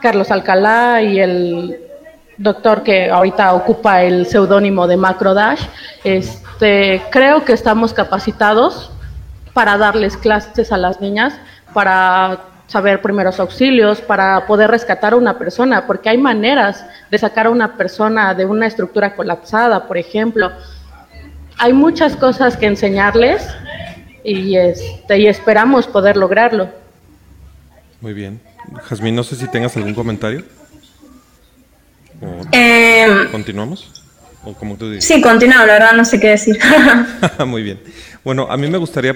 Carlos 0.02 0.32
Alcalá 0.32 1.02
y 1.02 1.20
el 1.20 1.85
doctor 2.38 2.84
que 2.84 3.10
ahorita 3.10 3.54
ocupa 3.54 4.04
el 4.04 4.26
seudónimo 4.26 4.88
de 4.88 4.98
Macrodash, 4.98 5.62
este, 6.04 7.02
creo 7.12 7.46
que 7.46 7.54
estamos 7.54 7.94
capacitados 7.94 8.92
para 9.54 9.78
darles 9.78 10.18
clases 10.18 10.72
a 10.72 10.78
las 10.78 11.00
niñas, 11.00 11.34
para 11.74 12.40
saber 12.68 13.02
primeros 13.02 13.40
auxilios, 13.40 14.02
para 14.02 14.46
poder 14.48 14.72
rescatar 14.72 15.14
a 15.14 15.16
una 15.16 15.38
persona, 15.38 15.86
porque 15.86 16.10
hay 16.10 16.18
maneras 16.18 16.86
de 17.10 17.18
sacar 17.18 17.46
a 17.46 17.50
una 17.50 17.78
persona 17.78 18.34
de 18.34 18.46
una 18.46 18.68
estructura 18.68 19.16
colapsada, 19.16 19.88
por 19.88 19.98
ejemplo. 19.98 20.52
Hay 21.58 21.74
muchas 21.74 22.16
cosas 22.16 22.58
que 22.58 22.66
enseñarles 22.66 23.48
y, 24.24 24.58
este, 24.58 25.20
y 25.20 25.28
esperamos 25.28 25.88
poder 25.88 26.18
lograrlo. 26.18 26.70
Muy 28.02 28.14
bien. 28.14 28.42
Jazmín, 28.84 29.16
no 29.16 29.24
sé 29.24 29.36
si 29.36 29.48
tengas 29.48 29.78
algún 29.78 29.94
comentario. 29.94 30.44
¿O 32.22 32.42
Eh, 32.52 33.08
¿Continuamos? 33.32 33.92
¿O 34.44 34.54
como 34.54 34.76
tú 34.76 34.90
dices? 34.92 35.06
sí, 35.06 35.22
continúa, 35.22 35.66
la 35.66 35.74
verdad 35.74 35.94
no 35.94 36.06
sé 36.06 36.20
qué 36.20 36.30
decir. 36.30 36.58
Muy 37.46 37.64
bien. 37.64 37.80
Bueno, 38.24 38.48
a 38.50 38.58
mí 38.58 38.68
me 38.68 38.78
gustaría 38.78 39.16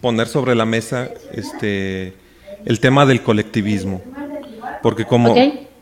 poner 0.00 0.26
sobre 0.26 0.54
la 0.54 0.64
mesa 0.64 1.08
este 1.32 2.14
el 2.64 2.80
tema 2.80 3.06
del 3.06 3.22
colectivismo. 3.22 4.02
Porque 4.82 5.04
como, 5.04 5.34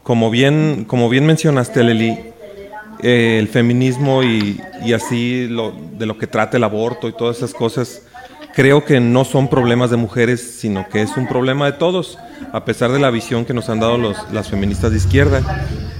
como, 0.02 0.30
bien, 0.30 0.84
como 0.86 1.08
bien 1.08 1.26
mencionaste, 1.26 1.82
Leli, 1.82 2.18
eh, 3.02 3.38
el 3.38 3.48
feminismo 3.48 4.22
y, 4.22 4.60
y 4.84 4.92
así 4.92 5.46
lo, 5.48 5.72
de 5.72 6.06
lo 6.06 6.18
que 6.18 6.26
trata 6.26 6.56
el 6.56 6.64
aborto 6.64 7.08
y 7.08 7.12
todas 7.12 7.38
esas 7.38 7.54
cosas, 7.54 8.02
creo 8.54 8.84
que 8.84 9.00
no 9.00 9.24
son 9.24 9.48
problemas 9.48 9.90
de 9.90 9.96
mujeres, 9.96 10.56
sino 10.58 10.86
que 10.88 11.02
es 11.02 11.16
un 11.16 11.26
problema 11.26 11.66
de 11.66 11.72
todos, 11.72 12.18
a 12.52 12.64
pesar 12.64 12.92
de 12.92 12.98
la 12.98 13.10
visión 13.10 13.44
que 13.44 13.54
nos 13.54 13.68
han 13.70 13.80
dado 13.80 13.96
los, 13.96 14.16
las 14.32 14.50
feministas 14.50 14.90
de 14.90 14.98
izquierda. 14.98 15.42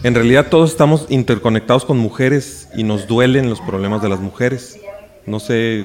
En 0.02 0.14
realidad 0.14 0.46
todos 0.48 0.70
estamos 0.70 1.04
interconectados 1.10 1.84
con 1.84 1.98
mujeres 1.98 2.70
y 2.74 2.84
nos 2.84 3.06
duelen 3.06 3.50
los 3.50 3.60
problemas 3.60 4.00
de 4.00 4.08
las 4.08 4.18
mujeres. 4.18 4.80
No 5.26 5.38
sé 5.40 5.84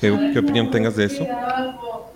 qué, 0.00 0.10
opinión 0.10 0.72
tengas 0.72 0.96
de 0.96 1.04
eso. 1.04 1.24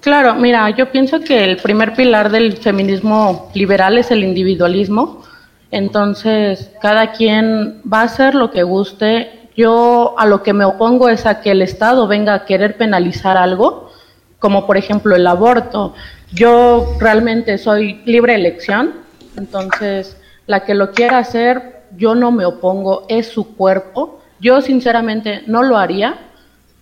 Claro, 0.01 0.35
mira, 0.35 0.69
yo 0.71 0.91
pienso 0.91 1.21
que 1.21 1.45
el 1.45 1.59
primer 1.59 1.95
pilar 1.95 2.33
del 2.33 2.57
feminismo 2.57 3.49
liberal 3.55 3.97
es 3.97 4.11
el 4.11 4.25
individualismo. 4.25 5.23
Entonces, 5.71 6.73
cada 6.83 7.13
quien 7.13 7.81
va 7.91 8.01
a 8.01 8.05
hacer 8.05 8.35
lo 8.35 8.51
que 8.51 8.65
guste. 8.65 9.51
Yo 9.57 10.17
a 10.19 10.27
lo 10.27 10.43
que 10.43 10.53
me 10.53 10.65
opongo 10.65 11.09
es 11.09 11.27
a 11.27 11.41
que 11.41 11.53
el 11.53 11.63
Estado 11.63 12.09
venga 12.09 12.35
a 12.35 12.45
querer 12.45 12.77
penalizar 12.77 13.37
algo, 13.37 13.93
como 14.41 14.67
por 14.67 14.77
ejemplo 14.77 15.15
el 15.15 15.29
aborto. 15.29 15.95
Yo 16.33 16.97
realmente 16.99 17.57
soy 17.57 18.03
libre 18.05 18.35
elección, 18.35 18.95
entonces 19.37 20.17
la 20.49 20.65
que 20.65 20.75
lo 20.75 20.91
quiera 20.91 21.19
hacer, 21.19 21.83
yo 21.97 22.17
no 22.17 22.33
me 22.33 22.45
opongo, 22.45 23.05
es 23.09 23.29
su 23.29 23.55
cuerpo. 23.55 24.19
Yo 24.41 24.61
sinceramente 24.63 25.43
no 25.47 25.63
lo 25.63 25.77
haría, 25.77 26.17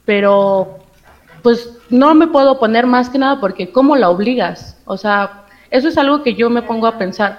pero 0.05 0.79
pues 1.43 1.77
no 1.91 2.15
me 2.15 2.29
puedo 2.29 2.59
poner 2.59 2.87
más 2.87 3.11
que 3.11 3.19
nada 3.19 3.41
porque 3.41 3.73
¿cómo 3.73 3.97
la 3.97 4.09
obligas? 4.09 4.81
O 4.85 4.97
sea, 4.97 5.47
eso 5.71 5.89
es 5.89 5.99
algo 5.99 6.23
que 6.23 6.35
yo 6.35 6.49
me 6.49 6.63
pongo 6.63 6.87
a 6.87 6.97
pensar. 6.97 7.39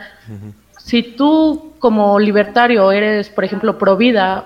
Si 0.78 1.02
tú 1.02 1.74
como 1.80 2.20
libertario 2.20 2.92
eres, 2.92 3.30
por 3.30 3.46
ejemplo, 3.46 3.78
pro 3.78 3.96
vida, 3.96 4.44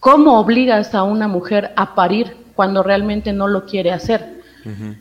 ¿cómo 0.00 0.40
obligas 0.40 0.94
a 0.94 1.02
una 1.02 1.28
mujer 1.28 1.72
a 1.76 1.94
parir 1.94 2.36
cuando 2.54 2.82
realmente 2.82 3.34
no 3.34 3.48
lo 3.48 3.66
quiere 3.66 3.92
hacer? 3.92 4.38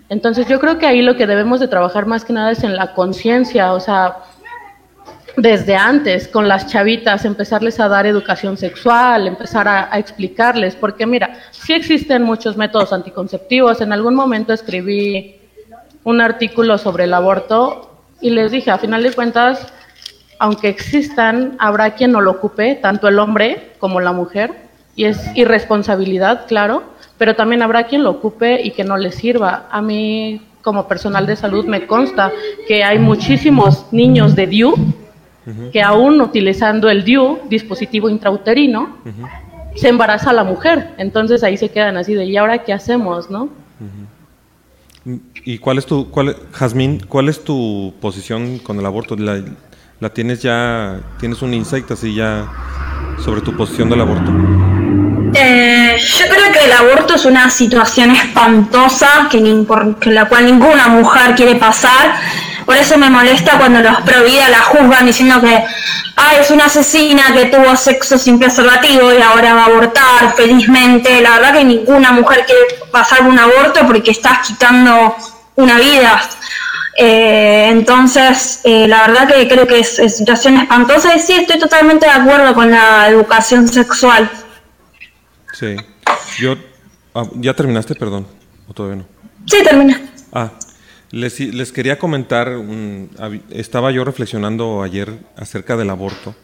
Entonces 0.10 0.48
yo 0.48 0.60
creo 0.60 0.78
que 0.78 0.88
ahí 0.88 1.02
lo 1.02 1.16
que 1.16 1.28
debemos 1.28 1.60
de 1.60 1.68
trabajar 1.68 2.06
más 2.06 2.26
que 2.26 2.34
nada 2.34 2.52
es 2.52 2.64
en 2.64 2.76
la 2.76 2.94
conciencia, 2.94 3.74
o 3.74 3.80
sea, 3.80 4.18
desde 5.38 5.76
antes 5.76 6.28
con 6.28 6.48
las 6.48 6.66
chavitas, 6.66 7.24
empezarles 7.24 7.80
a 7.80 7.88
dar 7.88 8.08
educación 8.08 8.58
sexual, 8.58 9.28
empezar 9.28 9.68
a, 9.68 9.98
explicarles, 10.00 10.76
porque 10.76 11.06
mira, 11.06 11.40
sí 11.52 11.74
existen 11.74 12.24
muchos 12.24 12.58
métodos 12.58 12.92
anticonceptivos. 12.92 13.80
En 13.80 13.94
algún 13.94 14.16
momento 14.16 14.52
escribí 14.52 15.36
un 16.04 16.22
artículo 16.22 16.80
sobre 16.80 17.04
el 17.04 17.14
aborto 17.14 18.02
y 18.20 18.32
les 18.32 18.52
dije, 18.52 18.72
a 18.72 18.80
final 18.80 19.04
de 19.04 19.14
cuentas, 19.14 19.72
aunque 20.40 20.70
existan, 20.70 21.56
habrá 21.60 21.94
quien 21.94 22.12
no 22.12 22.22
lo 22.22 22.32
ocupe, 22.32 22.74
tanto 22.74 23.08
el 23.08 23.20
hombre 23.20 23.74
como 23.78 24.00
la 24.00 24.14
mujer, 24.14 24.56
y 24.96 25.06
es 25.06 25.20
irresponsabilidad, 25.36 26.48
claro, 26.48 26.82
pero 27.20 27.36
también 27.36 27.62
habrá 27.62 27.86
quien 27.86 28.04
lo 28.04 28.10
ocupe 28.10 28.60
y 28.64 28.72
que 28.72 28.84
no 28.84 28.98
le 28.98 29.12
sirva. 29.12 29.68
A 29.70 29.84
mí, 29.84 30.42
como 30.64 30.88
personal 30.88 31.28
de 31.28 31.36
salud, 31.36 31.66
me 31.66 31.86
consta 31.86 32.32
que 32.68 32.84
hay 32.84 32.98
muchísimos 32.98 33.86
niños 33.92 34.36
de 34.36 34.48
DIU 34.48 34.74
que 35.72 35.82
aún 35.82 36.20
utilizando 36.22 36.90
el 36.90 37.04
DIU, 37.04 37.40
dispositivo 37.50 38.10
intrauterino, 38.10 38.98
se 39.76 39.90
embaraza 39.90 40.32
a 40.32 40.34
la 40.34 40.44
mujer. 40.44 40.94
Entonces 40.98 41.44
ahí 41.44 41.58
se 41.58 41.70
quedan 41.70 41.98
así 41.98 42.14
de, 42.14 42.26
¿y 42.26 42.38
ahora 42.38 42.64
qué 42.64 42.74
hacemos, 42.74 43.30
no? 43.30 43.50
¿Y 45.46 45.58
cuál 45.60 45.78
es 45.78 45.86
tu, 45.86 46.10
cuál, 46.10 46.36
Jazmín, 46.52 47.02
cuál 47.08 47.30
es 47.30 47.44
tu 47.44 47.94
posición 48.02 48.60
con 48.60 48.78
el 48.80 48.86
aborto? 48.86 49.16
¿La, 49.16 49.42
la 50.00 50.10
tienes 50.10 50.42
ya, 50.42 51.00
tienes 51.20 51.42
un 51.42 51.54
insight 51.54 51.90
así 51.92 52.14
ya 52.14 52.46
sobre 53.24 53.42
tu 53.42 53.56
posición 53.56 53.90
del 53.90 54.02
aborto? 54.02 54.32
Eh, 55.34 55.96
yo 55.98 56.26
creo 56.26 56.52
que 56.52 56.66
el 56.66 56.72
aborto 56.72 57.16
es 57.16 57.26
una 57.26 57.50
situación 57.50 58.12
espantosa 58.12 59.28
que, 59.30 59.40
ni 59.40 59.64
por 59.64 59.98
que 60.00 60.12
la 60.12 60.28
cual 60.28 60.46
ninguna 60.46 60.88
mujer 60.88 61.36
quiere 61.36 61.56
pasar. 61.56 62.16
Por 62.68 62.76
eso 62.76 62.98
me 62.98 63.10
molesta 63.10 63.58
cuando 63.58 63.80
los 63.80 64.02
pro 64.02 64.26
vida 64.26 64.50
la 64.50 64.60
juzgan 64.60 65.06
diciendo 65.06 65.40
que 65.40 65.64
ah, 66.18 66.36
es 66.38 66.52
una 66.52 66.66
asesina 66.66 67.34
que 67.34 67.46
tuvo 67.46 67.78
sexo 67.78 68.18
sin 68.18 68.38
preservativo 68.38 69.14
y 69.14 69.22
ahora 69.22 69.54
va 69.54 69.62
a 69.62 69.66
abortar 69.68 70.36
felizmente. 70.36 71.22
La 71.22 71.36
verdad 71.38 71.54
que 71.54 71.64
ninguna 71.64 72.12
mujer 72.12 72.46
quiere 72.46 72.62
pasar 72.92 73.22
un 73.24 73.40
aborto 73.40 73.88
porque 73.88 74.12
estás 74.12 74.46
quitando 74.46 75.16
una 75.56 75.80
vida. 75.80 76.22
Eh, 76.98 77.70
entonces, 77.70 78.60
eh, 78.66 78.86
la 78.86 79.08
verdad 79.08 79.30
que 79.30 79.48
creo 79.48 79.66
que 79.66 79.80
es, 79.80 79.98
es 79.98 80.18
situación 80.18 80.58
espantosa 80.58 81.16
y 81.16 81.20
sí, 81.20 81.36
estoy 81.36 81.60
totalmente 81.60 82.06
de 82.06 82.12
acuerdo 82.12 82.54
con 82.54 82.70
la 82.70 83.08
educación 83.08 83.66
sexual. 83.70 84.30
Sí. 85.54 85.78
Yo, 86.38 86.58
ah, 87.16 87.24
¿ya 87.36 87.54
terminaste? 87.54 87.96
Perdón. 87.96 88.28
¿O 88.68 88.74
todavía 88.74 89.04
no? 89.04 89.06
Sí, 89.46 89.64
termina. 89.64 90.02
Ah, 90.34 90.52
les, 91.12 91.72
quería 91.72 91.98
comentar, 91.98 92.52
estaba 93.50 93.92
yo 93.92 94.04
reflexionando 94.04 94.84
ayer 94.84 95.14
acerca 95.36 95.78
del 95.78 95.90
aborto, 95.90 96.36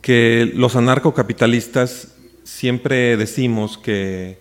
que 0.00 0.50
los 0.54 0.76
anarcocapitalistas 0.76 2.08
siempre 2.44 3.16
decimos 3.16 3.78
que 3.78 4.38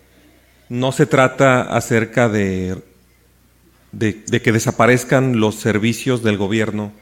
no 0.69 0.91
se 0.91 1.05
trata 1.05 1.61
acerca 1.61 2.29
de, 2.29 2.81
que 3.99 4.51
desaparezcan 4.51 5.39
los 5.39 5.55
servicios 5.55 6.23
del 6.23 6.37
gobierno 6.37 6.93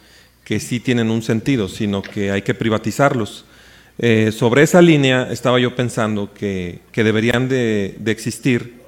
que 0.44 0.60
sí 0.60 0.80
tienen 0.80 1.12
un 1.12 1.22
sentido, 1.22 1.68
sino 1.68 2.02
que 2.02 2.32
hay 2.32 2.42
que 2.42 2.56
privatizarlos. 2.56 3.46
Eh, 4.00 4.32
sobre 4.32 4.64
esa 4.64 4.82
línea 4.82 5.28
estaba 5.30 5.60
yo 5.60 5.76
pensando 5.76 6.34
que, 6.34 6.80
deberían 6.96 7.48
de, 7.48 7.96
de 8.00 8.12
existir 8.12 8.79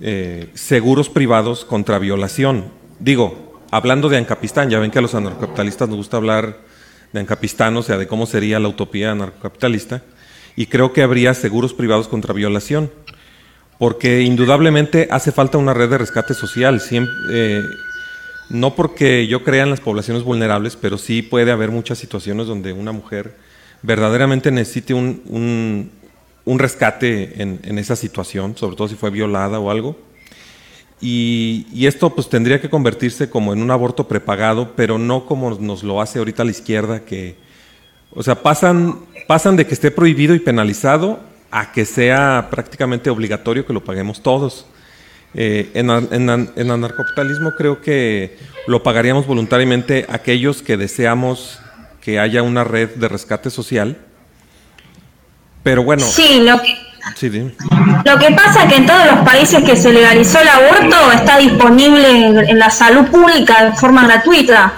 eh, 0.00 0.50
seguros 0.54 1.08
privados 1.08 1.64
contra 1.64 1.98
violación. 1.98 2.66
Digo, 3.00 3.60
hablando 3.70 4.08
de 4.08 4.16
Ancapistán, 4.16 4.70
ya 4.70 4.78
ven 4.78 4.90
que 4.90 4.98
a 4.98 5.02
los 5.02 5.14
anarcocapitalistas 5.14 5.88
nos 5.88 5.98
gusta 5.98 6.16
hablar 6.16 6.58
de 7.12 7.20
Ancapistán, 7.20 7.76
o 7.76 7.82
sea, 7.82 7.96
de 7.98 8.06
cómo 8.06 8.26
sería 8.26 8.58
la 8.58 8.68
utopía 8.68 9.12
anarcocapitalista, 9.12 10.02
y 10.56 10.66
creo 10.66 10.92
que 10.92 11.02
habría 11.02 11.32
seguros 11.34 11.72
privados 11.72 12.08
contra 12.08 12.34
violación, 12.34 12.90
porque 13.78 14.22
indudablemente 14.22 15.08
hace 15.10 15.30
falta 15.32 15.56
una 15.58 15.72
red 15.72 15.88
de 15.88 15.98
rescate 15.98 16.34
social, 16.34 16.82
eh, 17.32 17.62
no 18.50 18.74
porque 18.74 19.26
yo 19.28 19.44
crea 19.44 19.62
en 19.62 19.70
las 19.70 19.80
poblaciones 19.80 20.24
vulnerables, 20.24 20.74
pero 20.76 20.98
sí 20.98 21.22
puede 21.22 21.52
haber 21.52 21.70
muchas 21.70 21.98
situaciones 21.98 22.46
donde 22.46 22.72
una 22.72 22.92
mujer 22.92 23.36
verdaderamente 23.82 24.50
necesite 24.50 24.94
un- 24.94 25.90
un 26.48 26.58
rescate 26.58 27.42
en, 27.42 27.78
esa 27.78 27.94
situación, 27.94 28.56
sobre 28.56 28.74
todo 28.74 28.88
si 28.88 28.94
fue 28.94 29.10
violada 29.10 29.60
o 29.60 29.70
algo. 29.70 29.98
Y, 30.98 31.86
esto 31.86 32.14
pues 32.14 32.30
tendría 32.30 32.58
que 32.58 32.70
convertirse 32.70 33.28
como 33.28 33.52
en 33.52 33.60
un 33.60 33.70
aborto 33.70 34.08
prepagado, 34.08 34.72
pero 34.74 34.96
no 34.98 35.26
como 35.26 35.50
nos 35.50 35.82
lo 35.82 36.00
hace 36.00 36.18
ahorita 36.18 36.44
la 36.44 36.50
izquierda, 36.50 37.00
que, 37.00 37.36
o 38.14 38.22
sea, 38.22 38.42
pasan, 38.42 39.00
pasan 39.26 39.56
de 39.56 39.66
que 39.66 39.74
esté 39.74 39.90
prohibido 39.90 40.34
y 40.34 40.38
penalizado 40.38 41.20
a 41.50 41.70
que 41.70 41.84
sea 41.84 42.48
prácticamente 42.50 43.10
obligatorio 43.10 43.66
que 43.66 43.74
lo 43.74 43.84
paguemos 43.84 44.22
todos. 44.22 44.64
Eh, 45.34 45.70
en, 45.74 45.90
en 45.90 46.50
en 46.56 46.70
anarcocapitalismo 46.70 47.52
creo 47.58 47.82
que 47.82 48.38
lo 48.66 48.82
pagaríamos 48.82 49.26
voluntariamente 49.26 50.06
aquellos 50.08 50.62
que 50.62 50.78
deseamos 50.78 51.60
que 52.00 52.18
haya 52.18 52.42
una 52.42 52.64
red 52.64 52.88
de 52.94 53.06
rescate 53.06 53.50
social. 53.50 53.98
Pero 55.68 55.82
bueno, 55.82 56.02
Sí, 56.02 56.40
lo 56.40 56.62
que, 56.62 56.78
sí, 57.14 57.28
dime. 57.28 57.52
lo 58.02 58.18
que 58.18 58.30
pasa 58.30 58.62
es 58.62 58.72
que 58.72 58.76
en 58.76 58.86
todos 58.86 59.04
los 59.04 59.18
países 59.18 59.62
que 59.62 59.76
se 59.76 59.92
legalizó 59.92 60.40
el 60.40 60.48
aborto 60.48 61.12
está 61.12 61.36
disponible 61.36 62.08
en, 62.48 62.58
la 62.58 62.70
salud 62.70 63.04
pública 63.08 63.66
de 63.66 63.76
forma 63.76 64.06
gratuita. 64.06 64.72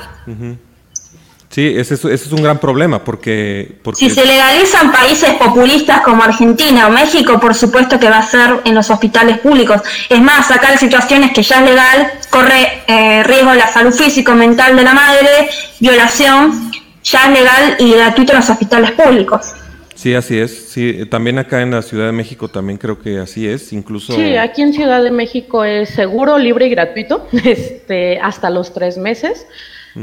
Sí, 1.48 1.74
ese 1.76 1.94
es, 1.94 2.04
ese 2.04 2.26
es 2.26 2.32
un 2.32 2.42
gran 2.42 2.58
problema 2.58 3.04
porque... 3.04 3.78
porque 3.84 4.00
Si 4.00 4.10
se 4.10 4.26
legaliza 4.26 4.80
en 4.80 4.90
países 4.90 5.34
populistas 5.34 6.00
como 6.00 6.24
Argentina 6.24 6.88
o 6.88 6.90
México, 6.90 7.38
por 7.38 7.54
supuesto 7.54 8.00
que 8.00 8.10
va 8.10 8.18
a 8.18 8.22
ser 8.24 8.60
en 8.64 8.74
los 8.74 8.90
hospitales 8.90 9.38
públicos. 9.38 9.80
Es 10.08 10.20
más, 10.20 10.50
acá 10.50 10.72
en 10.72 10.78
situaciones 10.80 11.30
que 11.32 11.44
ya 11.44 11.60
es 11.60 11.70
legal, 11.70 12.12
corre 12.30 12.82
eh, 12.88 13.22
riesgo 13.22 13.54
la 13.54 13.68
salud 13.68 13.92
físico 13.92 14.34
mental 14.34 14.74
de 14.74 14.82
la 14.82 14.94
madre, 14.94 15.50
violación, 15.78 16.72
ya 17.04 17.26
es 17.26 17.30
legal 17.30 17.76
y 17.78 17.92
gratuito 17.92 18.32
en 18.32 18.38
los 18.40 18.50
hospitales 18.50 18.90
públicos. 18.90 19.54
Sí, 20.00 20.14
así 20.14 20.38
es. 20.38 20.70
Sí, 20.70 21.04
también 21.10 21.38
acá 21.38 21.60
en 21.60 21.72
la 21.72 21.82
Ciudad 21.82 22.06
de 22.06 22.12
México 22.12 22.48
también 22.48 22.78
creo 22.78 22.98
que 22.98 23.18
así 23.18 23.46
es. 23.46 23.70
Incluso... 23.70 24.14
Sí, 24.14 24.34
aquí 24.34 24.62
en 24.62 24.72
Ciudad 24.72 25.02
de 25.02 25.10
México 25.10 25.62
es 25.62 25.90
seguro, 25.90 26.38
libre 26.38 26.68
y 26.68 26.70
gratuito, 26.70 27.26
este, 27.44 28.18
hasta 28.18 28.48
los 28.48 28.72
tres 28.72 28.96
meses. 28.96 29.46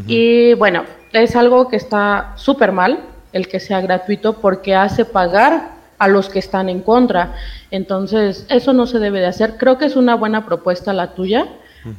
Y 0.05 0.53
bueno, 0.53 0.83
es 1.13 1.36
algo 1.36 1.67
que 1.67 1.77
está 1.77 2.33
súper 2.36 2.73
mal 2.73 2.99
el 3.33 3.47
que 3.47 3.60
sea 3.60 3.81
gratuito 3.81 4.39
porque 4.39 4.75
hace 4.75 5.03
pagar 5.03 5.71
a 5.97 6.07
los 6.07 6.29
que 6.29 6.38
están 6.38 6.69
en 6.69 6.81
contra. 6.81 7.33
Entonces, 7.71 8.45
eso 8.49 8.73
no 8.73 8.86
se 8.86 8.99
debe 8.99 9.19
de 9.19 9.25
hacer. 9.25 9.55
Creo 9.57 9.79
que 9.79 9.86
es 9.86 9.95
una 9.95 10.13
buena 10.13 10.45
propuesta 10.45 10.93
la 10.93 11.15
tuya. 11.15 11.47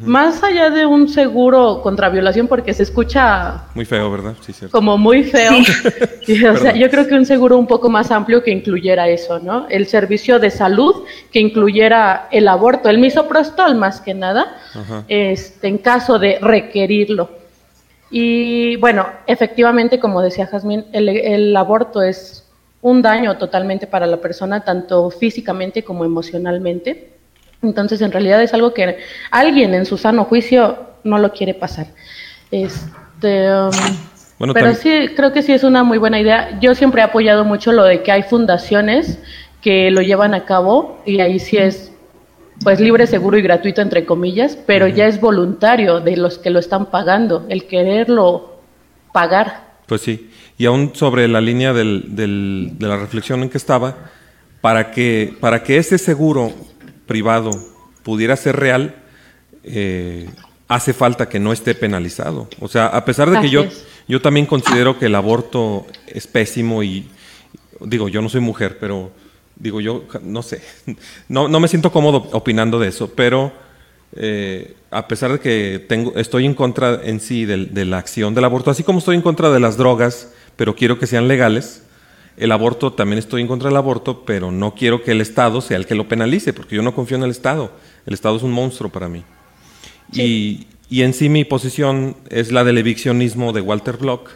Más 0.01 0.43
allá 0.43 0.71
de 0.71 0.87
un 0.87 1.09
seguro 1.09 1.81
contra 1.83 2.09
violación, 2.09 2.49
porque 2.49 2.75
se 2.75 2.83
escucha 2.83 3.65
Muy 3.75 3.85
feo, 3.85 4.11
¿verdad? 4.11 4.35
Sí, 4.41 4.53
cierto. 4.53 4.77
como 4.77 4.99
muy 4.99 5.25
feo. 5.25 5.53
O 6.53 6.57
sea, 6.59 6.75
yo 6.75 6.91
creo 6.91 7.07
que 7.07 7.15
un 7.15 7.25
seguro 7.25 7.57
un 7.57 7.67
poco 7.67 7.89
más 7.89 8.11
amplio 8.11 8.43
que 8.43 8.51
incluyera 8.51 9.09
eso, 9.09 9.39
¿no? 9.39 9.67
El 9.71 9.87
servicio 9.87 10.39
de 10.39 10.51
salud 10.51 11.05
que 11.33 11.41
incluyera 11.41 12.29
el 12.31 12.49
aborto, 12.49 12.91
el 12.91 12.99
misoprostol 12.99 13.77
más 13.77 14.03
que 14.03 14.13
nada, 14.13 14.59
este, 15.09 15.69
en 15.69 15.79
caso 15.79 16.19
de 16.19 16.39
requerirlo. 16.39 17.31
Y 18.11 18.77
bueno, 18.77 19.07
efectivamente, 19.27 19.99
como 19.99 20.21
decía 20.21 20.47
Jazmín, 20.47 20.85
el, 20.93 21.09
el 21.09 21.57
aborto 21.57 22.03
es 22.03 22.45
un 22.83 23.03
daño 23.03 23.37
totalmente 23.39 23.87
para 23.87 24.07
la 24.07 24.19
persona, 24.19 24.65
tanto 24.65 25.11
físicamente 25.11 25.83
como 25.83 26.05
emocionalmente. 26.05 27.18
Entonces, 27.63 28.01
en 28.01 28.13
realidad 28.13 28.43
es 28.43 28.55
algo 28.55 28.73
que 28.73 28.99
alguien 29.31 29.75
en 29.75 29.85
su 29.87 29.97
sano 29.99 30.25
juicio 30.25 30.79
no 31.05 31.19
lo 31.19 31.33
quiere 31.33 31.55
pasar. 31.55 31.89
Este, 32.51 33.53
um, 33.53 33.71
Bueno, 34.39 34.55
pero 34.55 34.75
sí, 34.75 35.09
creo 35.17 35.33
que 35.33 35.43
sí 35.43 35.53
es 35.53 35.65
una 35.65 35.83
muy 35.83 35.99
buena 35.99 36.21
idea. 36.21 36.59
Yo 36.61 36.75
siempre 36.75 37.01
he 37.01 37.05
apoyado 37.05 37.45
mucho 37.45 37.73
lo 37.73 37.85
de 37.85 38.03
que 38.03 38.13
hay 38.13 38.23
fundaciones 38.23 39.19
que 39.61 39.91
lo 39.91 40.01
llevan 40.03 40.35
a 40.35 40.45
cabo 40.45 41.03
y 41.05 41.21
ahí 41.21 41.39
sí 41.41 41.57
es 41.57 41.93
pues 42.63 42.81
libre, 42.81 43.07
seguro 43.07 43.39
y 43.39 43.43
gratuito 43.43 43.83
entre 43.83 44.05
comillas, 44.05 44.57
pero 44.67 44.89
ya 44.89 45.07
es 45.07 45.21
voluntario 45.21 46.01
de 46.01 46.17
los 46.17 46.39
que 46.39 46.51
lo 46.51 46.59
están 46.59 46.87
pagando, 46.87 47.47
el 47.49 47.67
quererlo 47.67 48.61
pagar. 49.13 49.65
Pues 49.87 50.01
sí. 50.01 50.31
Y 50.57 50.67
aún 50.67 50.93
sobre 50.95 51.29
la 51.29 51.41
línea 51.41 51.73
del, 51.73 52.17
del- 52.17 52.71
de 52.79 52.87
la 52.89 52.97
reflexión 52.97 53.43
en 53.43 53.49
que 53.51 53.59
estaba, 53.59 53.95
para 54.61 54.91
que, 54.91 55.35
para 55.41 55.63
que 55.63 55.77
ese 55.77 55.99
seguro 55.99 56.53
privado 57.09 57.51
pudiera 58.05 58.37
ser 58.37 58.55
real, 58.57 58.95
eh, 59.65 60.31
hace 60.69 60.93
falta 60.93 61.29
que 61.29 61.41
no 61.41 61.53
esté 61.53 61.75
penalizado. 61.75 62.49
O 62.61 62.69
sea, 62.69 62.87
a 62.87 63.05
pesar 63.05 63.31
de 63.31 63.41
que 63.41 63.51
yo, 63.51 63.65
es. 63.65 63.85
yo 64.07 64.21
también 64.23 64.47
considero 64.47 64.99
que 64.99 65.07
el 65.07 65.15
aborto 65.17 65.87
es 66.07 66.29
pésimo 66.29 66.85
y 66.85 67.09
digo, 67.81 68.09
yo 68.09 68.23
no 68.23 68.29
soy 68.29 68.41
mujer, 68.41 68.79
pero 68.79 69.11
digo 69.57 69.81
yo, 69.81 70.05
no 70.23 70.43
sé, 70.43 70.63
no, 71.29 71.49
no 71.49 71.59
me 71.59 71.67
siento 71.69 71.91
cómodo 71.91 72.29
opinando 72.33 72.79
de 72.79 72.89
eso, 72.89 73.13
pero 73.15 73.53
eh, 74.15 74.75
a 74.91 75.09
pesar 75.09 75.33
de 75.33 75.41
que 75.41 75.85
tengo, 75.89 76.15
estoy 76.17 76.47
en 76.47 76.55
contra 76.55 77.01
en 77.03 77.21
sí 77.21 77.45
del- 77.45 77.75
de, 77.75 77.85
la 77.85 77.99
acción 77.99 78.35
del 78.35 78.45
aborto, 78.45 78.71
así 78.71 78.83
como 78.85 79.01
estoy 79.01 79.17
en 79.17 79.23
contra 79.23 79.51
de 79.51 79.61
las 79.61 79.77
drogas, 79.77 80.33
pero 80.57 80.75
quiero 80.75 80.99
que 80.99 81.07
sean 81.07 81.29
legales, 81.29 81.83
el 82.39 82.53
aborto 82.53 82.93
también 82.93 83.19
estoy 83.19 83.43
en 83.43 83.49
contra 83.49 83.69
del 83.69 83.77
aborto, 83.77 84.25
pero 84.25 84.51
no 84.51 84.75
quiero 84.75 85.03
que 85.03 85.13
el 85.13 85.21
Estado 85.21 85.61
sea 85.61 85.77
el 85.77 85.87
que 85.87 85.95
lo 85.95 86.09
penalice, 86.09 86.53
porque 86.53 86.77
yo 86.77 86.83
no 86.83 86.95
confío 86.95 87.17
en 87.17 87.23
el 87.25 87.31
Estado. 87.31 87.73
El 88.07 88.15
Estado 88.15 88.37
es 88.37 88.43
un 88.43 88.53
monstruo 88.53 88.91
para 88.91 89.09
mí. 89.09 89.25
Y, 90.13 90.67
y 90.89 91.03
en 91.03 91.13
sí 91.13 91.29
mi 91.29 91.45
posición 91.45 92.17
es 92.31 92.51
la 92.53 92.65
del 92.65 92.79
eviccionismo 92.79 93.53
de 93.53 93.61
Walter 93.61 93.97
Block. 93.99 94.31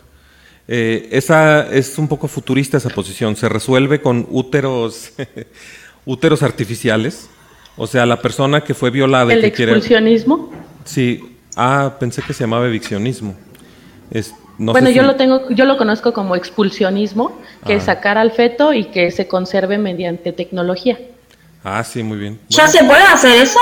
Eh, 0.69 1.09
esa 1.13 1.73
es 1.73 1.99
un 1.99 2.09
poco 2.09 2.29
futurista 2.29 2.77
esa 2.77 2.91
posición. 2.91 3.37
Se 3.37 3.49
resuelve 3.49 4.01
con 4.01 4.27
úteros, 4.31 5.13
úteros 6.05 6.43
artificiales. 6.43 7.29
O 7.77 7.87
sea, 7.87 8.05
la 8.07 8.21
persona 8.21 8.63
que 8.63 8.75
fue 8.75 8.91
violada 8.91 9.33
y 9.33 9.37
El 9.37 9.43
que 9.43 9.53
quiere. 9.53 9.73
expulsionismo. 9.73 10.53
Sí. 10.85 11.37
Ah, 11.57 11.97
pensé 11.99 12.23
que 12.23 12.33
se 12.33 12.45
llamaba 12.45 12.67
eviccionismo. 12.67 13.35
Es- 14.11 14.35
no 14.59 14.73
bueno, 14.73 14.91
yo 14.91 15.03
si- 15.03 15.07
lo 15.07 15.17
tengo, 15.17 15.49
yo 15.51 15.65
lo 15.65 15.77
conozco 15.77 16.13
como 16.13 16.37
expulsionismo, 16.37 17.39
que 17.67 17.75
es 17.77 17.85
sacar 17.85 18.19
al 18.19 18.31
feto 18.33 18.73
y 18.73 18.85
que 18.85 19.11
se 19.11 19.27
conserve 19.29 19.79
mediante 19.79 20.33
tecnología. 20.33 20.99
Ah, 21.65 21.83
sí, 21.85 22.03
muy 22.03 22.19
bien. 22.19 22.41
¿Ya 22.49 22.67
se 22.67 22.83
puede 22.85 23.03
hacer 23.03 23.41
eso? 23.43 23.59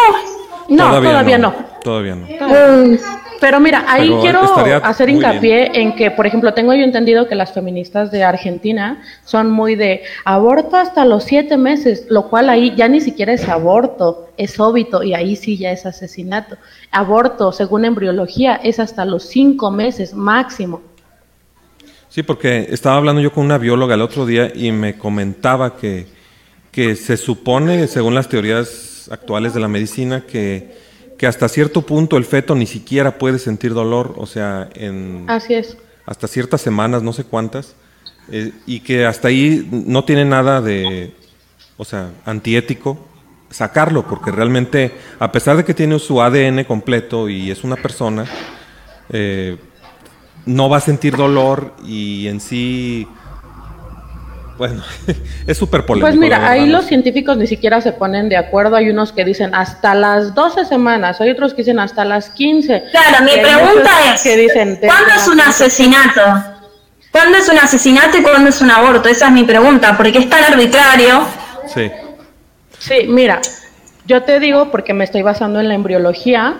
No, 0.68 1.00
todavía, 1.00 1.36
no. 1.38 1.52
Todavía 1.82 2.14
no. 2.14 2.26
Uy, 2.26 3.00
Pero 3.40 3.58
mira, 3.58 3.84
ahí 3.88 4.08
Pero 4.08 4.20
quiero 4.20 4.84
hacer 4.84 5.08
hincapié 5.08 5.70
en 5.80 5.96
que, 5.96 6.10
por 6.10 6.26
ejemplo, 6.26 6.52
tengo 6.52 6.74
yo 6.74 6.84
entendido 6.84 7.26
que 7.26 7.34
las 7.34 7.52
feministas 7.52 8.10
de 8.10 8.22
Argentina 8.22 9.02
son 9.24 9.50
muy 9.50 9.76
de 9.76 10.02
aborto 10.26 10.76
hasta 10.76 11.06
los 11.06 11.24
siete 11.24 11.56
meses, 11.56 12.06
lo 12.10 12.28
cual 12.28 12.50
ahí 12.50 12.74
ya 12.76 12.86
ni 12.88 13.00
siquiera 13.00 13.32
es 13.32 13.48
aborto, 13.48 14.28
es 14.36 14.60
óbito 14.60 15.02
y 15.02 15.14
ahí 15.14 15.36
sí 15.36 15.56
ya 15.56 15.72
es 15.72 15.86
asesinato. 15.86 16.58
Aborto, 16.90 17.50
según 17.50 17.86
embriología, 17.86 18.60
es 18.62 18.78
hasta 18.78 19.06
los 19.06 19.24
cinco 19.24 19.70
meses 19.70 20.12
máximo. 20.12 20.82
Sí, 22.10 22.22
porque 22.22 22.66
estaba 22.70 22.96
hablando 22.96 23.22
yo 23.22 23.32
con 23.32 23.46
una 23.46 23.56
bióloga 23.56 23.94
el 23.94 24.02
otro 24.02 24.26
día 24.26 24.52
y 24.54 24.70
me 24.70 24.98
comentaba 24.98 25.76
que, 25.76 26.06
que 26.70 26.94
se 26.94 27.16
supone, 27.16 27.86
según 27.86 28.14
las 28.14 28.28
teorías 28.28 29.08
actuales 29.10 29.54
de 29.54 29.60
la 29.60 29.68
medicina, 29.68 30.24
que, 30.26 30.89
que 31.20 31.26
hasta 31.26 31.50
cierto 31.50 31.82
punto 31.82 32.16
el 32.16 32.24
feto 32.24 32.54
ni 32.54 32.64
siquiera 32.64 33.18
puede 33.18 33.38
sentir 33.38 33.74
dolor, 33.74 34.14
o 34.16 34.24
sea, 34.24 34.70
en 34.72 35.26
Así 35.28 35.52
es. 35.52 35.76
hasta 36.06 36.26
ciertas 36.26 36.62
semanas, 36.62 37.02
no 37.02 37.12
sé 37.12 37.24
cuántas, 37.24 37.74
eh, 38.32 38.52
y 38.64 38.80
que 38.80 39.04
hasta 39.04 39.28
ahí 39.28 39.68
no 39.70 40.02
tiene 40.06 40.24
nada 40.24 40.62
de, 40.62 41.12
o 41.76 41.84
sea, 41.84 42.08
antiético 42.24 43.06
sacarlo, 43.50 44.06
porque 44.06 44.30
realmente, 44.30 44.94
a 45.18 45.30
pesar 45.30 45.58
de 45.58 45.64
que 45.66 45.74
tiene 45.74 45.98
su 45.98 46.22
ADN 46.22 46.64
completo 46.64 47.28
y 47.28 47.50
es 47.50 47.64
una 47.64 47.76
persona, 47.76 48.24
eh, 49.10 49.58
no 50.46 50.70
va 50.70 50.78
a 50.78 50.80
sentir 50.80 51.18
dolor 51.18 51.74
y 51.84 52.28
en 52.28 52.40
sí, 52.40 53.06
bueno, 54.60 54.82
es 55.46 55.56
súper 55.56 55.86
polémico. 55.86 56.06
Pues 56.06 56.20
mira, 56.20 56.48
ahí 56.48 56.68
los 56.68 56.84
científicos 56.84 57.36
ni 57.36 57.46
siquiera 57.46 57.80
se 57.80 57.92
ponen 57.92 58.28
de 58.28 58.36
acuerdo. 58.36 58.76
Hay 58.76 58.90
unos 58.90 59.10
que 59.10 59.24
dicen 59.24 59.54
hasta 59.54 59.94
las 59.94 60.34
12 60.34 60.66
semanas, 60.66 61.18
hay 61.20 61.30
otros 61.30 61.54
que 61.54 61.62
dicen 61.62 61.80
hasta 61.80 62.04
las 62.04 62.28
15. 62.28 62.84
Claro, 62.90 63.24
mi 63.24 63.42
pregunta 63.42 63.90
es, 64.14 64.22
que 64.22 64.36
dicen, 64.36 64.78
¿cuándo 64.80 65.14
es 65.16 65.26
un 65.26 65.38
15. 65.38 65.48
asesinato? 65.48 66.20
¿Cuándo 67.10 67.38
es 67.38 67.48
un 67.48 67.58
asesinato 67.58 68.18
y 68.18 68.22
cuándo 68.22 68.50
es 68.50 68.60
un 68.60 68.70
aborto? 68.70 69.08
Esa 69.08 69.26
es 69.26 69.32
mi 69.32 69.44
pregunta, 69.44 69.96
porque 69.96 70.18
es 70.18 70.28
tan 70.28 70.44
arbitrario. 70.44 71.26
Sí, 71.66 71.90
Sí, 72.80 73.06
mira, 73.06 73.40
yo 74.06 74.22
te 74.22 74.40
digo 74.40 74.70
porque 74.70 74.94
me 74.94 75.04
estoy 75.04 75.20
basando 75.20 75.60
en 75.60 75.68
la 75.68 75.74
embriología. 75.74 76.56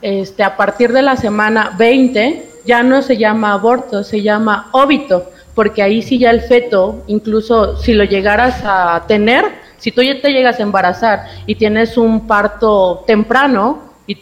Este, 0.00 0.44
a 0.44 0.56
partir 0.56 0.92
de 0.92 1.02
la 1.02 1.16
semana 1.16 1.74
20 1.76 2.48
ya 2.64 2.82
no 2.82 3.02
se 3.02 3.16
llama 3.16 3.52
aborto, 3.52 4.04
se 4.04 4.22
llama 4.22 4.68
óbito, 4.72 5.30
porque 5.56 5.82
ahí 5.82 6.02
sí 6.02 6.18
ya 6.18 6.30
el 6.30 6.42
feto, 6.42 7.02
incluso 7.06 7.78
si 7.78 7.94
lo 7.94 8.04
llegaras 8.04 8.60
a 8.62 9.04
tener, 9.08 9.46
si 9.78 9.90
tú 9.90 10.02
ya 10.02 10.20
te 10.20 10.30
llegas 10.30 10.60
a 10.60 10.62
embarazar 10.62 11.24
y 11.46 11.54
tienes 11.54 11.96
un 11.96 12.26
parto 12.26 13.02
temprano 13.06 13.82
y 14.06 14.18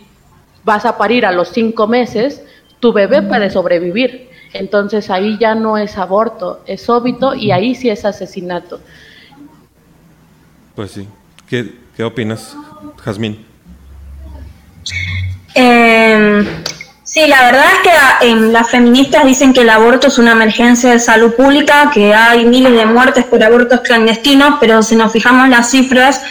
vas 0.62 0.86
a 0.86 0.96
parir 0.96 1.26
a 1.26 1.32
los 1.32 1.48
cinco 1.48 1.88
meses, 1.88 2.40
tu 2.78 2.92
bebé 2.92 3.20
puede 3.20 3.50
sobrevivir. 3.50 4.30
Entonces 4.52 5.10
ahí 5.10 5.36
ya 5.40 5.56
no 5.56 5.76
es 5.76 5.98
aborto, 5.98 6.62
es 6.66 6.88
óbito 6.88 7.34
y 7.34 7.50
ahí 7.50 7.74
sí 7.74 7.90
es 7.90 8.04
asesinato. 8.04 8.80
pues 10.76 10.92
sí. 10.92 11.08
¿Qué, 11.48 11.74
qué 11.96 12.04
opinas, 12.04 12.56
Jazmín? 13.04 13.44
Eh, 15.56 16.44
sí, 17.14 17.28
la 17.28 17.42
verdad 17.44 17.64
es 17.72 17.78
que 17.78 18.26
eh, 18.28 18.34
las 18.50 18.68
feministas 18.68 19.24
dicen 19.24 19.52
que 19.52 19.60
el 19.60 19.70
aborto 19.70 20.08
es 20.08 20.18
una 20.18 20.32
emergencia 20.32 20.90
de 20.90 20.98
salud 20.98 21.32
pública, 21.34 21.92
que 21.94 22.12
hay 22.12 22.44
miles 22.44 22.72
de 22.72 22.86
muertes 22.86 23.24
por 23.24 23.42
abortos 23.42 23.80
clandestinos, 23.82 24.56
pero 24.58 24.82
si 24.82 24.96
nos 24.96 25.12
fijamos 25.12 25.48
las 25.48 25.70
cifras 25.70 26.22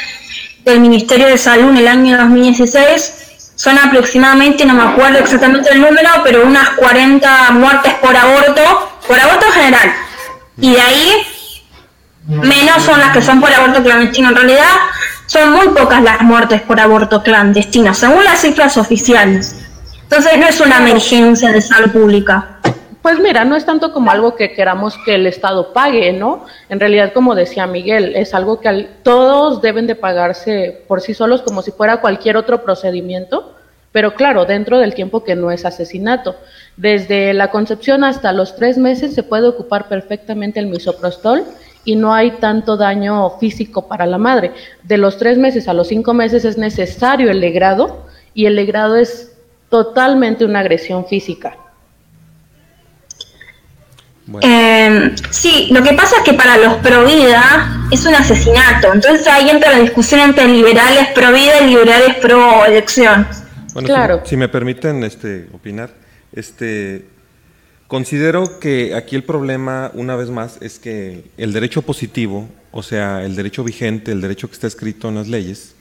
del 0.65 0.82
Ministerio 0.82 1.28
de 1.28 1.38
Salud 1.38 1.69
en 1.69 1.78
el 1.78 1.88
año 1.88 2.17
2016, 2.17 3.13
son 3.56 3.78
aproximadamente, 3.78 4.65
no 4.65 4.74
me 4.74 4.84
acuerdo 4.84 5.19
exactamente 5.19 5.69
el 5.72 5.80
número, 5.80 6.10
pero 6.22 6.46
unas 6.46 6.72
40 6.72 7.52
muertes 7.52 7.93
por 7.96 8.15
aborto, 8.15 8.91
por 9.08 9.17
aborto 9.17 9.46
general. 9.52 9.93
Y 10.58 10.74
de 10.74 10.82
ahí 10.82 11.28
menos 12.28 12.84
son 12.84 13.00
las 13.00 13.13
que 13.13 13.22
son 13.22 13.39
por 13.39 13.54
aborto 13.54 13.82
clandestino. 13.82 14.30
En 14.30 14.36
realidad 14.36 14.69
son 15.28 15.54
muy 15.54 15.69
pocas 15.69 16.02
las 16.02 16.22
muertes 16.22 16.62
por 16.62 16.78
aborto 16.82 17.24
clandestino, 17.24 17.93
según 17.93 18.26
las 18.26 18.41
cifras 18.41 18.76
oficiales. 18.76 19.62
Entonces 20.15 20.39
no 20.39 20.47
es 20.47 20.62
una 20.62 20.78
emergencia 20.78 21.52
de 21.52 21.60
salud 21.60 21.89
pública. 21.91 22.60
Pues 23.02 23.17
mira, 23.19 23.45
no 23.45 23.56
es 23.56 23.65
tanto 23.65 23.91
como 23.91 24.12
algo 24.12 24.36
que 24.36 24.54
queramos 24.54 24.95
que 25.04 25.15
el 25.15 25.26
Estado 25.26 25.73
pague, 25.73 26.13
¿no? 26.13 26.45
En 26.69 26.80
realidad, 26.80 27.13
como 27.13 27.34
decía 27.34 27.65
Miguel, 27.65 28.15
es 28.15 28.36
algo 28.36 28.60
que 28.60 28.67
al- 28.67 28.89
todos 29.02 29.60
deben 29.63 29.88
de 29.88 29.95
pagarse 29.95 30.84
por 30.88 31.02
sí 31.02 31.15
solos 31.15 31.41
como 31.41 31.63
si 31.63 31.71
fuera 31.71 31.97
cualquier 31.97 32.38
otro 32.38 32.63
procedimiento, 32.63 33.56
pero 33.91 34.13
claro, 34.13 34.45
dentro 34.45 34.78
del 34.78 34.93
tiempo 34.93 35.23
que 35.23 35.36
no 35.36 35.49
es 35.49 35.65
asesinato. 35.65 36.36
Desde 36.78 37.34
la 37.34 37.49
concepción 37.49 38.04
hasta 38.04 38.34
los 38.34 38.56
tres 38.56 38.78
meses 38.78 39.15
se 39.15 39.23
puede 39.23 39.47
ocupar 39.47 39.88
perfectamente 39.88 40.60
el 40.60 40.67
misoprostol 40.67 41.43
y 41.86 41.95
no 41.95 42.13
hay 42.13 42.30
tanto 42.34 42.78
daño 42.78 43.32
físico 43.39 43.88
para 43.88 44.06
la 44.06 44.19
madre. 44.19 44.52
De 44.84 44.97
los 44.99 45.17
tres 45.17 45.39
meses 45.39 45.67
a 45.67 45.73
los 45.73 45.88
cinco 45.88 46.13
meses 46.13 46.45
es 46.45 46.60
necesario 46.60 47.32
el 47.32 47.39
legrado 47.39 48.06
y 48.36 48.45
el 48.45 48.56
legrado 48.56 48.95
es 48.95 49.32
totalmente 49.74 50.46
una 50.46 50.60
agresión 50.60 51.04
física. 51.08 51.58
Bueno, 54.28 54.48
Eh, 54.48 55.16
sí, 55.32 55.70
lo 55.72 55.82
que 55.82 55.94
pasa 55.94 56.18
es 56.18 56.24
que 56.24 56.34
para 56.34 56.58
los 56.60 56.76
pro 56.76 57.04
vida 57.04 57.88
es 57.92 58.06
un 58.06 58.14
asesinato. 58.14 58.94
Entonces 58.94 59.28
ahí 59.28 59.50
entra 59.50 59.72
la 59.72 59.80
discusión 59.80 60.20
entre 60.22 60.48
liberales 60.48 61.08
pro 61.16 61.32
vida 61.34 61.60
y 61.64 61.70
liberales 61.72 62.18
pro 62.18 62.64
elección. 62.68 63.28
Bueno, 63.74 63.88
Claro. 63.88 64.22
si, 64.24 64.30
si 64.30 64.38
me 64.38 64.48
permiten 64.48 65.04
este, 65.04 65.48
opinar, 65.52 65.90
este, 66.34 67.06
considero 67.88 68.60
que 68.60 68.94
aquí 68.94 69.16
el 69.16 69.24
problema, 69.24 69.90
una 69.96 70.16
vez 70.16 70.30
más, 70.30 70.60
es 70.62 70.78
que 70.78 71.24
el 71.38 71.52
derecho 71.52 71.82
positivo, 71.82 72.48
o 72.72 72.84
sea, 72.84 73.24
el 73.24 73.36
derecho 73.36 73.64
vigente, 73.64 74.12
el 74.12 74.22
derecho 74.22 74.48
que 74.48 74.54
está 74.54 74.68
escrito 74.68 75.10
en 75.10 75.16
las 75.16 75.28
leyes, 75.28 75.74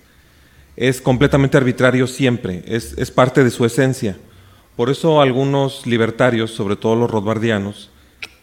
es 0.76 1.00
completamente 1.00 1.56
arbitrario 1.56 2.06
siempre, 2.06 2.62
es, 2.66 2.94
es 2.96 3.10
parte 3.10 3.44
de 3.44 3.50
su 3.50 3.64
esencia. 3.64 4.16
Por 4.76 4.88
eso 4.90 5.20
algunos 5.20 5.86
libertarios, 5.86 6.50
sobre 6.50 6.76
todo 6.76 6.96
los 6.96 7.10
rothbardianos, 7.10 7.90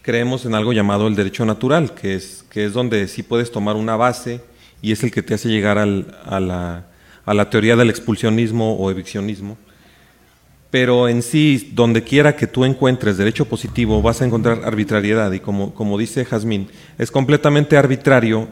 creemos 0.02 0.44
en 0.46 0.54
algo 0.54 0.72
llamado 0.72 1.08
el 1.08 1.16
derecho 1.16 1.44
natural, 1.44 1.94
que 1.94 2.14
es, 2.14 2.44
que 2.50 2.64
es 2.64 2.72
donde 2.72 3.08
sí 3.08 3.22
puedes 3.22 3.50
tomar 3.50 3.76
una 3.76 3.96
base 3.96 4.40
y 4.80 4.92
es 4.92 5.02
el 5.02 5.10
que 5.10 5.22
te 5.22 5.34
hace 5.34 5.48
llegar 5.48 5.76
al- 5.76 6.16
a, 6.24 6.40
la, 6.40 6.86
a 7.26 7.34
la 7.34 7.50
teoría 7.50 7.76
del 7.76 7.90
expulsionismo 7.90 8.76
o 8.76 8.90
eviccionismo. 8.90 9.58
Pero 10.70 11.08
en 11.08 11.22
sí, 11.22 11.72
donde 11.74 12.04
quiera 12.04 12.36
que 12.36 12.46
tú 12.46 12.64
encuentres 12.64 13.16
derecho 13.16 13.44
positivo, 13.44 14.00
vas 14.02 14.22
a 14.22 14.24
encontrar 14.24 14.62
arbitrariedad. 14.64 15.32
Y 15.32 15.40
como, 15.40 15.74
como 15.74 15.98
dice 15.98 16.24
Jazmín, 16.24 16.68
es 16.96 17.10
completamente 17.10 17.76
arbitrario 17.76 18.48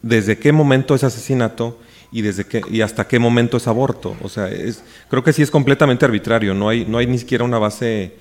desde 0.00 0.38
qué 0.38 0.52
momento 0.52 0.94
es 0.94 1.04
asesinato 1.04 1.78
y, 2.12 2.22
desde 2.22 2.44
qué, 2.44 2.62
y 2.70 2.80
hasta 2.80 3.06
qué 3.06 3.18
momento 3.18 3.56
es 3.56 3.66
aborto. 3.66 4.16
O 4.22 4.28
sea, 4.28 4.48
es, 4.48 4.82
creo 5.08 5.22
que 5.22 5.32
sí 5.32 5.42
es 5.42 5.50
completamente 5.50 6.04
arbitrario. 6.04 6.54
No 6.54 6.68
hay, 6.68 6.84
no 6.84 6.98
hay 6.98 7.06
ni 7.06 7.18
siquiera 7.18 7.44
una 7.44 7.58
base 7.58 8.16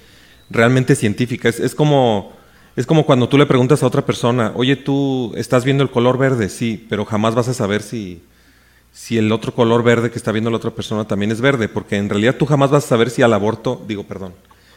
realmente 0.50 0.96
científica. 0.96 1.50
Es, 1.50 1.60
es 1.60 1.76
como, 1.76 2.34
es 2.76 2.86
como 2.86 3.06
cuando 3.06 3.30
tú 3.30 3.38
le 3.38 3.46
preguntas 3.46 3.84
a 3.84 3.88
otra 3.88 4.06
persona, 4.06 4.52
oye, 4.56 4.76
tú 4.76 5.34
estás 5.36 5.66
viendo 5.66 5.84
el 5.84 5.92
color 5.92 6.18
verde, 6.18 6.50
sí, 6.50 6.86
pero 6.90 7.06
jamás 7.06 7.36
vas 7.36 7.48
a 7.48 7.54
saber 7.54 7.82
si, 7.82 8.22
si 8.92 9.18
el 9.18 9.32
otro 9.32 9.54
color 9.54 9.84
verde 9.84 10.12
que 10.12 10.18
está 10.18 10.32
viendo 10.32 10.50
la 10.50 10.58
otra 10.58 10.72
persona 10.72 11.06
también 11.06 11.32
es 11.32 11.42
verde, 11.42 11.68
porque 11.68 11.98
en 11.98 12.10
realidad 12.10 12.36
tú 12.36 12.46
jamás 12.46 12.70
vas 12.70 12.86
a 12.86 12.88
saber 12.88 13.10
si 13.10 13.22
al 13.22 13.34
aborto, 13.34 13.84
digo, 13.88 14.04
perdón, 14.04 14.34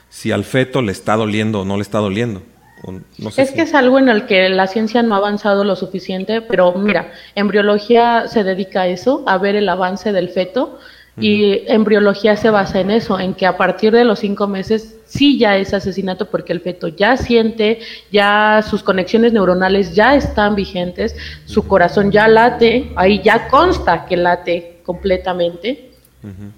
si 0.09 0.31
al 0.31 0.45
feto 0.45 0.83
le 0.83 0.93
está 0.93 1.17
doliendo 1.17 1.61
o 1.61 1.65
no 1.65 1.77
le 1.77 1.83
está 1.83 1.99
doliendo. 1.99 2.43
O 2.85 2.93
no 2.93 3.31
sé 3.31 3.43
Es 3.43 3.49
si- 3.51 3.55
que 3.55 3.63
es 3.63 3.75
algo 3.75 3.99
en 3.99 4.09
el 4.09 4.27
que 4.27 4.49
la 4.49 4.67
ciencia 4.67 5.03
no 5.03 5.15
ha 5.15 5.19
avanzado 5.19 5.65
lo 5.65 5.77
suficiente, 5.77 6.41
pero 6.41 6.73
mira, 6.73 7.13
embriología 7.35 8.27
se 8.29 8.45
dedica 8.45 8.83
a 8.83 8.87
eso, 8.89 9.23
a 9.27 9.39
ver 9.39 9.55
el 9.57 9.69
avance 9.69 10.13
del 10.13 10.29
feto, 10.29 10.79
y 11.21 11.65
embriología 11.71 12.37
se 12.39 12.49
basa 12.49 12.81
en 12.81 12.91
eso, 12.91 13.21
en 13.21 13.35
que 13.35 13.45
a 13.45 13.59
partir 13.59 13.93
de 13.93 14.03
los 14.03 14.19
cinco 14.21 14.47
meses 14.49 14.97
sí 15.05 15.39
ya 15.39 15.59
es 15.59 15.75
asesinato 15.75 16.31
porque 16.31 16.55
el 16.55 16.63
feto 16.63 16.89
ya 16.89 17.19
siente, 17.19 17.81
ya 18.11 18.65
sus 18.67 18.83
conexiones 18.83 19.35
neuronales 19.35 19.95
ya 19.95 20.15
están 20.15 20.55
vigentes, 20.55 21.15
su 21.45 21.69
corazón 21.69 22.11
ya 22.13 22.29
late, 22.29 22.93
ahí 22.97 23.21
ya 23.23 23.47
consta 23.49 24.07
que 24.07 24.17
late 24.17 24.81
completamente, 24.87 25.91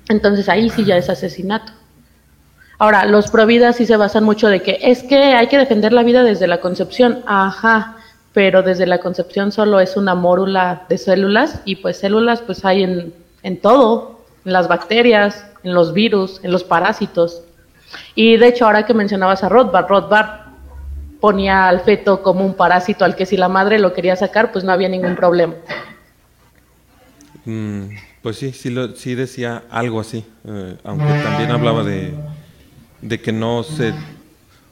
entonces 0.08 0.48
ahí 0.48 0.70
sí 0.70 0.84
ya 0.84 0.96
es 0.98 1.10
asesinato. 1.10 1.72
Ahora, 2.84 3.06
los 3.06 3.30
providas 3.30 3.76
sí 3.76 3.86
se 3.86 3.96
basan 3.96 4.24
mucho 4.24 4.46
de 4.48 4.60
que 4.60 4.78
es 4.82 5.02
que 5.04 5.16
hay 5.16 5.46
que 5.46 5.56
defender 5.56 5.94
la 5.94 6.02
vida 6.02 6.22
desde 6.22 6.46
la 6.46 6.60
concepción. 6.60 7.20
Ajá, 7.24 7.96
pero 8.34 8.62
desde 8.62 8.84
la 8.86 8.98
concepción 8.98 9.52
solo 9.52 9.80
es 9.80 9.96
una 9.96 10.14
mórula 10.14 10.82
de 10.90 10.98
células 10.98 11.62
y 11.64 11.76
pues 11.76 11.96
células 12.00 12.42
pues 12.42 12.62
hay 12.66 12.82
en, 12.82 13.14
en 13.42 13.58
todo, 13.58 14.20
en 14.44 14.52
las 14.52 14.68
bacterias, 14.68 15.46
en 15.62 15.72
los 15.72 15.94
virus, 15.94 16.40
en 16.42 16.52
los 16.52 16.62
parásitos. 16.62 17.40
Y 18.14 18.36
de 18.36 18.48
hecho, 18.48 18.66
ahora 18.66 18.84
que 18.84 18.92
mencionabas 18.92 19.42
a 19.44 19.48
Rothbard, 19.48 19.88
Rothbard 19.88 20.28
ponía 21.22 21.68
al 21.68 21.80
feto 21.80 22.20
como 22.22 22.44
un 22.44 22.52
parásito 22.52 23.06
al 23.06 23.16
que 23.16 23.24
si 23.24 23.38
la 23.38 23.48
madre 23.48 23.78
lo 23.78 23.94
quería 23.94 24.14
sacar, 24.14 24.52
pues 24.52 24.62
no 24.62 24.72
había 24.72 24.90
ningún 24.90 25.16
problema. 25.16 25.54
Mm, 27.46 27.84
pues 28.20 28.36
sí, 28.36 28.52
sí, 28.52 28.68
lo- 28.68 28.94
sí 28.94 29.14
decía 29.14 29.62
algo 29.70 30.00
así, 30.00 30.26
eh, 30.46 30.76
aunque 30.84 31.06
también 31.22 31.50
hablaba 31.50 31.82
de, 31.82 32.12
de 33.04 33.20
que 33.20 33.32
no 33.32 33.62
se... 33.62 33.92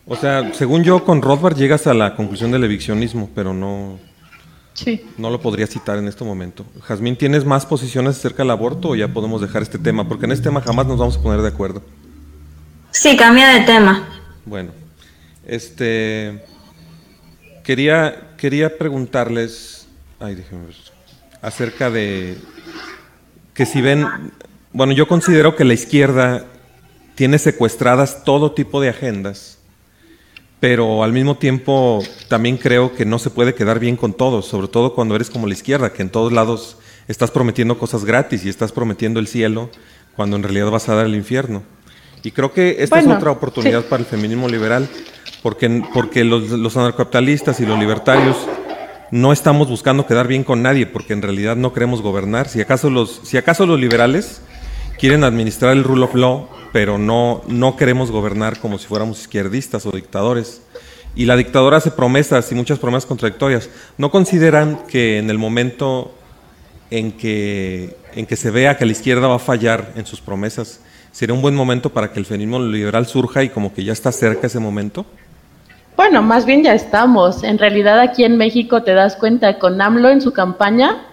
O 0.06 0.16
sea, 0.16 0.52
según 0.54 0.82
yo, 0.82 1.04
con 1.04 1.22
Rothbard 1.22 1.56
llegas 1.56 1.86
a 1.86 1.94
la 1.94 2.16
conclusión 2.16 2.50
del 2.50 2.64
eviccionismo, 2.64 3.30
pero 3.34 3.54
no, 3.54 3.98
Sí. 4.74 5.04
no 5.18 5.30
lo 5.30 5.40
podría 5.40 5.66
citar 5.66 5.98
en 5.98 6.08
este 6.08 6.24
momento. 6.24 6.64
Jazmín, 6.82 7.16
¿tienes 7.16 7.44
más 7.44 7.66
posiciones 7.66 8.16
acerca 8.16 8.42
del 8.42 8.50
aborto 8.50 8.88
o 8.88 8.96
ya 8.96 9.06
podemos 9.08 9.40
dejar 9.40 9.62
este 9.62 9.78
tema? 9.78 10.08
Porque 10.08 10.24
en 10.26 10.32
este 10.32 10.44
tema 10.44 10.60
jamás 10.60 10.86
nos 10.86 10.98
vamos 10.98 11.16
a 11.18 11.22
poner 11.22 11.40
de 11.42 11.48
acuerdo. 11.48 11.82
Sí, 12.90 13.16
cambia 13.16 13.48
de 13.48 13.60
tema. 13.60 14.08
Bueno, 14.44 14.70
este 15.46 16.42
quería 17.62 18.34
quería 18.38 18.76
preguntarles, 18.76 19.86
ay, 20.18 20.34
déjenme 20.34 20.66
ver, 20.66 20.76
acerca 21.42 21.90
de 21.90 22.36
que 23.54 23.66
si 23.66 23.80
ven, 23.80 24.04
bueno, 24.72 24.92
yo 24.94 25.06
considero 25.06 25.54
que 25.54 25.64
la 25.64 25.74
izquierda 25.74 26.44
tiene 27.22 27.38
secuestradas 27.38 28.24
todo 28.24 28.50
tipo 28.50 28.80
de 28.80 28.88
agendas, 28.88 29.58
pero 30.58 31.04
al 31.04 31.12
mismo 31.12 31.36
tiempo 31.36 32.02
también 32.26 32.56
creo 32.56 32.96
que 32.96 33.04
no 33.04 33.20
se 33.20 33.30
puede 33.30 33.54
quedar 33.54 33.78
bien 33.78 33.94
con 33.94 34.12
todos, 34.12 34.46
sobre 34.46 34.66
todo 34.66 34.92
cuando 34.96 35.14
eres 35.14 35.30
como 35.30 35.46
la 35.46 35.52
izquierda, 35.52 35.92
que 35.92 36.02
en 36.02 36.10
todos 36.10 36.32
lados 36.32 36.78
estás 37.06 37.30
prometiendo 37.30 37.78
cosas 37.78 38.04
gratis 38.04 38.44
y 38.44 38.48
estás 38.48 38.72
prometiendo 38.72 39.20
el 39.20 39.28
cielo 39.28 39.70
cuando 40.16 40.34
en 40.34 40.42
realidad 40.42 40.68
vas 40.72 40.88
a 40.88 40.96
dar 40.96 41.06
el 41.06 41.14
infierno. 41.14 41.62
Y 42.24 42.32
creo 42.32 42.52
que 42.52 42.78
esta 42.80 42.96
Bueno, 42.96 43.12
es 43.12 43.18
otra 43.18 43.30
oportunidad 43.30 43.82
sí. 43.82 43.86
para 43.88 44.00
el 44.00 44.08
feminismo 44.08 44.48
liberal, 44.48 44.88
porque, 45.44 45.84
porque 45.94 46.24
los, 46.24 46.50
los 46.50 46.76
anarcocapitalistas 46.76 47.60
y 47.60 47.66
los 47.66 47.78
libertarios 47.78 48.36
no 49.12 49.32
estamos 49.32 49.68
buscando 49.68 50.08
quedar 50.08 50.26
bien 50.26 50.42
con 50.42 50.60
nadie, 50.60 50.86
porque 50.86 51.12
en 51.12 51.22
realidad 51.22 51.54
no 51.54 51.72
queremos 51.72 52.02
gobernar. 52.02 52.48
Si 52.48 52.60
acaso 52.60 52.90
los, 52.90 53.20
si 53.22 53.36
acaso 53.36 53.64
los 53.64 53.78
liberales 53.78 54.42
quieren 55.02 55.24
administrar 55.24 55.72
el 55.72 55.82
rule 55.82 56.04
of 56.04 56.14
law, 56.14 56.48
pero 56.72 56.96
no, 56.96 57.42
no 57.48 57.76
queremos 57.76 58.12
gobernar 58.12 58.60
como 58.60 58.78
si 58.78 58.86
fuéramos 58.86 59.18
izquierdistas 59.18 59.84
o 59.84 59.90
dictadores. 59.90 60.62
Y 61.16 61.24
la 61.24 61.34
dictadura 61.34 61.78
hace 61.78 61.90
promesas 61.90 62.52
y 62.52 62.54
muchas 62.54 62.78
promesas 62.78 63.06
contradictorias. 63.06 63.68
¿No 63.98 64.12
consideran 64.12 64.86
que 64.86 65.18
en 65.18 65.28
el 65.28 65.38
momento 65.38 66.14
en 66.92 67.10
que, 67.10 67.96
en 68.14 68.26
que 68.26 68.36
se 68.36 68.52
vea 68.52 68.76
que 68.78 68.86
la 68.86 68.92
izquierda 68.92 69.26
va 69.26 69.34
a 69.34 69.40
fallar 69.40 69.92
en 69.96 70.06
sus 70.06 70.20
promesas, 70.20 70.78
sería 71.10 71.34
un 71.34 71.42
buen 71.42 71.56
momento 71.56 71.90
para 71.90 72.12
que 72.12 72.20
el 72.20 72.24
feminismo 72.24 72.60
liberal 72.60 73.04
surja 73.08 73.42
y 73.42 73.48
como 73.48 73.74
que 73.74 73.82
ya 73.82 73.92
está 73.92 74.12
cerca 74.12 74.46
ese 74.46 74.60
momento? 74.60 75.04
Bueno, 75.96 76.22
más 76.22 76.46
bien 76.46 76.62
ya 76.62 76.74
estamos. 76.74 77.42
En 77.42 77.58
realidad 77.58 77.98
aquí 77.98 78.22
en 78.22 78.36
México 78.36 78.84
te 78.84 78.94
das 78.94 79.16
cuenta, 79.16 79.58
con 79.58 79.82
AMLO 79.82 80.10
en 80.10 80.20
su 80.20 80.32
campaña, 80.32 81.08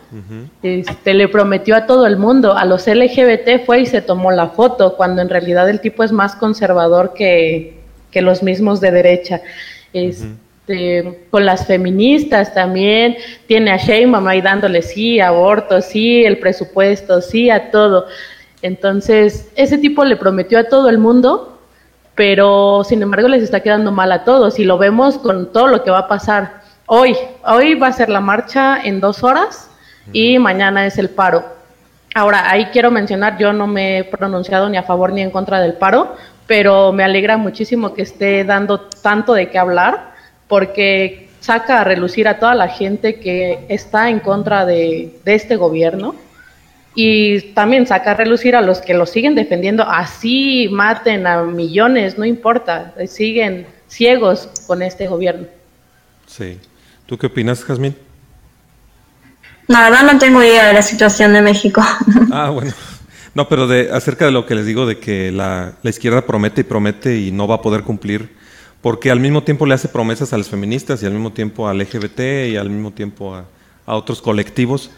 este, 0.63 1.13
le 1.13 1.27
prometió 1.27 1.75
a 1.75 1.85
todo 1.85 2.05
el 2.07 2.17
mundo, 2.17 2.55
a 2.57 2.65
los 2.65 2.87
LGBT 2.87 3.65
fue 3.65 3.81
y 3.81 3.85
se 3.85 4.01
tomó 4.01 4.31
la 4.31 4.49
foto, 4.49 4.95
cuando 4.95 5.21
en 5.21 5.29
realidad 5.29 5.69
el 5.69 5.81
tipo 5.81 6.03
es 6.03 6.11
más 6.11 6.35
conservador 6.35 7.13
que, 7.13 7.79
que 8.11 8.21
los 8.21 8.43
mismos 8.43 8.81
de 8.81 8.91
derecha. 8.91 9.41
Este, 9.93 11.25
Con 11.31 11.45
las 11.45 11.65
feministas 11.65 12.53
también, 12.53 13.17
tiene 13.47 13.71
a 13.71 13.77
Sheinbaum 13.77 14.27
ahí 14.27 14.41
dándole 14.41 14.81
sí, 14.81 15.19
aborto, 15.19 15.81
sí, 15.81 16.23
el 16.23 16.37
presupuesto, 16.39 17.21
sí, 17.21 17.49
a 17.49 17.71
todo. 17.71 18.05
Entonces, 18.61 19.49
ese 19.55 19.77
tipo 19.77 20.03
le 20.03 20.15
prometió 20.15 20.59
a 20.59 20.65
todo 20.65 20.89
el 20.89 20.97
mundo, 20.97 21.59
pero 22.15 22.83
sin 22.83 23.01
embargo 23.01 23.29
les 23.29 23.43
está 23.43 23.61
quedando 23.61 23.91
mal 23.91 24.11
a 24.11 24.25
todos 24.25 24.59
y 24.59 24.65
lo 24.65 24.77
vemos 24.77 25.17
con 25.17 25.53
todo 25.53 25.67
lo 25.67 25.83
que 25.83 25.91
va 25.91 25.99
a 25.99 26.07
pasar 26.07 26.61
hoy. 26.85 27.15
Hoy 27.45 27.75
va 27.75 27.87
a 27.87 27.93
ser 27.93 28.09
la 28.09 28.19
marcha 28.19 28.77
en 28.83 28.99
dos 28.99 29.23
horas 29.23 29.68
y 30.13 30.39
mañana 30.39 30.85
es 30.85 30.97
el 30.97 31.09
paro. 31.09 31.43
Ahora, 32.15 32.49
ahí 32.49 32.65
quiero 32.65 32.91
mencionar, 32.91 33.37
yo 33.37 33.53
no 33.53 33.67
me 33.67 33.99
he 33.99 34.03
pronunciado 34.03 34.69
ni 34.69 34.77
a 34.77 34.83
favor 34.83 35.13
ni 35.13 35.21
en 35.21 35.31
contra 35.31 35.61
del 35.61 35.73
paro, 35.73 36.15
pero 36.47 36.91
me 36.91 37.03
alegra 37.03 37.37
muchísimo 37.37 37.93
que 37.93 38.01
esté 38.01 38.43
dando 38.43 38.79
tanto 38.79 39.33
de 39.33 39.49
qué 39.49 39.59
hablar, 39.59 40.13
porque 40.47 41.29
saca 41.39 41.81
a 41.81 41.83
relucir 41.83 42.27
a 42.27 42.39
toda 42.39 42.55
la 42.55 42.67
gente 42.67 43.19
que 43.19 43.65
está 43.69 44.09
en 44.09 44.19
contra 44.19 44.65
de, 44.65 45.19
de 45.23 45.35
este 45.35 45.55
gobierno 45.55 46.15
y 46.95 47.53
también 47.53 47.85
saca 47.85 48.11
a 48.11 48.13
relucir 48.15 48.55
a 48.55 48.61
los 48.61 48.81
que 48.81 48.93
lo 48.93 49.05
siguen 49.05 49.35
defendiendo, 49.35 49.83
así 49.83 50.67
maten 50.71 51.27
a 51.27 51.43
millones, 51.43 52.17
no 52.17 52.25
importa, 52.25 52.93
siguen 53.07 53.67
ciegos 53.87 54.49
con 54.67 54.81
este 54.81 55.07
gobierno. 55.07 55.47
Sí. 56.25 56.59
¿Tú 57.05 57.17
qué 57.17 57.27
opinas, 57.27 57.63
Jazmín? 57.63 57.95
La 59.69 59.83
verdad 59.83 60.11
no 60.11 60.17
tengo 60.17 60.41
idea 60.41 60.67
de 60.67 60.73
la 60.73 60.81
situación 60.81 61.31
de 61.31 61.41
México. 61.41 61.81
Ah, 62.31 62.49
bueno. 62.49 62.73
No, 63.35 63.47
pero 63.47 63.67
de, 63.67 63.89
acerca 63.91 64.25
de 64.25 64.31
lo 64.31 64.45
que 64.45 64.55
les 64.55 64.65
digo 64.65 64.85
de 64.85 64.99
que 64.99 65.31
la, 65.31 65.73
la 65.83 65.89
izquierda 65.89 66.25
promete 66.25 66.61
y 66.61 66.63
promete 66.63 67.19
y 67.19 67.31
no 67.31 67.47
va 67.47 67.55
a 67.55 67.61
poder 67.61 67.83
cumplir, 67.83 68.35
porque 68.81 69.11
al 69.11 69.19
mismo 69.19 69.43
tiempo 69.43 69.67
le 69.67 69.75
hace 69.75 69.87
promesas 69.87 70.33
a 70.33 70.37
las 70.37 70.49
feministas 70.49 71.03
y 71.03 71.05
al 71.05 71.13
mismo 71.13 71.31
tiempo 71.31 71.67
al 71.67 71.77
LGBT 71.77 72.19
y 72.49 72.57
al 72.57 72.69
mismo 72.71 72.91
tiempo 72.91 73.35
a, 73.35 73.45
a 73.85 73.95
otros 73.95 74.21
colectivos 74.21 74.89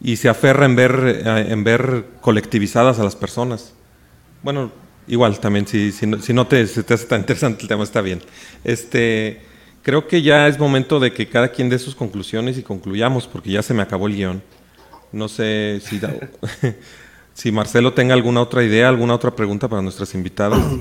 y 0.00 0.16
se 0.16 0.30
aferra 0.30 0.64
en 0.64 0.76
ver, 0.76 1.22
eh, 1.24 1.46
en 1.50 1.62
ver 1.62 2.04
colectivizadas 2.20 2.98
a 2.98 3.04
las 3.04 3.16
personas. 3.16 3.74
Bueno, 4.42 4.72
igual 5.06 5.38
también, 5.38 5.66
si, 5.66 5.92
si, 5.92 6.06
no, 6.06 6.20
si 6.20 6.32
no 6.32 6.46
te, 6.46 6.66
se 6.66 6.82
te 6.82 6.94
hace 6.94 7.06
tan 7.06 7.20
interesante 7.20 7.62
el 7.62 7.68
tema, 7.68 7.84
está 7.84 8.00
bien. 8.00 8.20
Este, 8.64 9.42
creo 9.84 10.08
que 10.08 10.20
ya 10.22 10.48
es 10.48 10.58
momento 10.58 10.98
de 10.98 11.12
que 11.12 11.28
cada 11.28 11.48
quien 11.48 11.68
dé 11.68 11.78
sus 11.78 11.94
conclusiones 11.94 12.58
y 12.58 12.64
concluyamos, 12.64 13.28
porque 13.28 13.52
ya 13.52 13.62
se 13.62 13.72
me 13.74 13.82
acabó 13.82 14.08
el 14.08 14.16
guion. 14.16 14.42
No 15.12 15.28
sé 15.28 15.80
si, 15.84 16.00
da- 16.00 16.12
si 17.34 17.52
Marcelo 17.52 17.92
tenga 17.92 18.14
alguna 18.14 18.40
otra 18.40 18.64
idea, 18.64 18.88
alguna 18.88 19.14
otra 19.14 19.30
pregunta 19.36 19.68
para 19.68 19.80
nuestras 19.82 20.12
invitadas. 20.14 20.60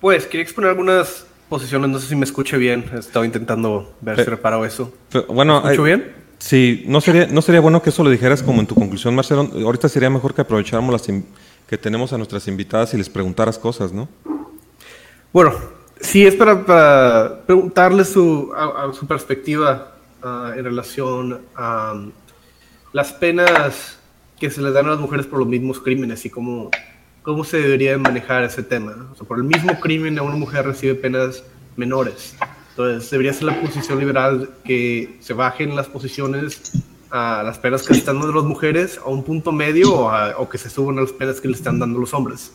Pues 0.00 0.26
quería 0.26 0.42
exponer 0.42 0.68
algunas 0.68 1.24
posiciones, 1.48 1.88
no 1.88 1.98
sé 1.98 2.08
si 2.08 2.16
me 2.16 2.24
escuche 2.24 2.58
bien, 2.58 2.84
estaba 2.98 3.24
intentando 3.24 3.94
ver 4.02 4.16
si 4.16 4.22
Eh, 4.22 4.26
reparo 4.26 4.64
eso. 4.66 4.92
Fe- 5.08 5.20
Bueno, 5.20 5.62
¿Me 5.62 5.70
escucho 5.72 5.84
ay, 5.84 5.96
bien? 5.96 6.12
Sí, 6.38 6.84
no 6.86 7.00
sería, 7.00 7.26
no 7.26 7.40
sería 7.40 7.60
bueno 7.60 7.80
que 7.80 7.88
eso 7.88 8.04
lo 8.04 8.10
dijeras 8.10 8.42
como 8.42 8.60
en 8.60 8.66
tu 8.66 8.74
conclusión, 8.74 9.14
Marcelo. 9.14 9.48
Ahorita 9.64 9.88
sería 9.88 10.10
mejor 10.10 10.34
que 10.34 10.42
aprovecháramos 10.42 10.92
las 10.92 11.02
que 11.66 11.78
tenemos 11.78 12.12
a 12.12 12.18
nuestras 12.18 12.46
invitadas 12.48 12.92
y 12.92 12.98
les 12.98 13.08
preguntaras 13.08 13.58
cosas, 13.58 13.92
¿no? 13.92 14.06
Bueno, 15.32 15.52
sí, 16.00 16.26
es 16.26 16.34
para, 16.34 16.64
para 16.64 17.40
preguntarle 17.46 18.04
su, 18.04 18.52
a, 18.54 18.92
su 18.92 19.06
perspectiva 19.06 19.94
ah, 20.22 20.52
en 20.56 20.64
relación 20.64 21.40
a 21.54 21.92
um, 21.94 22.12
las 22.92 23.12
penas 23.12 23.98
que 24.38 24.50
se 24.50 24.62
le 24.62 24.70
dan 24.72 24.86
a 24.86 24.90
las 24.90 25.00
mujeres 25.00 25.26
por 25.26 25.38
los 25.38 25.48
mismos 25.48 25.80
crímenes 25.80 26.24
y 26.24 26.30
cómo, 26.30 26.70
cómo 27.22 27.44
se 27.44 27.58
debería 27.58 27.96
manejar 27.98 28.44
ese 28.44 28.62
tema. 28.62 29.12
por 29.26 29.38
el 29.38 29.44
mismo 29.44 29.78
crimen 29.80 30.20
una 30.20 30.36
mujer 30.36 30.66
recibe 30.66 30.94
penas 30.94 31.44
menores. 31.76 32.36
Entonces, 32.70 33.08
debería 33.10 33.32
ser 33.32 33.44
la 33.44 33.60
posición 33.60 33.98
liberal 34.00 34.50
que 34.64 35.16
se 35.20 35.32
bajen 35.32 35.76
las 35.76 35.86
posiciones 35.86 36.72
a 37.10 37.44
las 37.44 37.58
penas 37.58 37.86
que 37.86 37.92
están 37.92 38.18
dando 38.18 38.34
las 38.34 38.44
mujeres 38.44 38.98
a 38.98 39.08
un 39.08 39.22
punto 39.22 39.52
medio 39.52 39.94
o, 39.94 40.10
o 40.38 40.48
que 40.48 40.58
se 40.58 40.68
suban 40.68 40.98
a 40.98 41.02
las 41.02 41.12
penas 41.12 41.40
que 41.40 41.46
le 41.46 41.54
están 41.54 41.78
dando 41.78 42.00
los 42.00 42.12
hombres. 42.12 42.52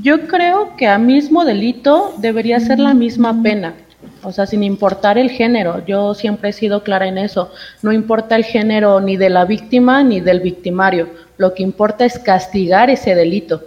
Yo 0.00 0.28
creo 0.28 0.76
que 0.76 0.86
a 0.86 0.98
mismo 0.98 1.44
delito 1.44 2.14
debería 2.18 2.60
ser 2.60 2.78
la 2.78 2.94
misma 2.94 3.42
pena, 3.42 3.74
o 4.22 4.30
sea, 4.30 4.46
sin 4.46 4.62
importar 4.62 5.18
el 5.18 5.30
género. 5.30 5.84
Yo 5.86 6.14
siempre 6.14 6.50
he 6.50 6.52
sido 6.52 6.84
clara 6.84 7.08
en 7.08 7.18
eso. 7.18 7.52
No 7.82 7.92
importa 7.92 8.36
el 8.36 8.44
género 8.44 9.00
ni 9.00 9.16
de 9.16 9.28
la 9.28 9.44
víctima 9.44 10.04
ni 10.04 10.20
del 10.20 10.40
victimario. 10.40 11.08
Lo 11.36 11.52
que 11.52 11.64
importa 11.64 12.04
es 12.04 12.18
castigar 12.18 12.90
ese 12.90 13.14
delito. 13.16 13.64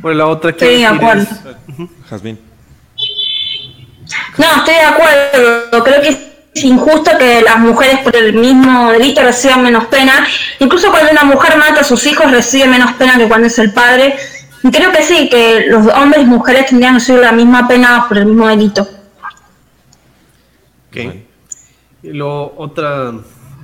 Bueno, 0.00 0.18
la 0.18 0.26
otra 0.26 0.52
que 0.52 0.64
de 0.64 0.86
acuerdo. 0.86 1.26
Jazmín. 2.08 2.38
No, 4.38 4.44
estoy 4.58 4.74
de 4.74 4.80
acuerdo. 4.80 5.84
Creo 5.84 6.02
que 6.02 6.33
injusto 6.54 7.10
que 7.18 7.42
las 7.42 7.58
mujeres 7.58 7.98
por 8.00 8.14
el 8.16 8.32
mismo 8.34 8.90
delito 8.92 9.22
reciban 9.22 9.62
menos 9.62 9.86
pena. 9.86 10.26
Incluso 10.60 10.90
cuando 10.90 11.10
una 11.10 11.24
mujer 11.24 11.56
mata 11.58 11.80
a 11.80 11.84
sus 11.84 12.06
hijos 12.06 12.30
recibe 12.30 12.68
menos 12.68 12.92
pena 12.92 13.18
que 13.18 13.26
cuando 13.28 13.48
es 13.48 13.58
el 13.58 13.72
padre. 13.72 14.16
Y 14.62 14.70
creo 14.70 14.92
que 14.92 15.02
sí, 15.02 15.28
que 15.28 15.66
los 15.68 15.86
hombres 15.88 16.22
y 16.22 16.26
mujeres 16.26 16.66
tendrían 16.66 16.94
que 16.94 17.00
recibir 17.00 17.20
la 17.20 17.32
misma 17.32 17.66
pena 17.68 18.06
por 18.08 18.16
el 18.18 18.26
mismo 18.26 18.46
delito. 18.48 18.82
Ok. 20.88 20.96
Y 22.02 22.08
luego 22.10 22.54
otra 22.56 23.12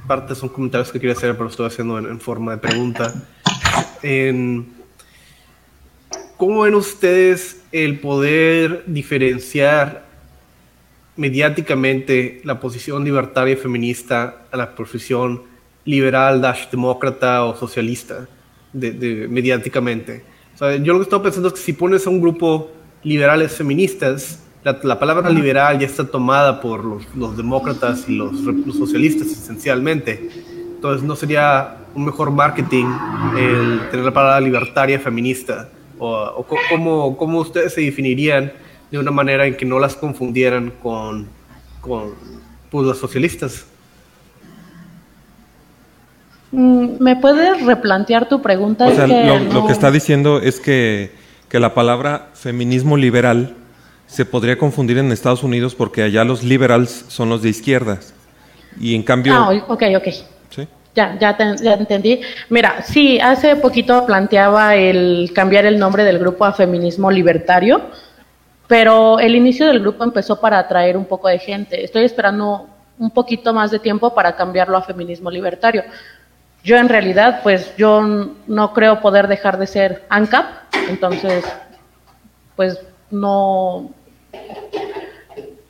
parte 0.06 0.34
son 0.34 0.48
comentarios 0.48 0.90
que 0.90 0.98
quería 0.98 1.14
hacer, 1.14 1.32
pero 1.32 1.44
lo 1.44 1.50
estoy 1.50 1.66
haciendo 1.66 1.98
en, 1.98 2.06
en 2.06 2.20
forma 2.20 2.52
de 2.52 2.58
pregunta. 2.58 3.14
En- 4.02 4.74
¿Cómo 6.36 6.62
ven 6.62 6.74
ustedes 6.74 7.58
el 7.70 8.00
poder 8.00 8.82
diferenciar 8.86 10.06
mediáticamente 11.16 12.40
la 12.44 12.60
posición 12.60 13.04
libertaria 13.04 13.54
y 13.54 13.56
feminista 13.56 14.42
a 14.50 14.56
la 14.56 14.74
posición 14.74 15.42
liberal, 15.84 16.40
dash, 16.40 16.68
demócrata 16.70 17.44
o 17.44 17.56
socialista 17.56 18.28
de, 18.72 18.90
de- 18.92 19.28
mediáticamente? 19.28 20.24
O 20.54 20.58
sea, 20.58 20.76
yo 20.76 20.92
lo 20.92 20.98
que 20.98 21.04
estaba 21.04 21.22
pensando 21.22 21.48
es 21.48 21.54
que 21.54 21.60
si 21.60 21.72
pones 21.72 22.06
a 22.06 22.10
un 22.10 22.20
grupo 22.20 22.70
liberales 23.02 23.52
feministas, 23.52 24.42
la, 24.62 24.78
la 24.82 24.98
palabra 24.98 25.30
liberal 25.30 25.78
ya 25.78 25.86
está 25.86 26.06
tomada 26.06 26.60
por 26.60 26.84
los, 26.84 27.02
los 27.16 27.36
demócratas 27.36 28.06
y 28.08 28.14
los, 28.16 28.32
los 28.42 28.76
socialistas 28.76 29.28
esencialmente. 29.28 30.28
Entonces 30.74 31.02
no 31.02 31.16
sería 31.16 31.76
un 31.94 32.04
mejor 32.04 32.30
marketing 32.30 32.84
el 33.38 33.88
tener 33.90 34.04
la 34.04 34.12
palabra 34.12 34.40
libertaria 34.40 34.98
feminista. 35.00 35.68
O, 35.98 36.12
o 36.14 36.46
cómo, 36.70 37.16
cómo 37.16 37.40
ustedes 37.40 37.74
se 37.74 37.80
definirían 37.82 38.52
de 38.90 38.98
una 38.98 39.10
manera 39.10 39.46
en 39.46 39.56
que 39.56 39.64
no 39.64 39.78
las 39.78 39.94
confundieran 39.94 40.72
con, 40.82 41.28
con 41.80 42.14
pues, 42.70 42.86
los 42.86 42.98
socialistas. 42.98 43.66
Mm, 46.52 46.96
¿Me 46.98 47.16
puedes 47.16 47.64
replantear 47.64 48.28
tu 48.28 48.42
pregunta? 48.42 48.86
O 48.86 48.94
sea, 48.94 49.06
que 49.06 49.48
lo, 49.52 49.66
que 49.66 49.72
está 49.72 49.90
diciendo 49.90 50.40
es 50.40 50.58
que, 50.60 51.12
que 51.48 51.60
la 51.60 51.74
palabra 51.74 52.30
feminismo 52.34 52.96
liberal 52.96 53.54
se 54.06 54.24
podría 54.24 54.58
confundir 54.58 54.98
en 54.98 55.12
Estados 55.12 55.44
Unidos 55.44 55.76
porque 55.76 56.02
allá 56.02 56.24
los 56.24 56.42
liberals 56.42 57.04
son 57.08 57.28
los 57.28 57.42
de 57.42 57.50
izquierdas. 57.50 58.12
Y 58.80 58.94
en 58.96 59.04
cambio... 59.04 59.34
Ah, 59.34 59.50
ok, 59.68 59.82
ok. 59.96 60.08
¿Sí? 60.50 60.66
Ya, 60.96 61.16
ya, 61.20 61.36
te- 61.36 61.62
ya 61.62 61.74
entendí. 61.74 62.20
Mira, 62.48 62.82
sí, 62.82 63.20
hace 63.20 63.54
poquito 63.54 64.04
planteaba 64.06 64.74
el 64.74 65.30
cambiar 65.32 65.64
el 65.64 65.78
nombre 65.78 66.02
del 66.02 66.18
grupo 66.18 66.44
a 66.44 66.52
Feminismo 66.52 67.12
Libertario, 67.12 67.82
pero 68.70 69.18
el 69.18 69.34
inicio 69.34 69.66
del 69.66 69.80
grupo 69.80 70.04
empezó 70.04 70.40
para 70.40 70.60
atraer 70.60 70.96
un 70.96 71.04
poco 71.04 71.26
de 71.26 71.40
gente. 71.40 71.82
Estoy 71.82 72.04
esperando 72.04 72.68
un 73.00 73.10
poquito 73.10 73.52
más 73.52 73.72
de 73.72 73.80
tiempo 73.80 74.14
para 74.14 74.36
cambiarlo 74.36 74.76
a 74.76 74.82
Feminismo 74.82 75.28
Libertario. 75.28 75.82
Yo 76.62 76.76
en 76.76 76.88
realidad, 76.88 77.40
pues 77.42 77.76
yo 77.76 78.00
no 78.46 78.72
creo 78.72 79.00
poder 79.00 79.26
dejar 79.26 79.58
de 79.58 79.66
ser 79.66 80.04
ANCAP, 80.08 80.46
entonces, 80.88 81.44
pues 82.54 82.78
no, 83.10 83.90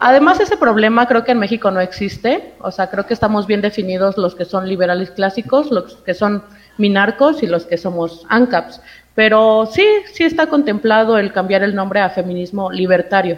Además, 0.03 0.41
ese 0.41 0.57
problema 0.57 1.07
creo 1.07 1.25
que 1.25 1.33
en 1.33 1.39
México 1.39 1.71
no 1.71 1.79
existe. 1.79 2.55
O 2.61 2.71
sea, 2.71 2.89
creo 2.89 3.05
que 3.05 3.13
estamos 3.13 3.47
bien 3.47 3.61
definidos 3.61 4.17
los 4.17 4.35
que 4.35 4.47
son 4.47 4.67
liberales 4.67 5.11
clásicos, 5.11 5.71
los 5.71 5.97
que 5.97 6.15
son 6.15 6.43
minarcos 6.79 7.43
y 7.43 7.47
los 7.47 7.67
que 7.67 7.77
somos 7.77 8.25
ANCAPs. 8.31 8.81
Pero 9.21 9.69
sí, 9.71 9.85
sí 10.15 10.25
está 10.25 10.47
contemplado 10.47 11.19
el 11.19 11.31
cambiar 11.31 11.63
el 11.63 11.75
nombre 11.75 12.01
a 12.01 12.09
feminismo 12.09 12.73
libertario. 12.73 13.37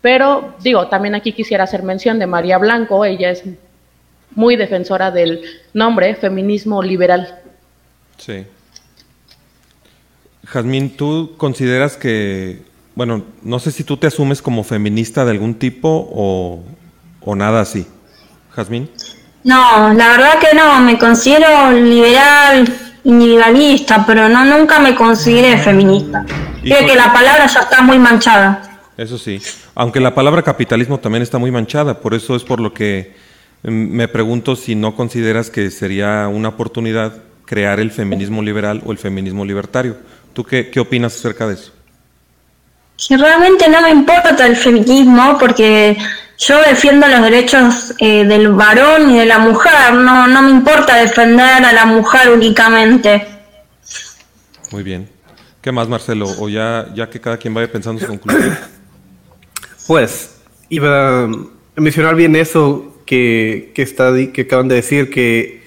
Pero, 0.00 0.54
digo, 0.62 0.88
también 0.88 1.14
aquí 1.14 1.34
quisiera 1.34 1.64
hacer 1.64 1.82
mención 1.82 2.18
de 2.18 2.26
María 2.26 2.56
Blanco. 2.56 3.04
Ella 3.04 3.30
es 3.30 3.42
muy 4.34 4.56
defensora 4.56 5.10
del 5.10 5.42
nombre 5.74 6.14
feminismo 6.14 6.82
liberal. 6.82 7.38
Sí. 8.16 8.46
Jazmín, 10.46 10.96
¿tú 10.96 11.34
consideras 11.36 11.98
que, 11.98 12.62
bueno, 12.94 13.22
no 13.42 13.58
sé 13.58 13.72
si 13.72 13.84
tú 13.84 13.98
te 13.98 14.06
asumes 14.06 14.40
como 14.40 14.64
feminista 14.64 15.26
de 15.26 15.32
algún 15.32 15.52
tipo 15.56 16.08
o, 16.14 16.64
o 17.20 17.36
nada 17.36 17.60
así? 17.60 17.86
Jazmín. 18.52 18.88
No, 19.44 19.92
la 19.92 20.12
verdad 20.12 20.38
que 20.38 20.56
no, 20.56 20.80
me 20.80 20.98
considero 20.98 21.72
liberal, 21.72 22.89
individualista, 23.04 24.04
pero 24.06 24.28
no 24.28 24.44
nunca 24.44 24.78
me 24.78 24.94
consideré 24.94 25.58
feminista. 25.58 26.24
¿Y 26.62 26.70
Creo 26.70 26.86
que 26.86 26.94
la 26.94 27.12
palabra 27.12 27.46
ya 27.46 27.60
está 27.60 27.82
muy 27.82 27.98
manchada. 27.98 28.62
Eso 28.96 29.16
sí. 29.16 29.40
Aunque 29.74 30.00
la 30.00 30.14
palabra 30.14 30.42
capitalismo 30.42 30.98
también 30.98 31.22
está 31.22 31.38
muy 31.38 31.50
manchada, 31.50 32.00
por 32.00 32.14
eso 32.14 32.36
es 32.36 32.44
por 32.44 32.60
lo 32.60 32.74
que 32.74 33.14
mm, 33.62 33.70
me 33.70 34.08
pregunto 34.08 34.56
si 34.56 34.74
no 34.74 34.94
consideras 34.94 35.50
que 35.50 35.70
sería 35.70 36.28
una 36.28 36.48
oportunidad 36.50 37.14
crear 37.46 37.80
el 37.80 37.90
feminismo 37.90 38.42
liberal 38.42 38.82
o 38.84 38.92
el 38.92 38.98
feminismo 38.98 39.44
libertario. 39.44 39.96
¿Tú 40.32 40.44
qué, 40.44 40.70
qué 40.70 40.80
opinas 40.80 41.16
acerca 41.16 41.46
de 41.46 41.54
eso? 41.54 41.72
Que 43.08 43.16
realmente 43.16 43.68
no 43.68 43.80
me 43.80 43.90
importa 43.90 44.46
el 44.46 44.54
feminismo 44.54 45.38
porque 45.40 45.96
yo 46.40 46.60
defiendo 46.62 47.06
los 47.06 47.22
derechos 47.22 47.94
eh, 47.98 48.24
del 48.24 48.48
varón 48.48 49.10
y 49.10 49.18
de 49.18 49.26
la 49.26 49.38
mujer, 49.38 49.92
no, 49.94 50.26
no 50.26 50.42
me 50.42 50.50
importa 50.50 50.96
defender 50.96 51.64
a 51.64 51.72
la 51.72 51.86
mujer 51.86 52.30
únicamente. 52.30 53.26
Muy 54.72 54.82
bien. 54.82 55.08
¿Qué 55.60 55.70
más, 55.70 55.88
Marcelo? 55.88 56.26
O 56.38 56.48
ya, 56.48 56.86
ya 56.94 57.10
que 57.10 57.20
cada 57.20 57.36
quien 57.36 57.52
vaya 57.54 57.70
pensando 57.70 58.00
su 58.00 58.06
conclusión. 58.08 58.58
Pues, 59.86 60.36
iba 60.68 61.24
a 61.24 61.28
mencionar 61.74 62.14
bien 62.14 62.36
eso 62.36 63.02
que, 63.06 63.72
que, 63.74 63.82
está, 63.82 64.12
que 64.32 64.42
acaban 64.42 64.68
de 64.68 64.76
decir, 64.76 65.10
que 65.10 65.60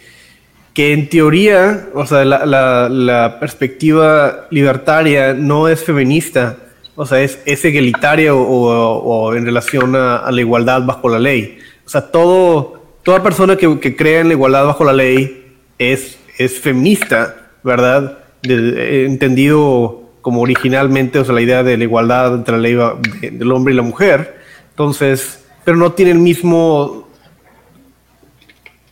que 0.73 0.91
en 0.93 1.07
teoría, 1.09 1.89
o 1.93 2.05
sea, 2.07 2.23
la, 2.25 2.45
la- 2.47 2.89
la 2.89 3.39
perspectiva 3.39 4.47
libertaria 4.49 5.33
no 5.33 5.67
es 5.67 5.83
feminista, 5.83 6.57
o 6.95 7.05
sea, 7.05 7.21
es, 7.21 7.39
es 7.45 7.63
egalitaria 7.65 8.33
o, 8.35 8.41
o- 8.41 8.97
o 9.27 9.33
en 9.35 9.45
relación 9.45 9.95
a, 9.95 10.17
a 10.17 10.31
la 10.31 10.41
igualdad 10.41 10.83
bajo 10.83 11.09
la 11.09 11.19
ley. 11.19 11.57
O 11.85 11.89
sea, 11.89 12.11
todo, 12.11 12.81
toda 13.03 13.21
persona 13.23 13.55
que, 13.57 13.79
que 13.79 13.95
crea 13.95 14.21
en 14.21 14.27
la 14.27 14.33
igualdad 14.33 14.65
bajo 14.65 14.83
la 14.83 14.93
ley 14.93 15.55
es, 15.79 16.17
es 16.37 16.59
feminista, 16.59 17.35
¿verdad? 17.63 18.19
De- 18.43 19.01
eh, 19.03 19.05
entendido 19.05 20.01
como 20.21 20.41
originalmente, 20.41 21.19
o 21.19 21.25
sea, 21.25 21.33
la 21.35 21.41
idea 21.41 21.63
de 21.63 21.77
la 21.77 21.83
igualdad 21.83 22.33
entre 22.35 22.55
la 22.55 22.61
ley 22.61 22.75
de- 22.75 23.31
del 23.31 23.51
hombre 23.51 23.73
y 23.73 23.77
la 23.77 23.83
mujer. 23.83 24.37
Entonces, 24.69 25.43
pero 25.65 25.77
no 25.77 25.91
tiene 25.93 26.11
el 26.11 26.19
mismo 26.19 27.07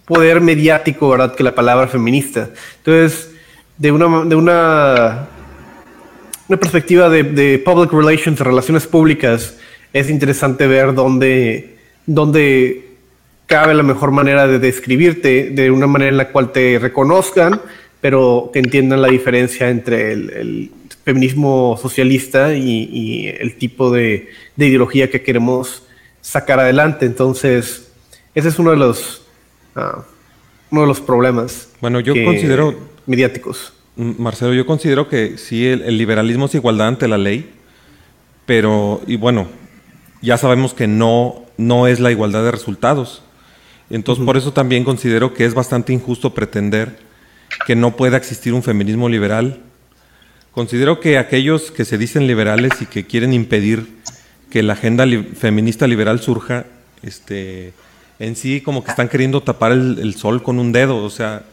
poder 0.06 0.42
mediático, 0.42 1.10
¿verdad? 1.10 1.36
Que 1.36 1.44
la 1.44 1.56
palabra 1.56 1.88
feminista. 1.88 2.50
Entonces, 2.78 3.32
de 3.78 3.92
una, 3.92 4.26
de 4.26 4.36
una, 4.36 5.28
una 6.52 6.60
perspectiva 6.60 7.08
de, 7.08 7.24
de 7.24 7.60
public 7.60 7.94
relations, 7.94 8.38
de 8.38 8.44
relaciones 8.44 8.86
públicas, 8.86 9.56
es 9.94 10.10
interesante 10.10 10.68
ver 10.68 10.94
dónde, 10.94 11.78
dónde 12.06 12.90
cabe 13.46 13.74
la 13.74 13.84
mejor 13.84 14.12
manera 14.12 14.48
de 14.48 14.60
describirte, 14.60 15.52
de 15.52 15.72
una 15.72 15.88
manera 15.88 16.12
en 16.12 16.18
la 16.18 16.28
cual 16.34 16.52
te 16.52 16.78
reconozcan, 16.78 17.62
pero 18.02 18.50
que 18.52 18.60
entiendan 18.60 19.02
la 19.02 19.08
diferencia 19.08 19.70
entre 19.70 20.12
el, 20.12 20.30
el 20.32 20.72
feminismo 21.06 21.80
socialista 21.82 22.54
y, 22.54 22.90
y 22.92 23.28
el 23.28 23.56
tipo 23.56 23.90
de, 23.90 24.28
de 24.58 24.68
ideología 24.68 25.10
que 25.10 25.22
queremos 25.22 25.84
sacar 26.20 26.60
adelante. 26.60 27.06
Entonces, 27.06 27.94
ese 28.36 28.50
es 28.50 28.60
uno 28.60 28.72
de 28.72 28.78
los, 28.78 29.22
ah, 29.78 30.04
uno 30.70 30.82
de 30.82 30.88
los 30.88 31.00
problemas. 31.00 31.70
Bueno, 31.80 32.02
yo 32.02 32.14
considero- 32.26 32.76
mediáticos. 33.06 33.72
Marcelo, 33.96 34.54
yo 34.54 34.66
considero 34.66 35.10
que 35.10 35.38
sí, 35.38 35.68
el, 35.68 35.82
el 35.84 35.98
liberalismo 35.98 36.46
es 36.46 36.56
igualdad 36.56 36.88
ante 36.88 37.08
la 37.08 37.18
ley, 37.18 37.52
pero, 38.46 39.02
y 39.06 39.18
bueno, 39.18 39.48
ya 40.22 40.38
sabemos 40.38 40.74
que 40.74 40.88
no, 40.88 41.44
no 41.58 41.88
es 41.88 42.00
la 42.00 42.12
igualdad 42.12 42.44
de 42.44 42.52
resultados. 42.52 43.22
Entonces, 43.90 44.26
por 44.26 44.38
eso 44.38 44.54
también 44.54 44.84
considero 44.84 45.34
que 45.34 45.46
es 45.46 45.54
bastante 45.54 45.92
injusto 45.92 46.34
pretender 46.34 47.00
que 47.68 47.76
no 47.76 47.96
pueda 47.98 48.18
existir 48.18 48.54
un 48.54 48.64
feminismo 48.64 49.10
liberal. 49.10 49.60
Considero 50.54 51.00
que 51.00 51.18
aquellos 51.18 51.72
que 51.72 51.86
se 51.86 51.98
dicen 51.98 52.28
liberales 52.28 52.72
y 52.82 52.86
que 52.86 53.06
quieren 53.06 53.34
impedir 53.34 53.88
que 54.50 54.64
la 54.64 54.74
agenda 54.74 55.06
li- 55.06 55.24
feminista 55.24 55.88
liberal 55.88 56.22
surja, 56.22 56.66
este, 57.04 57.74
en 58.20 58.36
sí 58.36 58.62
como 58.62 58.84
que 58.84 58.92
están 58.92 59.10
queriendo 59.10 59.42
tapar 59.42 59.72
el, 59.74 60.00
el 60.00 60.16
sol 60.16 60.44
con 60.44 60.60
un 60.60 60.72
dedo. 60.72 61.04
O 61.04 61.10
sea, 61.10 61.44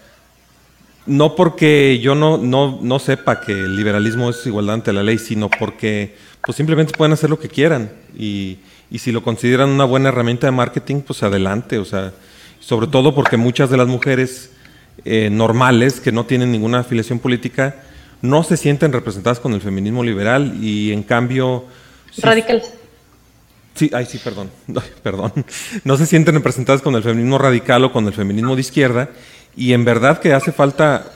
no 1.09 1.35
porque 1.35 1.99
yo 2.01 2.15
no, 2.15 2.39
no, 2.39 2.79
no 2.83 2.99
sepa 2.99 3.41
que 3.41 3.53
el 3.53 3.77
liberalismo 3.77 4.31
es 4.31 4.47
igualdad 4.47 4.75
ante 4.75 4.93
la 4.93 5.03
ley, 5.03 5.19
sino 5.19 5.51
porque 5.51 6.15
pues 6.45 6.57
simplemente 6.57 6.93
pueden 6.97 7.13
hacer 7.13 7.31
lo 7.31 7.39
que 7.39 7.49
quieran. 7.49 7.91
Y, 8.17 8.59
y 8.91 8.99
si 8.99 9.11
lo 9.13 9.23
consideran 9.23 9.71
una 9.71 9.85
buena 9.85 10.11
herramienta 10.11 10.47
de 10.47 10.53
marketing, 10.53 11.01
pues 11.01 11.23
adelante. 11.23 11.79
O 11.79 11.85
sea, 11.85 12.13
sobre 12.61 12.87
todo 12.87 13.15
porque 13.15 13.37
muchas 13.37 13.71
de 13.71 13.77
las 13.77 13.89
mujeres 13.89 14.51
eh, 15.05 15.31
normales 15.31 16.01
que 16.01 16.13
no 16.13 16.27
tienen 16.27 16.53
ninguna 16.53 16.81
afiliación 16.81 17.19
política 17.19 17.77
no 18.21 18.43
se 18.43 18.57
sienten 18.57 18.93
representadas 18.93 19.41
con 19.41 19.53
el 19.55 19.61
feminismo 19.61 20.03
liberal 20.03 20.59
y 20.63 20.93
en 20.93 21.03
cambio... 21.03 21.67
Radical. 22.19 22.63
Sí, 23.75 23.91
ay, 23.95 24.07
sí, 24.07 24.19
perdón. 24.19 24.51
Ay, 24.69 24.91
perdón. 25.05 25.33
No 25.85 25.97
se 25.97 26.05
sienten 26.05 26.35
representadas 26.35 26.83
con 26.83 26.97
el 26.97 27.05
feminismo 27.05 27.39
radical 27.39 27.85
o 27.85 27.93
con 27.93 28.09
el 28.09 28.13
feminismo 28.13 28.57
de 28.57 28.63
izquierda. 28.63 29.11
Y 29.57 29.73
en 29.73 29.85
verdad 29.85 30.21
que 30.21 30.33
hace 30.33 30.53
falta 30.53 31.11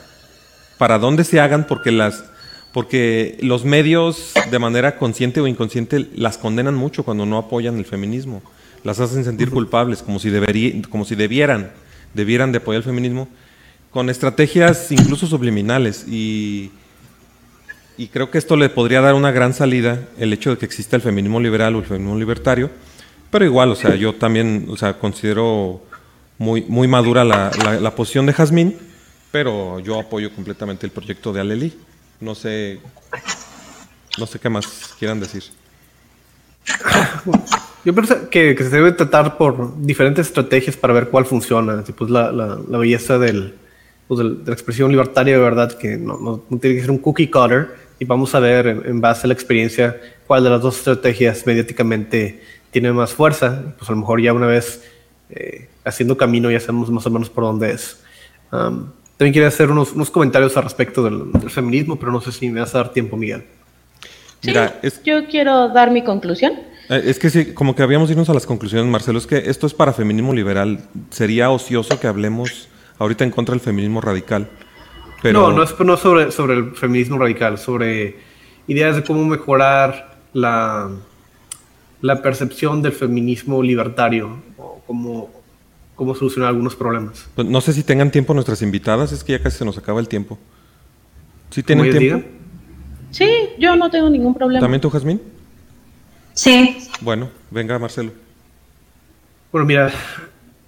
para 0.77 0.99
dónde 0.99 1.23
se 1.23 1.39
hagan 1.39 1.65
porque 1.67 1.91
las 1.91 2.25
porque 2.73 3.37
los 3.41 3.65
medios 3.65 4.33
de 4.49 4.57
manera 4.57 4.97
consciente 4.97 5.39
o 5.39 5.45
inconsciente 5.45 6.07
las 6.15 6.39
condenan 6.39 6.73
mucho 6.73 7.03
cuando 7.03 7.23
no 7.25 7.37
apoyan 7.37 7.77
el 7.77 7.85
feminismo. 7.85 8.41
Las 8.83 8.99
hacen 8.99 9.23
sentir 9.23 9.51
culpables, 9.51 10.01
como 10.01 10.17
si 10.17 10.31
deberí- 10.31 10.85
como 10.89 11.05
si 11.05 11.13
debieran, 11.13 11.71
debieran 12.15 12.51
de 12.51 12.57
apoyar 12.57 12.79
el 12.79 12.83
feminismo, 12.83 13.29
con 13.91 14.09
estrategias 14.09 14.91
incluso 14.91 15.27
subliminales. 15.27 16.05
Y, 16.07 16.71
y 17.95 18.07
creo 18.07 18.31
que 18.31 18.39
esto 18.39 18.55
le 18.55 18.69
podría 18.69 19.01
dar 19.01 19.13
una 19.13 19.31
gran 19.31 19.53
salida 19.53 20.01
el 20.17 20.33
hecho 20.33 20.49
de 20.49 20.57
que 20.57 20.65
exista 20.65 20.95
el 20.95 21.03
feminismo 21.03 21.39
liberal 21.39 21.75
o 21.75 21.79
el 21.79 21.85
feminismo 21.85 22.17
libertario. 22.17 22.71
Pero 23.29 23.45
igual, 23.45 23.69
o 23.71 23.75
sea, 23.75 23.93
yo 23.93 24.15
también, 24.15 24.65
o 24.67 24.77
sea, 24.77 24.97
considero 24.97 25.79
muy, 26.37 26.61
muy 26.67 26.87
madura 26.87 27.23
la, 27.23 27.51
la- 27.63 27.79
la 27.79 27.95
posición 27.95 28.25
de 28.25 28.33
Jazmín, 28.33 28.77
pero 29.31 29.79
yo 29.79 29.99
apoyo 29.99 30.33
completamente 30.33 30.85
el 30.85 30.91
proyecto 30.91 31.31
de 31.33 31.41
Aleli. 31.41 31.73
No 32.19 32.35
sé, 32.35 32.79
no 34.17 34.25
sé 34.25 34.39
qué 34.39 34.49
más 34.49 34.95
quieran 34.99 35.19
decir. 35.19 35.43
Yo 37.85 37.93
pienso 37.93 38.29
que, 38.29 38.55
que 38.55 38.63
se 38.63 38.69
debe 38.69 38.93
tratar 38.93 39.37
por 39.37 39.77
diferentes 39.81 40.27
estrategias 40.27 40.77
para 40.77 40.93
ver 40.93 41.09
cuál 41.09 41.25
funciona. 41.25 41.83
Pues, 41.97 42.09
la, 42.09 42.31
la- 42.31 42.59
la 42.67 42.77
belleza 42.77 43.17
del, 43.17 43.55
pues, 44.07 44.19
del- 44.19 44.43
de 44.43 44.51
la 44.51 44.53
expresión 44.53 44.89
libertaria, 44.89 45.33
de 45.37 45.43
verdad, 45.43 45.73
que 45.77 45.97
no, 45.97 46.17
no- 46.17 46.43
no 46.49 46.57
tiene 46.59 46.75
que 46.77 46.81
ser 46.81 46.91
un 46.91 46.99
cookie 46.99 47.29
cutter. 47.29 47.75
Y 47.99 48.05
vamos 48.05 48.33
a 48.35 48.39
ver, 48.39 48.67
en, 48.67 48.85
en 48.85 49.01
base 49.01 49.25
a 49.25 49.27
la 49.27 49.33
experiencia, 49.33 49.99
cuál 50.27 50.43
de 50.43 50.49
las 50.49 50.61
dos 50.61 50.77
estrategias 50.77 51.45
mediáticamente 51.45 52.41
tiene 52.71 52.91
más 52.93 53.11
fuerza. 53.13 53.61
Pues 53.77 53.89
a 53.89 53.93
lo 53.93 53.99
mejor 53.99 54.21
ya 54.21 54.31
una 54.33 54.47
vez 54.47 54.81
eh, 55.29 55.69
haciendo 55.85 56.17
camino 56.17 56.51
ya 56.51 56.59
sabemos 56.59 56.89
más 56.91 57.05
o 57.05 57.09
menos 57.09 57.29
por 57.29 57.43
dónde 57.43 57.71
es. 57.71 58.01
Um, 58.51 58.87
también 59.17 59.33
quería 59.33 59.47
hacer 59.47 59.71
unos, 59.71 59.93
unos 59.93 60.09
comentarios 60.11 60.55
al 60.57 60.63
respecto 60.63 61.03
del, 61.03 61.31
del 61.31 61.49
feminismo, 61.49 61.97
pero 61.97 62.11
no 62.11 62.21
sé 62.21 62.31
si 62.31 62.49
me 62.49 62.59
vas 62.59 62.73
a 62.75 62.79
dar 62.79 62.93
tiempo, 62.93 63.15
Miguel. 63.17 63.43
Sí, 64.41 64.49
Mira, 64.49 64.79
es, 64.81 65.01
yo 65.03 65.25
quiero 65.27 65.69
dar 65.69 65.91
mi 65.91 66.03
conclusión. 66.03 66.53
eh, 66.89 67.01
es 67.05 67.19
que 67.19 67.29
sí, 67.29 67.53
como 67.53 67.75
que 67.75 67.83
habíamos 67.83 68.09
irnos 68.11 68.29
a 68.29 68.33
las 68.33 68.45
conclusiones, 68.45 68.91
Marcelo, 68.91 69.17
es 69.19 69.27
que 69.27 69.37
esto 69.49 69.67
es 69.67 69.73
para 69.73 69.93
feminismo 69.93 70.33
liberal. 70.33 70.79
Sería 71.11 71.49
ocioso 71.49 71.99
que 71.99 72.07
hablemos 72.07 72.67
ahorita 72.99 73.23
en 73.23 73.31
contra 73.31 73.53
del 73.53 73.61
feminismo 73.61 74.01
radical. 74.01 74.49
Pero, 75.21 75.49
No, 75.49 75.51
no 75.55 75.63
es 75.63 75.79
no 75.79 75.95
sobre, 75.95 76.31
sobre 76.31 76.55
el 76.55 76.75
feminismo 76.75 77.17
radical, 77.17 77.57
sobre 77.57 78.17
ideas 78.67 78.97
de 78.97 79.03
cómo 79.03 79.23
mejorar 79.25 80.17
la, 80.33 80.89
la 82.01 82.21
percepción 82.21 82.81
del 82.81 82.91
feminismo 82.91 83.63
libertario 83.63 84.41
cómo, 84.85 85.29
cómo 85.95 86.15
solucionar 86.15 86.49
algunos 86.49 86.75
problemas. 86.75 87.27
pues, 87.35 87.47
no 87.47 87.61
sé 87.61 87.73
si 87.73 87.83
tengan 87.83 88.11
tiempo 88.11 88.33
nuestras 88.33 88.61
invitadas, 88.61 89.11
es 89.11 89.23
que 89.23 89.33
ya 89.33 89.41
casi 89.41 89.57
se 89.57 89.65
nos 89.65 89.77
acaba 89.77 89.99
el 89.99 90.07
tiempo. 90.07 90.37
¿Sí 91.49 91.63
tienen 91.63 91.85
tiempo? 91.85 91.99
digan. 91.99 92.25
Sí, 93.11 93.29
yo 93.59 93.75
no 93.75 93.91
tengo 93.91 94.09
ningún 94.09 94.33
problema. 94.33 94.59
¿También 94.61 94.81
tú, 94.81 94.89
Jazmín? 94.89 95.21
Sí, 96.33 96.77
Bueno, 97.01 97.29
venga, 97.51 97.77
Marcelo. 97.77 98.11
Bueno, 99.51 99.67
mira, 99.67 99.91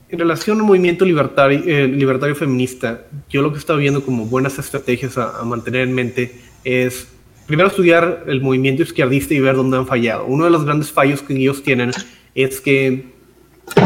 en 0.09 0.19
relación 0.19 0.59
al 0.59 0.63
movimiento 0.63 1.05
libertario, 1.05 1.59
eh, 1.65 1.87
libertario 1.87 2.35
feminista, 2.35 3.01
yo 3.29 3.41
lo 3.41 3.51
que 3.51 3.57
estaba 3.57 3.79
viendo 3.79 4.05
como 4.05 4.25
buenas 4.25 4.59
estrategias 4.59 5.17
a, 5.17 5.39
a 5.39 5.43
mantener 5.43 5.81
en 5.81 5.93
mente 5.95 6.39
es 6.63 7.07
primero 7.47 7.69
estudiar 7.69 8.25
el 8.27 8.41
movimiento 8.41 8.83
izquierdista 8.83 9.33
y 9.33 9.39
ver 9.39 9.55
dónde 9.55 9.77
han 9.77 9.87
fallado. 9.87 10.25
Uno 10.25 10.45
de 10.45 10.51
los 10.51 10.65
grandes 10.65 10.91
fallos 10.91 11.23
que 11.23 11.35
ellos 11.35 11.63
tienen 11.63 11.91
es 12.35 12.61
que 12.61 13.14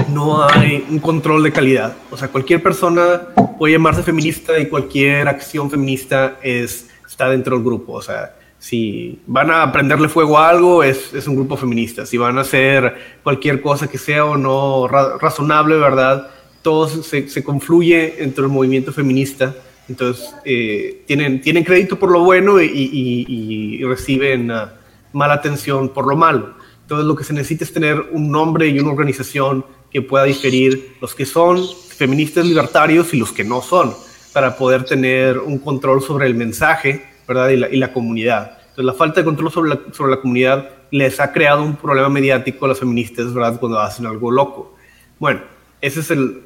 no 0.10 0.48
hay 0.48 0.86
un 0.90 1.00
control 1.00 1.44
de 1.44 1.52
calidad. 1.52 1.96
O 2.12 2.18
sea, 2.18 2.28
cualquier 2.28 2.62
persona 2.62 3.22
puede 3.58 3.74
llamarse 3.74 4.04
feminista 4.04 4.58
y 4.60 4.68
cualquier 4.68 5.28
acción 5.28 5.70
feminista 5.70 6.38
es, 6.42 6.90
está 7.08 7.30
dentro 7.30 7.56
del 7.56 7.66
grupo. 7.66 7.94
O 7.94 8.02
sea, 8.02 8.36
si 8.58 9.20
van 9.26 9.52
a 9.52 9.72
prenderle 9.72 10.10
fuego 10.10 10.38
a 10.38 10.50
algo, 10.50 10.84
es, 10.84 11.14
un 11.28 11.36
grupo 11.36 11.56
feminista. 11.58 12.06
Si 12.06 12.18
van 12.18 12.38
a 12.38 12.42
hacer 12.42 13.20
cualquier 13.24 13.62
cosa 13.62 13.88
que 13.88 13.98
sea 13.98 14.26
o 14.26 14.38
no 14.38 14.88
ra- 14.88 15.18
razonable, 15.18 15.78
¿verdad? 15.78 16.30
Todo 16.62 16.88
se, 16.88 17.30
se 17.30 17.44
confluye 17.44 18.16
dentro 18.20 18.44
del 18.44 18.52
movimiento 18.52 18.92
feminista. 18.92 19.56
Entonces, 19.88 20.36
eh, 20.46 21.04
tienen, 21.08 21.42
tienen 21.42 21.64
crédito 21.64 21.98
por 21.98 22.12
lo 22.12 22.24
bueno 22.24 22.62
y 22.62 23.82
reciben 23.86 24.52
ah, 24.52 24.74
mala 25.14 25.36
atención 25.36 25.90
por 25.90 26.06
lo 26.06 26.16
malo. 26.16 26.59
Entonces 26.90 27.06
lo 27.06 27.16
que 27.16 27.24
se 27.24 27.34
necesita 27.34 27.64
es 27.66 27.72
tener 27.72 28.04
un 28.14 28.32
nombre 28.32 28.68
y 28.68 28.80
una 28.80 28.90
organización 28.90 29.64
que 29.92 30.02
pueda 30.02 30.24
diferir 30.24 30.96
los 31.00 31.14
que 31.14 31.24
son 31.24 31.64
feministas 31.96 32.44
libertarios 32.44 33.14
y 33.14 33.18
los 33.18 33.32
que 33.32 33.44
no 33.44 33.62
son, 33.62 33.94
para 34.34 34.58
poder 34.58 34.86
tener 34.86 35.38
un 35.38 35.60
control 35.60 36.02
sobre 36.02 36.26
el 36.26 36.34
mensaje, 36.34 37.06
¿verdad? 37.28 37.50
Y 37.50 37.78
la, 37.78 37.94
comunidad. 37.94 38.58
Entonces 38.62 38.86
la 38.86 38.94
falta 38.94 39.22
de 39.22 39.26
control 39.26 39.52
sobre 39.52 39.70
la, 39.70 39.80
sobre 39.92 40.16
la 40.16 40.20
comunidad 40.20 40.68
les 40.90 41.20
ha 41.20 41.32
creado 41.32 41.62
un 41.62 41.76
problema 41.76 42.10
mediático 42.10 42.66
a 42.66 42.70
las 42.70 42.80
feministas, 42.80 43.32
¿verdad? 43.36 43.60
Cuando 43.60 43.78
hacen 43.80 44.08
algo 44.08 44.32
loco. 44.32 44.76
Bueno, 45.20 45.42
ese 45.82 46.00
es 46.00 46.10
el, 46.10 46.42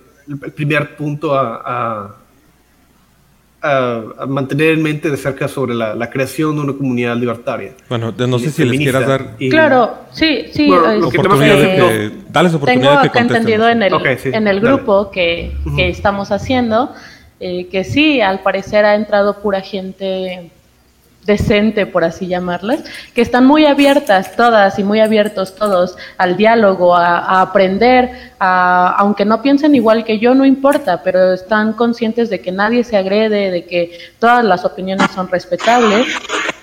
primer 0.58 0.98
punto 0.98 1.34
a- 1.34 2.18
a- 3.64 4.02
a 4.20 4.26
mantener 4.26 4.72
en 4.74 4.84
mente 4.84 5.10
de 5.10 5.16
cerca 5.18 5.48
sobre 5.48 5.74
la, 5.74 5.96
la 5.96 6.10
creación 6.10 6.56
de 6.56 6.62
una 6.62 6.74
comunidad 6.74 7.16
libertaria. 7.16 7.72
Bueno, 7.90 8.12
de- 8.12 8.28
no 8.28 8.38
sé 8.38 8.52
si 8.52 8.66
les 8.66 8.78
quieras 8.78 9.08
dar 9.08 9.36
Y- 9.40 9.50
Claro, 9.50 9.96
sí, 10.12 10.46
sí. 10.52 10.68
Bueno, 10.68 10.94
lo 10.96 11.10
que 11.10 11.18
de 11.18 11.76
que-. 11.76 12.12
Dales 12.30 12.52
Tengo 12.52 12.58
oportunidad 12.64 12.96
de 13.02 13.02
que 13.04 13.08
acá 13.08 13.20
entendido 13.22 13.70
en 13.70 13.84
el, 13.84 13.94
sí, 14.20 14.30
en 14.34 14.48
el 14.48 14.60
grupo 14.60 15.10
que, 15.12 15.54
que 15.78 15.90
estamos 15.90 16.32
haciendo 16.32 16.92
eh, 17.40 17.68
que 17.68 17.84
sí, 17.84 18.22
al 18.22 18.42
parecer 18.42 18.86
ha 18.86 18.96
entrado 18.96 19.42
pura 19.42 19.62
gente 19.62 20.52
decente, 21.26 21.86
por 21.86 22.04
así 22.04 22.28
llamarlas, 22.28 22.84
que 23.14 23.22
están 23.22 23.46
muy 23.46 23.66
abiertas 23.66 24.36
todas 24.36 24.78
y 24.80 24.84
muy 24.84 25.00
abiertos 25.00 25.56
todos 25.56 25.98
al 26.18 26.38
diálogo, 26.38 26.96
a, 26.96 27.42
aprender, 27.42 28.34
aunque 28.40 29.26
no 29.26 29.42
piensen 29.42 29.76
igual 29.76 30.04
que 30.04 30.20
yo, 30.20 30.36
no 30.36 30.46
importa, 30.46 31.02
pero 31.04 31.34
están 31.34 31.74
conscientes 31.74 32.30
de 32.30 32.42
que 32.42 32.52
nadie 32.52 32.84
se 32.84 32.98
agrede, 32.98 33.52
de 33.52 33.66
que 33.66 33.98
todas 34.20 34.44
las 34.44 34.66
opiniones 34.66 35.12
son 35.12 35.30
respetables 35.30 36.08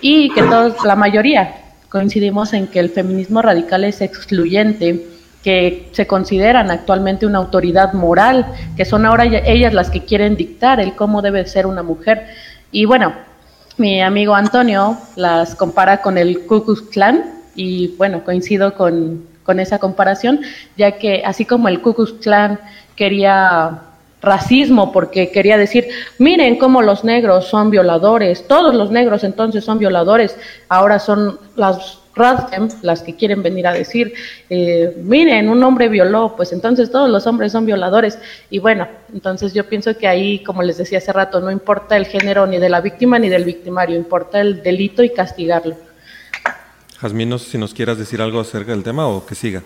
y 0.01 0.31
que 0.31 0.43
todos, 0.43 0.85
la 0.85 0.97
mayoría 0.97 1.55
coincidimos 1.89 2.53
en 2.53 2.69
que 2.69 2.79
el 2.81 2.91
feminismo 2.91 3.43
radical 3.43 3.85
es 3.85 4.01
excluyente 4.01 5.07
que 5.43 5.89
se 5.93 6.07
consideran 6.07 6.71
actualmente 6.71 7.27
una 7.27 7.39
autoridad 7.39 7.95
moral, 7.95 8.47
que 8.77 8.85
son 8.85 9.07
ahora 9.07 9.25
ellas 9.25 9.73
las 9.73 9.91
que 9.91 10.05
quieren 10.05 10.37
dictar 10.37 10.81
el 10.81 10.95
cómo 10.95 11.23
debe 11.23 11.47
ser 11.47 11.67
una 11.67 11.83
mujer. 11.83 12.27
Y 12.71 12.85
bueno, 12.85 13.15
mi 13.81 14.03
amigo 14.03 14.35
Antonio 14.35 14.99
las 15.17 15.55
compara 15.57 16.03
con 16.03 16.19
el 16.19 16.47
Ku 16.47 16.63
Klux 16.65 16.83
Klan 16.83 17.25
y 17.57 17.89
bueno, 17.97 18.23
coincido 18.25 18.75
con, 18.75 19.29
esa 19.59 19.81
comparación, 19.81 20.43
ya 20.77 20.93
que 20.93 21.25
así 21.25 21.45
como 21.45 21.67
el 21.67 21.81
Ku 21.81 21.95
Klux 21.95 22.13
Klan 22.23 22.61
quería 22.95 23.81
racismo 24.21 24.93
porque 24.93 25.33
quería 25.33 25.57
decir, 25.57 25.89
miren 26.19 26.57
cómo 26.57 26.83
los 26.83 27.05
negros 27.05 27.47
son 27.47 27.71
violadores, 27.71 28.47
todos 28.47 28.75
los 28.75 28.91
negros 28.91 29.25
entonces 29.25 29.65
son 29.65 29.79
violadores, 29.79 30.37
ahora 30.69 30.99
son 30.99 31.41
las 31.57 32.00
Radhem, 32.15 32.69
las 32.83 33.03
que 33.03 33.15
quieren 33.15 33.43
venir 33.43 33.67
a 33.67 33.73
decir, 33.73 34.15
eh, 34.49 34.97
miren, 35.03 35.49
un 35.49 35.63
hombre 35.63 35.89
violó, 35.89 36.35
pues 36.37 36.53
entonces 36.53 36.91
todos 36.91 37.09
los 37.09 37.27
hombres 37.27 37.53
son 37.53 37.67
violadores. 37.67 38.19
Y 38.51 38.59
bueno, 38.59 38.89
entonces 39.13 39.55
yo 39.55 39.69
pienso 39.69 39.97
que 39.97 40.09
ahí, 40.09 40.43
como 40.43 40.63
les 40.63 40.77
decía 40.77 40.99
hace 40.99 41.13
rato, 41.13 41.41
no 41.41 41.51
importa 41.51 41.97
el 41.97 42.07
género 42.07 42.47
ni 42.47 42.59
de 42.59 42.69
la 42.69 42.81
víctima 42.81 43.19
ni 43.19 43.29
del 43.29 43.45
victimario, 43.45 43.97
importa 43.97 44.41
el 44.41 44.63
delito 44.63 45.03
y 45.03 45.11
castigarlo. 45.11 45.77
Jazmín, 47.01 47.31
no 47.31 47.39
sé 47.39 47.53
si 47.53 47.59
nos 47.59 47.73
quieras 47.73 47.97
decir 47.97 48.21
algo 48.21 48.41
acerca 48.41 48.73
del 48.73 48.83
tema 48.83 49.07
o 49.07 49.25
que 49.25 49.35
siga. 49.35 49.63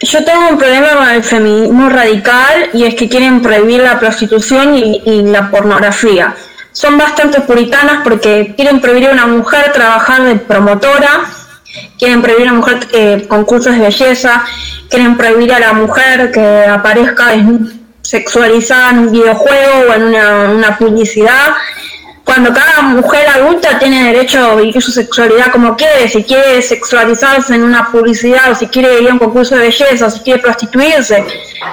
Yo 0.00 0.24
tengo 0.24 0.48
un 0.48 0.58
problema 0.58 0.96
con 0.96 1.08
el 1.10 1.22
feminismo 1.22 1.88
radical 1.88 2.70
y 2.72 2.84
es 2.84 2.96
que 2.96 3.08
quieren 3.08 3.40
prohibir 3.40 3.82
la 3.82 4.00
prostitución 4.00 4.74
y, 4.74 5.00
y 5.04 5.22
la 5.22 5.48
pornografía 5.48 6.34
son 6.72 6.98
bastante 6.98 7.40
puritanas 7.42 8.02
porque 8.02 8.54
quieren 8.56 8.80
prohibir 8.80 9.08
a 9.08 9.12
una 9.12 9.26
mujer 9.26 9.72
trabajar 9.72 10.22
de 10.24 10.36
promotora, 10.36 11.24
quieren 11.98 12.22
prohibir 12.22 12.48
a 12.48 12.52
una 12.52 12.60
mujer 12.60 12.88
eh, 12.92 13.26
concursos 13.28 13.74
de 13.74 13.80
belleza, 13.80 14.44
quieren 14.88 15.16
prohibir 15.16 15.52
a 15.52 15.60
la 15.60 15.72
mujer 15.74 16.32
que 16.32 16.66
aparezca 16.66 17.32
sexualizada 18.00 18.90
en 18.90 18.98
un 18.98 19.12
videojuego 19.12 19.90
o 19.90 19.94
en 19.94 20.02
una 20.04 20.76
publicidad 20.78 21.54
cuando 22.32 22.50
cada 22.54 22.80
mujer 22.80 23.28
adulta 23.28 23.78
tiene 23.78 24.04
derecho 24.04 24.38
a 24.42 24.54
vivir 24.54 24.80
su 24.80 24.90
sexualidad 24.90 25.52
como 25.52 25.76
quiere, 25.76 26.08
si 26.08 26.24
quiere 26.24 26.62
sexualizarse 26.62 27.54
en 27.54 27.62
una 27.62 27.92
publicidad, 27.92 28.50
o 28.50 28.54
si 28.54 28.68
quiere 28.68 29.02
ir 29.02 29.10
a 29.10 29.12
un 29.12 29.18
concurso 29.18 29.54
de 29.54 29.64
belleza, 29.64 30.06
o 30.06 30.10
si 30.10 30.20
quiere 30.20 30.40
prostituirse, 30.40 31.26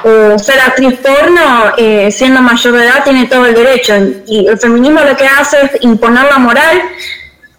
o 0.03 0.37
ser 0.37 0.59
actriz 0.59 0.99
porno, 0.99 1.75
eh, 1.77 2.11
siendo 2.11 2.41
mayor 2.41 2.73
de 2.73 2.85
edad, 2.85 3.05
tiene 3.05 3.27
todo 3.27 3.45
el 3.45 3.55
derecho. 3.55 3.93
Y 4.27 4.47
el 4.47 4.59
feminismo 4.59 4.99
lo 4.99 5.15
que 5.15 5.27
hace 5.27 5.61
es 5.61 5.71
imponer 5.79 6.25
la 6.25 6.39
moral 6.39 6.81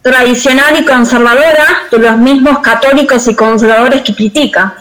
tradicional 0.03 0.79
y 0.79 0.85
conservadora 0.85 1.67
de 1.91 1.99
los 1.99 2.19
mismos 2.19 2.59
católicos 2.59 3.27
y 3.29 3.35
conservadores 3.35 4.03
que 4.03 4.15
critica. 4.15 4.75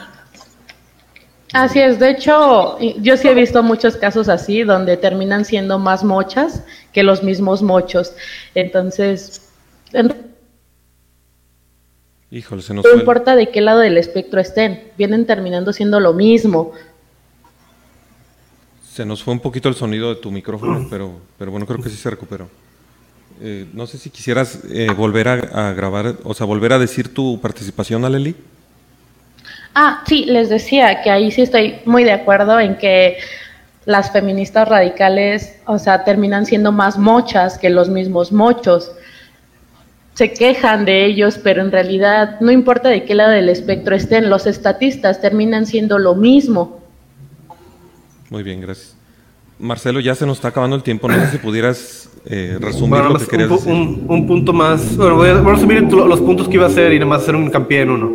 Así 1.53 1.79
es, 1.79 1.99
de 1.99 2.11
hecho, 2.11 2.77
yo 2.99 3.17
sí 3.17 3.27
he 3.27 3.33
visto 3.33 3.63
muchos 3.63 3.97
casos 3.97 4.29
así, 4.29 4.61
donde 4.63 4.97
terminan 4.97 5.45
siendo 5.45 5.79
más 5.79 6.03
mochas 6.03 6.63
que 6.93 7.01
los 7.01 7.23
mismos 7.23 7.63
mochos. 7.63 8.13
Entonces, 8.53 9.49
Híjole, 12.31 12.61
se 12.61 12.75
nos 12.75 12.85
no 12.85 12.93
importa 12.93 13.35
de 13.35 13.49
qué 13.49 13.61
lado 13.61 13.79
del 13.79 13.97
espectro 13.97 14.39
estén, 14.39 14.83
vienen 14.97 15.25
terminando 15.25 15.73
siendo 15.73 15.99
lo 15.99 16.13
mismo. 16.13 16.73
Se 18.87 19.03
nos 19.03 19.23
fue 19.23 19.33
un 19.33 19.39
poquito 19.39 19.67
el 19.69 19.75
sonido 19.75 20.13
de 20.13 20.21
tu 20.21 20.29
micrófono, 20.29 20.87
pero, 20.91 21.13
pero 21.39 21.49
bueno, 21.49 21.65
creo 21.65 21.81
que 21.81 21.89
sí 21.89 21.95
se 21.95 22.11
recuperó. 22.11 22.47
Eh, 23.41 23.65
no 23.73 23.87
sé 23.87 23.97
si 23.97 24.11
quisieras 24.11 24.59
eh, 24.69 24.89
volver 24.95 25.27
a, 25.27 25.69
a, 25.69 25.73
grabar, 25.73 26.17
o 26.23 26.33
sea, 26.35 26.45
volver 26.45 26.73
a 26.73 26.79
decir 26.79 27.11
tu 27.11 27.39
participación, 27.41 28.05
Aleli. 28.05 28.35
Ah, 29.75 30.03
sí, 30.07 30.25
les 30.25 30.49
decía 30.49 31.01
que 31.01 31.09
ahí 31.09 31.31
sí 31.31 31.41
estoy 31.41 31.75
muy 31.85 32.03
de 32.03 32.11
acuerdo 32.11 32.59
en 32.59 32.77
que 32.77 33.17
las 33.85 34.11
feministas 34.11 34.67
radicales, 34.67 35.55
o 35.65 35.79
sea, 35.79 36.03
terminan 36.03 36.45
siendo 36.45 36.71
más 36.71 36.97
mochas 36.97 37.57
que 37.57 37.69
los 37.69 37.89
mismos 37.89 38.31
mochos. 38.31 38.91
Se 40.13 40.33
quejan 40.33 40.85
de 40.85 41.05
ellos, 41.05 41.39
pero 41.41 41.61
en 41.61 41.71
realidad 41.71 42.39
no 42.41 42.51
importa 42.51 42.89
de 42.89 43.05
qué 43.05 43.15
lado 43.15 43.31
del 43.31 43.49
espectro 43.49 43.95
estén, 43.95 44.29
los 44.29 44.47
estatistas 44.47 45.21
terminan 45.21 45.65
siendo 45.65 45.97
lo 45.97 46.15
mismo. 46.15 46.81
Muy 48.29 48.43
bien, 48.43 48.61
gracias. 48.61 48.95
Marcelo, 49.57 49.99
ya 49.99 50.15
se 50.15 50.25
nos 50.25 50.37
está 50.37 50.49
acabando 50.49 50.75
el 50.75 50.83
tiempo. 50.83 51.07
No 51.07 51.15
sé 51.15 51.31
si 51.31 51.37
pudieras 51.37 52.09
eh, 52.25 52.57
resumir 52.61 53.01
lo 53.03 53.17
que 53.17 53.25
querías 53.25 53.49
decir. 53.49 53.73
Un, 53.73 54.25
punto 54.27 54.53
más. 54.53 54.95
Bueno, 54.95 55.15
voy 55.15 55.29
a, 55.29 55.41
resumir 55.41 55.81
los 55.83 56.21
puntos 56.21 56.47
que 56.47 56.55
iba 56.55 56.65
a 56.65 56.69
hacer 56.69 56.93
y 56.93 56.99
nada 56.99 57.09
más 57.09 57.23
hacer 57.23 57.35
un 57.35 57.45
hincapié 57.45 57.81
en 57.81 57.89
uno. 57.89 58.13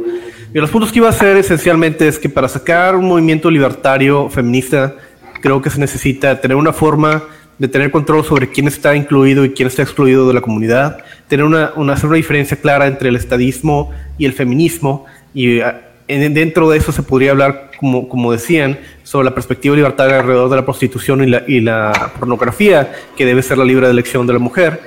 Y 0.54 0.60
los 0.60 0.70
puntos 0.70 0.92
que 0.92 1.00
iba 1.00 1.08
a 1.08 1.10
hacer 1.10 1.36
esencialmente 1.36 2.06
es 2.06 2.16
que 2.16 2.28
para 2.28 2.46
sacar 2.46 2.94
un 2.94 3.06
movimiento 3.06 3.50
libertario 3.50 4.30
feminista, 4.30 4.94
creo 5.42 5.60
que 5.60 5.68
se 5.68 5.80
necesita 5.80 6.40
tener 6.40 6.56
una 6.56 6.72
forma 6.72 7.24
de 7.58 7.66
tener 7.66 7.90
control 7.90 8.24
sobre 8.24 8.48
quién 8.48 8.68
está 8.68 8.94
incluido 8.94 9.44
y 9.44 9.50
quién 9.50 9.66
está 9.66 9.82
excluido 9.82 10.28
de 10.28 10.34
la 10.34 10.40
comunidad, 10.40 10.98
tener 11.26 11.44
una, 11.44 11.72
una, 11.74 11.94
hacer 11.94 12.06
una 12.06 12.18
diferencia 12.18 12.56
clara 12.56 12.86
entre 12.86 13.08
el 13.08 13.16
estadismo 13.16 13.90
y 14.16 14.26
el 14.26 14.32
feminismo, 14.32 15.06
y 15.34 15.58
ah, 15.58 15.80
dentro 16.06 16.70
de 16.70 16.78
eso 16.78 16.92
se 16.92 17.02
podría 17.02 17.32
hablar, 17.32 17.72
como, 17.80 18.08
como 18.08 18.30
decían, 18.30 18.78
sobre 19.02 19.24
la 19.24 19.34
perspectiva 19.34 19.74
libertaria 19.74 20.20
alrededor 20.20 20.50
de 20.50 20.56
la 20.56 20.64
prostitución 20.64 21.24
y 21.24 21.26
la, 21.26 21.42
y 21.48 21.58
la 21.62 22.12
pornografía, 22.16 22.92
que 23.16 23.26
debe 23.26 23.42
ser 23.42 23.58
la 23.58 23.64
libre 23.64 23.90
elección 23.90 24.24
de 24.24 24.34
la 24.34 24.38
mujer. 24.38 24.80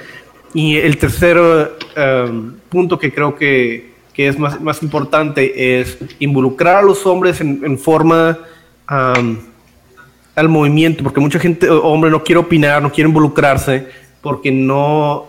Y 0.53 0.78
el 0.78 0.97
tercer 0.97 1.38
um, 1.38 2.53
punto 2.70 2.97
que 2.97 3.13
creo 3.13 3.36
que 3.36 3.97
que 4.18 4.28
es 4.28 4.39
más, 4.39 4.59
más 4.59 4.82
importante, 4.82 5.80
es 5.80 5.99
involucrar 6.18 6.78
a 6.78 6.82
los 6.82 7.05
hombres 7.05 7.39
en, 7.39 7.61
en 7.63 7.78
forma 7.78 8.39
al 8.88 10.49
movimiento, 10.49 11.03
porque 11.03 11.20
mucha 11.20 11.38
gente, 11.38 11.70
hombre, 11.70 12.09
no 12.09 12.24
quiere 12.24 12.39
opinar, 12.39 12.82
no 12.82 12.91
quiere 12.91 13.09
involucrarse, 13.09 13.88
porque 14.22 14.51
no, 14.51 15.28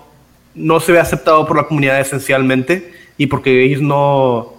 no 0.55 0.81
se 0.81 0.93
ve 0.93 1.01
aceptado 1.01 1.47
por 1.47 1.59
la 1.59 1.65
comunidad 1.65 2.01
esencialmente 2.01 2.91
y 3.19 3.27
porque 3.27 3.63
ellos 3.63 3.83
no, 3.83 4.55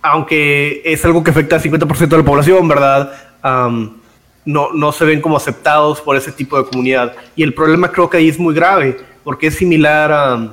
aunque 0.00 0.80
es 0.84 1.04
algo 1.04 1.24
que 1.24 1.32
afecta 1.32 1.56
al 1.56 1.62
50% 1.62 2.06
de 2.06 2.18
la 2.18 2.24
población, 2.24 2.68
¿verdad? 2.68 3.12
no, 4.44 4.72
no 4.72 4.92
se 4.92 5.04
ven 5.04 5.20
como 5.20 5.36
aceptados 5.36 6.00
por 6.00 6.14
ese 6.14 6.30
tipo 6.30 6.56
de 6.56 6.68
comunidad. 6.70 7.16
Y 7.34 7.42
el 7.42 7.52
problema 7.52 7.90
creo 7.90 8.08
que 8.08 8.18
ahí 8.18 8.28
es 8.28 8.38
muy 8.38 8.54
grave, 8.54 8.96
porque 9.24 9.48
es 9.48 9.56
similar 9.56 10.12
a 10.12 10.52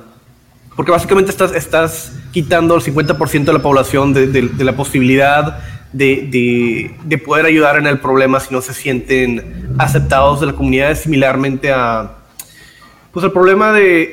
porque 0.76 0.90
básicamente 0.90 1.30
estás, 1.30 1.52
estás 1.54 2.12
quitando 2.32 2.74
el 2.74 2.82
50% 2.82 3.44
de 3.44 3.52
la 3.52 3.62
población 3.62 4.12
de, 4.12 4.26
de, 4.26 4.64
la 4.64 4.74
posibilidad 4.76 5.58
de, 5.92 6.90
de, 7.04 7.18
poder 7.18 7.46
ayudar 7.46 7.76
en 7.76 7.86
el 7.86 8.00
problema 8.00 8.40
si 8.40 8.52
no 8.52 8.60
se 8.60 8.74
sienten 8.74 9.74
aceptados 9.78 10.40
de 10.40 10.46
la 10.46 10.52
comunidad, 10.52 10.96
similarmente 10.96 11.72
a, 11.72 12.16
pues 13.14 13.24
el 13.24 13.30
problema 13.30 13.72
de 13.72 14.10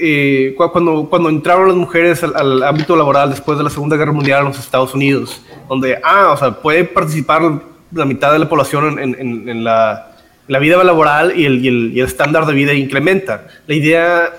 eh, 0.50 0.56
cuando, 0.56 1.08
cuando 1.10 1.30
entraron 1.30 1.68
las 1.68 1.76
mujeres 1.76 2.24
al, 2.24 2.62
ámbito 2.62 2.96
laboral 2.96 3.32
después 3.32 3.58
de 3.58 3.64
la 3.64 3.72
Segunda 3.72 3.98
Guerra 3.98 4.12
Mundial 4.12 4.42
en 4.42 4.50
los 4.50 4.60
Estados 4.60 4.94
Unidos, 4.94 5.42
donde, 5.68 6.00
ah, 6.04 6.32
o 6.32 6.38
sea, 6.38 6.52
puede 6.52 6.84
participar 6.84 7.42
la 7.92 8.06
mitad 8.06 8.32
de 8.32 8.38
la 8.38 8.48
población 8.48 9.00
en, 9.00 9.16
en, 9.20 9.50
en 9.50 9.64
la, 9.64 10.12
la, 10.48 10.60
vida 10.60 10.84
laboral 10.84 11.34
y 11.36 11.46
el, 11.46 11.66
y 11.66 11.68
el, 11.68 11.92
y 11.96 12.00
el, 12.00 12.06
estándar 12.06 12.46
de 12.46 12.54
vida 12.54 12.74
incrementa. 12.74 13.48
La 13.66 13.74
idea 13.74 14.34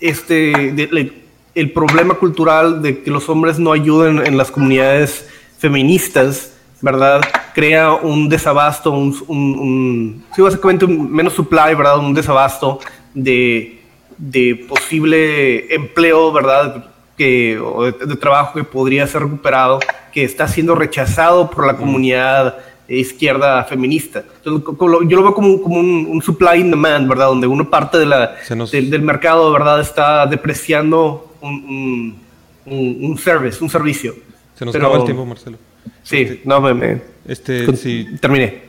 este, 0.00 0.72
de, 0.72 1.25
el 1.56 1.72
problema 1.72 2.14
cultural 2.14 2.82
de 2.82 3.02
que 3.02 3.10
los 3.10 3.30
hombres 3.30 3.58
no 3.58 3.72
ayuden 3.72 4.24
en 4.24 4.36
las 4.36 4.50
comunidades 4.50 5.26
feministas, 5.56 6.52
¿verdad? 6.82 7.22
Crea 7.54 7.94
un 7.94 8.28
desabasto, 8.28 8.90
un, 8.92 10.22
sí, 10.36 10.42
básicamente 10.42 10.84
un 10.84 11.10
menos 11.10 11.32
supply, 11.32 11.74
¿verdad? 11.74 11.98
Un 11.98 12.12
desabasto 12.12 12.78
de, 13.14 13.80
de 14.18 14.66
posible 14.68 15.74
empleo, 15.74 16.30
¿verdad? 16.30 16.90
Que, 17.16 17.58
o 17.58 17.84
de, 17.84 18.16
trabajo 18.16 18.58
que 18.58 18.64
podría 18.64 19.06
ser 19.06 19.22
recuperado, 19.22 19.80
que 20.12 20.24
está 20.24 20.46
siendo 20.48 20.74
rechazado 20.74 21.50
por 21.50 21.66
la 21.66 21.78
comunidad 21.78 22.58
izquierda 22.86 23.64
feminista. 23.64 24.22
Entonces, 24.44 24.62
yo 24.78 25.16
lo 25.16 25.22
veo 25.22 25.34
como, 25.34 25.62
como 25.62 25.80
un, 25.80 26.20
supply 26.20 26.60
and 26.60 26.70
demand, 26.70 27.08
¿verdad? 27.08 27.28
Donde 27.28 27.46
una 27.46 27.64
parte 27.64 27.96
de 27.96 28.04
la, 28.04 28.36
del, 28.70 28.90
del 28.90 29.00
mercado, 29.00 29.50
¿verdad? 29.50 29.80
Está 29.80 30.26
depreciando 30.26 31.26
un, 31.40 32.18
un, 32.66 33.18
service, 33.18 33.62
un 33.62 33.70
servicio. 33.70 34.14
Se 34.54 34.64
nos 34.64 34.74
acaba 34.74 34.98
el 34.98 35.04
tiempo, 35.04 35.24
Marcelo. 35.24 35.58
Sí, 36.02 36.18
este, 36.18 36.40
no 36.44 36.60
me, 36.60 37.02
este, 37.26 37.76
sí. 37.76 38.06
terminé. 38.20 38.62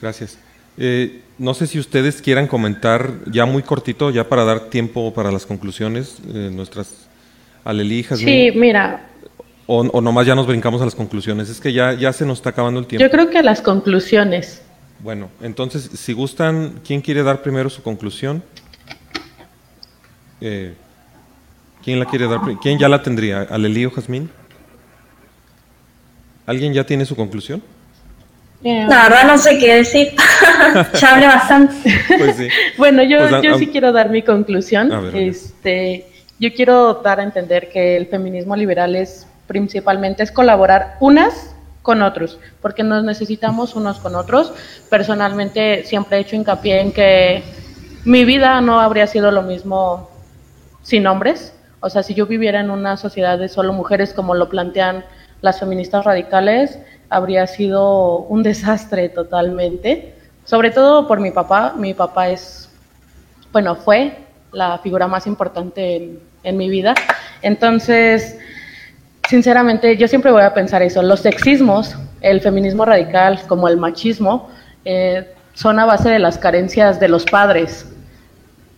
Gracias. 0.00 0.38
Eh, 0.76 1.20
no 1.38 1.54
sé 1.54 1.66
si 1.66 1.78
ustedes 1.78 2.22
quieran 2.22 2.46
comentar 2.46 3.12
ya 3.26 3.44
muy 3.46 3.62
cortito, 3.62 4.10
ya 4.10 4.28
para 4.28 4.44
dar 4.44 4.70
tiempo 4.70 5.12
para 5.12 5.32
las 5.32 5.46
conclusiones, 5.46 6.18
eh, 6.32 6.50
nuestras 6.52 7.08
alelijas. 7.64 8.18
Sí, 8.18 8.50
mira. 8.54 9.08
O, 9.66 9.80
o, 9.80 10.00
nomás 10.00 10.26
ya 10.26 10.34
nos 10.34 10.46
brincamos 10.46 10.82
a 10.82 10.84
las 10.84 10.94
conclusiones. 10.94 11.48
Es 11.48 11.58
que 11.58 11.72
ya, 11.72 11.94
ya 11.94 12.12
se 12.12 12.26
nos 12.26 12.38
está 12.38 12.50
acabando 12.50 12.80
el 12.80 12.86
tiempo. 12.86 13.02
Yo 13.02 13.10
creo 13.10 13.30
que 13.30 13.42
las 13.42 13.62
conclusiones. 13.62 14.62
Bueno, 15.00 15.30
entonces, 15.42 15.90
si 15.94 16.12
gustan, 16.12 16.80
¿quién 16.86 17.00
quiere 17.00 17.22
dar 17.22 17.42
primero 17.42 17.68
su 17.70 17.82
conclusión? 17.82 18.42
Eh, 20.40 20.74
¿Quién 21.84 21.98
la 21.98 22.06
quiere 22.06 22.26
dar? 22.26 22.40
¿Quién 22.62 22.78
ya 22.78 22.88
la 22.88 23.02
tendría? 23.02 23.42
¿Alelí 23.42 23.84
o 23.84 23.90
Jazmín? 23.90 24.30
¿Alguien 26.46 26.72
ya 26.72 26.84
tiene 26.84 27.04
su 27.04 27.14
conclusión? 27.14 27.62
La 28.62 29.02
verdad 29.02 29.26
no 29.26 29.36
sé 29.36 29.58
qué 29.58 29.74
decir. 29.74 30.14
ya 30.98 31.14
hablé 31.14 31.26
bastante. 31.26 31.74
Pues 32.18 32.36
sí. 32.36 32.48
bueno, 32.78 33.02
yo, 33.02 33.28
Pues, 33.28 33.42
yo 33.42 33.58
sí 33.58 33.66
quiero 33.66 33.92
dar 33.92 34.08
mi 34.08 34.22
conclusión. 34.22 34.88
Ver. 34.88 35.16
este, 35.16 36.06
yo 36.38 36.54
quiero 36.54 36.94
dar 36.94 37.20
a 37.20 37.22
entender 37.22 37.68
que 37.68 37.96
el 37.96 38.06
feminismo 38.06 38.56
liberal 38.56 38.96
es 38.96 39.26
principalmente 39.46 40.22
es 40.22 40.32
colaborar 40.32 40.96
unas 41.00 41.54
con 41.82 42.00
otros, 42.00 42.38
porque 42.62 42.82
nos 42.82 43.04
necesitamos 43.04 43.74
unos 43.74 44.00
con 44.00 44.14
otros. 44.14 44.54
Personalmente 44.88 45.84
siempre 45.84 46.16
he 46.16 46.20
hecho 46.20 46.34
hincapié 46.34 46.80
en 46.80 46.92
que 46.92 47.42
mi 48.06 48.24
vida 48.24 48.62
no 48.62 48.80
habría 48.80 49.06
sido 49.06 49.30
lo 49.30 49.42
mismo 49.42 50.08
sin 50.82 51.06
hombres. 51.06 51.52
O 51.84 51.90
sea, 51.90 52.02
si 52.02 52.14
yo 52.14 52.24
viviera 52.24 52.60
en 52.60 52.70
una 52.70 52.96
sociedad 52.96 53.38
de 53.38 53.50
solo 53.50 53.74
mujeres 53.74 54.14
como 54.14 54.34
lo 54.34 54.48
plantean 54.48 55.04
las 55.42 55.60
feministas 55.60 56.02
radicales, 56.06 56.78
habría 57.10 57.46
sido 57.46 58.20
un 58.20 58.42
desastre 58.42 59.10
totalmente. 59.10 60.14
Sobre 60.46 60.70
todo 60.70 61.06
por 61.06 61.20
mi 61.20 61.30
papá. 61.30 61.74
Mi 61.76 61.92
papá 61.92 62.30
es, 62.30 62.70
bueno, 63.52 63.76
fue 63.76 64.16
la 64.50 64.78
figura 64.78 65.06
más 65.08 65.26
importante 65.26 66.18
en, 66.42 66.56
mi 66.56 66.70
vida. 66.70 66.94
Entonces, 67.42 68.38
sinceramente, 69.28 69.98
yo 69.98 70.08
siempre 70.08 70.32
voy 70.32 70.40
a 70.40 70.54
pensar 70.54 70.80
eso. 70.80 71.02
Los 71.02 71.20
sexismos, 71.20 71.96
el 72.22 72.40
feminismo 72.40 72.86
radical, 72.86 73.42
como 73.46 73.68
el 73.68 73.76
machismo, 73.76 74.48
eh, 74.86 75.34
son 75.52 75.78
a 75.78 75.84
base 75.84 76.08
de 76.08 76.18
las 76.18 76.38
carencias 76.38 76.98
de 76.98 77.08
los 77.08 77.26
padres. 77.26 77.92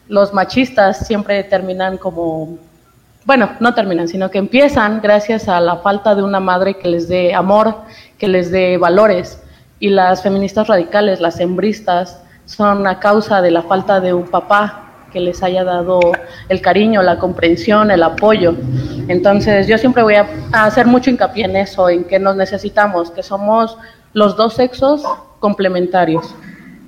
Los 0.09 0.35
machistas 0.35 1.07
siempre 1.07 1.45
terminan 1.45 1.99
como, 1.99 2.59
bueno, 3.27 3.51
no 3.59 3.75
terminan, 3.75 4.07
sino 4.07 4.31
que 4.31 4.39
empiezan 4.39 5.01
gracias 5.03 5.49
a 5.49 5.61
la 5.61 5.79
falta 5.79 6.15
de 6.15 6.23
una 6.23 6.39
madre 6.39 6.79
que 6.79 6.89
les 6.89 7.09
dé 7.09 7.35
amor, 7.35 7.75
que 8.19 8.29
les 8.29 8.53
dé 8.53 8.79
valores. 8.79 9.43
Y 9.81 9.89
las 9.91 10.23
feministas 10.23 10.69
radicales, 10.69 11.21
las 11.21 11.41
hembristas, 11.41 12.23
son 12.45 12.87
a 12.87 13.01
causa 13.01 13.43
de 13.43 13.51
la 13.51 13.63
falta 13.63 14.01
de 14.01 14.15
un 14.15 14.29
papá 14.29 14.85
que 15.13 15.19
les 15.19 15.43
haya 15.43 15.65
dado 15.65 15.99
el 16.49 16.61
cariño, 16.61 17.03
la 17.03 17.19
comprensión, 17.19 17.91
el 17.91 18.05
apoyo. 18.05 18.55
Entonces 19.09 19.67
yo 19.67 19.77
siempre 19.77 20.05
voy 20.05 20.15
a, 20.15 20.27
hacer 20.53 20.87
mucho 20.87 21.11
hincapié 21.11 21.47
en 21.47 21.57
eso, 21.57 21.89
en 21.89 22.05
que 22.05 22.21
nos 22.21 22.37
necesitamos, 22.37 23.11
que 23.11 23.25
somos 23.25 23.77
los 24.13 24.37
dos 24.37 24.55
sexos 24.55 25.03
complementarios. 25.41 26.33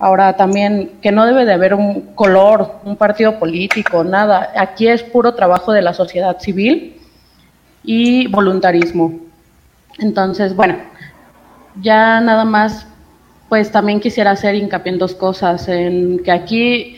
Ahora 0.01 0.36
también 0.36 0.99
que 1.03 1.11
no 1.11 1.26
debe 1.26 1.44
de 1.44 1.53
haber 1.53 1.74
un 1.74 2.14
color, 2.14 2.76
un 2.84 2.96
partido 2.96 3.38
político, 3.38 4.05
nada. 4.05 4.53
Aquí 4.57 4.86
es 4.86 5.03
puro 5.03 5.34
trabajo 5.34 5.72
de 5.72 5.82
la 5.82 5.92
sociedad 5.92 6.38
civil 6.38 7.01
y 7.82 8.28
voluntarismo. 8.28 9.18
Entonces, 9.99 10.55
bueno, 10.55 10.76
ya 11.80 12.20
nada 12.20 12.44
más, 12.44 12.86
pues 13.49 13.72
también 13.72 13.99
quisiera 13.99 14.32
hacer 14.32 14.55
hincapié 14.55 14.92
en 14.92 14.99
dos 14.99 15.14
cosas, 15.14 15.68
en 15.68 16.22
que 16.22 16.30
aquí 16.30 16.96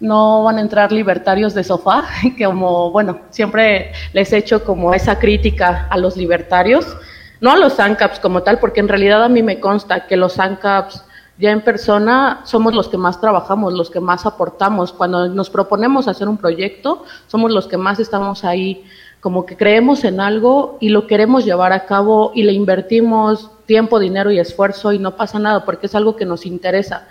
no 0.00 0.44
van 0.44 0.58
a 0.58 0.60
entrar 0.60 0.92
libertarios 0.92 1.54
de 1.54 1.64
sofá, 1.64 2.04
que 2.36 2.44
como, 2.44 2.90
bueno, 2.90 3.20
siempre 3.30 3.92
les 4.12 4.32
he 4.32 4.38
hecho 4.38 4.64
como 4.64 4.92
esa 4.92 5.18
crítica 5.18 5.86
a 5.88 5.96
los 5.96 6.16
libertarios, 6.16 6.86
no 7.40 7.52
a 7.52 7.56
los 7.56 7.80
ANCAPs 7.80 8.20
como 8.20 8.42
tal, 8.42 8.58
porque 8.58 8.80
en 8.80 8.88
realidad 8.88 9.24
a 9.24 9.28
mí 9.28 9.42
me 9.42 9.60
consta 9.60 10.06
que 10.06 10.16
los 10.16 10.38
ANCAPs 10.38 11.04
ya 11.38 11.50
en 11.50 11.62
persona 11.62 12.42
somos 12.44 12.74
los 12.74 12.88
que 12.88 12.96
más 12.96 13.20
trabajamos, 13.20 13.72
los 13.72 13.90
que 13.90 14.00
más 14.00 14.24
aportamos. 14.24 14.92
Cuando 14.92 15.28
nos 15.28 15.50
proponemos 15.50 16.06
hacer 16.06 16.28
un 16.28 16.36
proyecto, 16.36 17.04
somos 17.26 17.50
los 17.50 17.66
que 17.66 17.76
más 17.76 17.98
estamos 17.98 18.44
ahí, 18.44 18.84
como 19.20 19.44
que 19.46 19.56
creemos 19.56 20.04
en 20.04 20.20
algo 20.20 20.76
y 20.80 20.90
lo 20.90 21.06
queremos 21.06 21.44
llevar 21.44 21.72
a 21.72 21.86
cabo 21.86 22.30
y 22.34 22.42
le 22.42 22.52
invertimos 22.52 23.50
tiempo, 23.66 23.98
dinero 23.98 24.30
y 24.30 24.38
esfuerzo 24.38 24.92
y 24.92 24.98
no 24.98 25.16
pasa 25.16 25.38
nada 25.38 25.64
porque 25.64 25.86
es 25.86 25.94
algo 25.94 26.14
que 26.14 26.26
nos 26.26 26.46
interesa. 26.46 27.08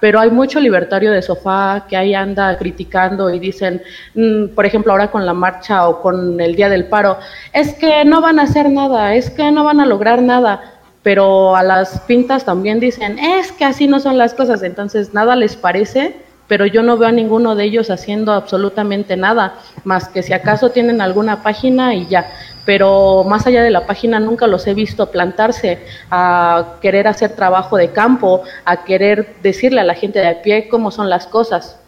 Pero 0.00 0.20
hay 0.20 0.30
mucho 0.30 0.60
libertario 0.60 1.10
de 1.10 1.22
sofá 1.22 1.86
que 1.88 1.96
ahí 1.96 2.14
anda 2.14 2.56
criticando 2.58 3.30
y 3.30 3.38
dicen, 3.38 3.82
mm, 4.14 4.48
por 4.54 4.66
ejemplo, 4.66 4.92
ahora 4.92 5.10
con 5.10 5.24
la 5.24 5.32
marcha 5.32 5.88
o 5.88 6.02
con 6.02 6.38
el 6.40 6.54
día 6.54 6.68
del 6.68 6.86
paro, 6.86 7.16
es 7.52 7.74
que 7.74 8.04
no 8.04 8.20
van 8.20 8.38
a 8.38 8.42
hacer 8.42 8.70
nada, 8.70 9.14
es 9.14 9.30
que 9.30 9.50
no 9.50 9.64
van 9.64 9.80
a 9.80 9.86
lograr 9.86 10.20
nada 10.20 10.73
pero 11.04 11.54
a 11.54 11.62
las 11.62 12.00
pintas 12.00 12.44
también 12.44 12.80
dicen, 12.80 13.20
es 13.20 13.52
que 13.52 13.64
así 13.64 13.86
no 13.86 14.00
son 14.00 14.18
las 14.18 14.34
cosas, 14.34 14.62
entonces 14.64 15.12
nada 15.12 15.36
les 15.36 15.54
parece, 15.54 16.16
pero 16.48 16.64
yo 16.66 16.82
no 16.82 16.96
veo 16.96 17.08
a 17.08 17.12
ninguno 17.12 17.54
de 17.54 17.64
ellos 17.64 17.90
haciendo 17.90 18.32
absolutamente 18.32 19.16
nada, 19.16 19.54
más 19.84 20.08
que 20.08 20.22
si 20.22 20.32
acaso 20.32 20.70
tienen 20.70 21.02
alguna 21.02 21.42
página 21.42 21.94
y 21.94 22.06
ya, 22.06 22.32
pero 22.64 23.22
más 23.22 23.46
allá 23.46 23.62
de 23.62 23.70
la 23.70 23.86
página 23.86 24.18
nunca 24.18 24.46
los 24.46 24.66
he 24.66 24.72
visto 24.72 25.10
plantarse 25.10 25.78
a 26.10 26.76
querer 26.80 27.06
hacer 27.06 27.36
trabajo 27.36 27.76
de 27.76 27.92
campo, 27.92 28.42
a 28.64 28.84
querer 28.84 29.36
decirle 29.42 29.82
a 29.82 29.84
la 29.84 29.94
gente 29.94 30.20
de 30.20 30.28
a 30.28 30.42
pie 30.42 30.68
cómo 30.68 30.90
son 30.90 31.10
las 31.10 31.26
cosas. 31.26 31.83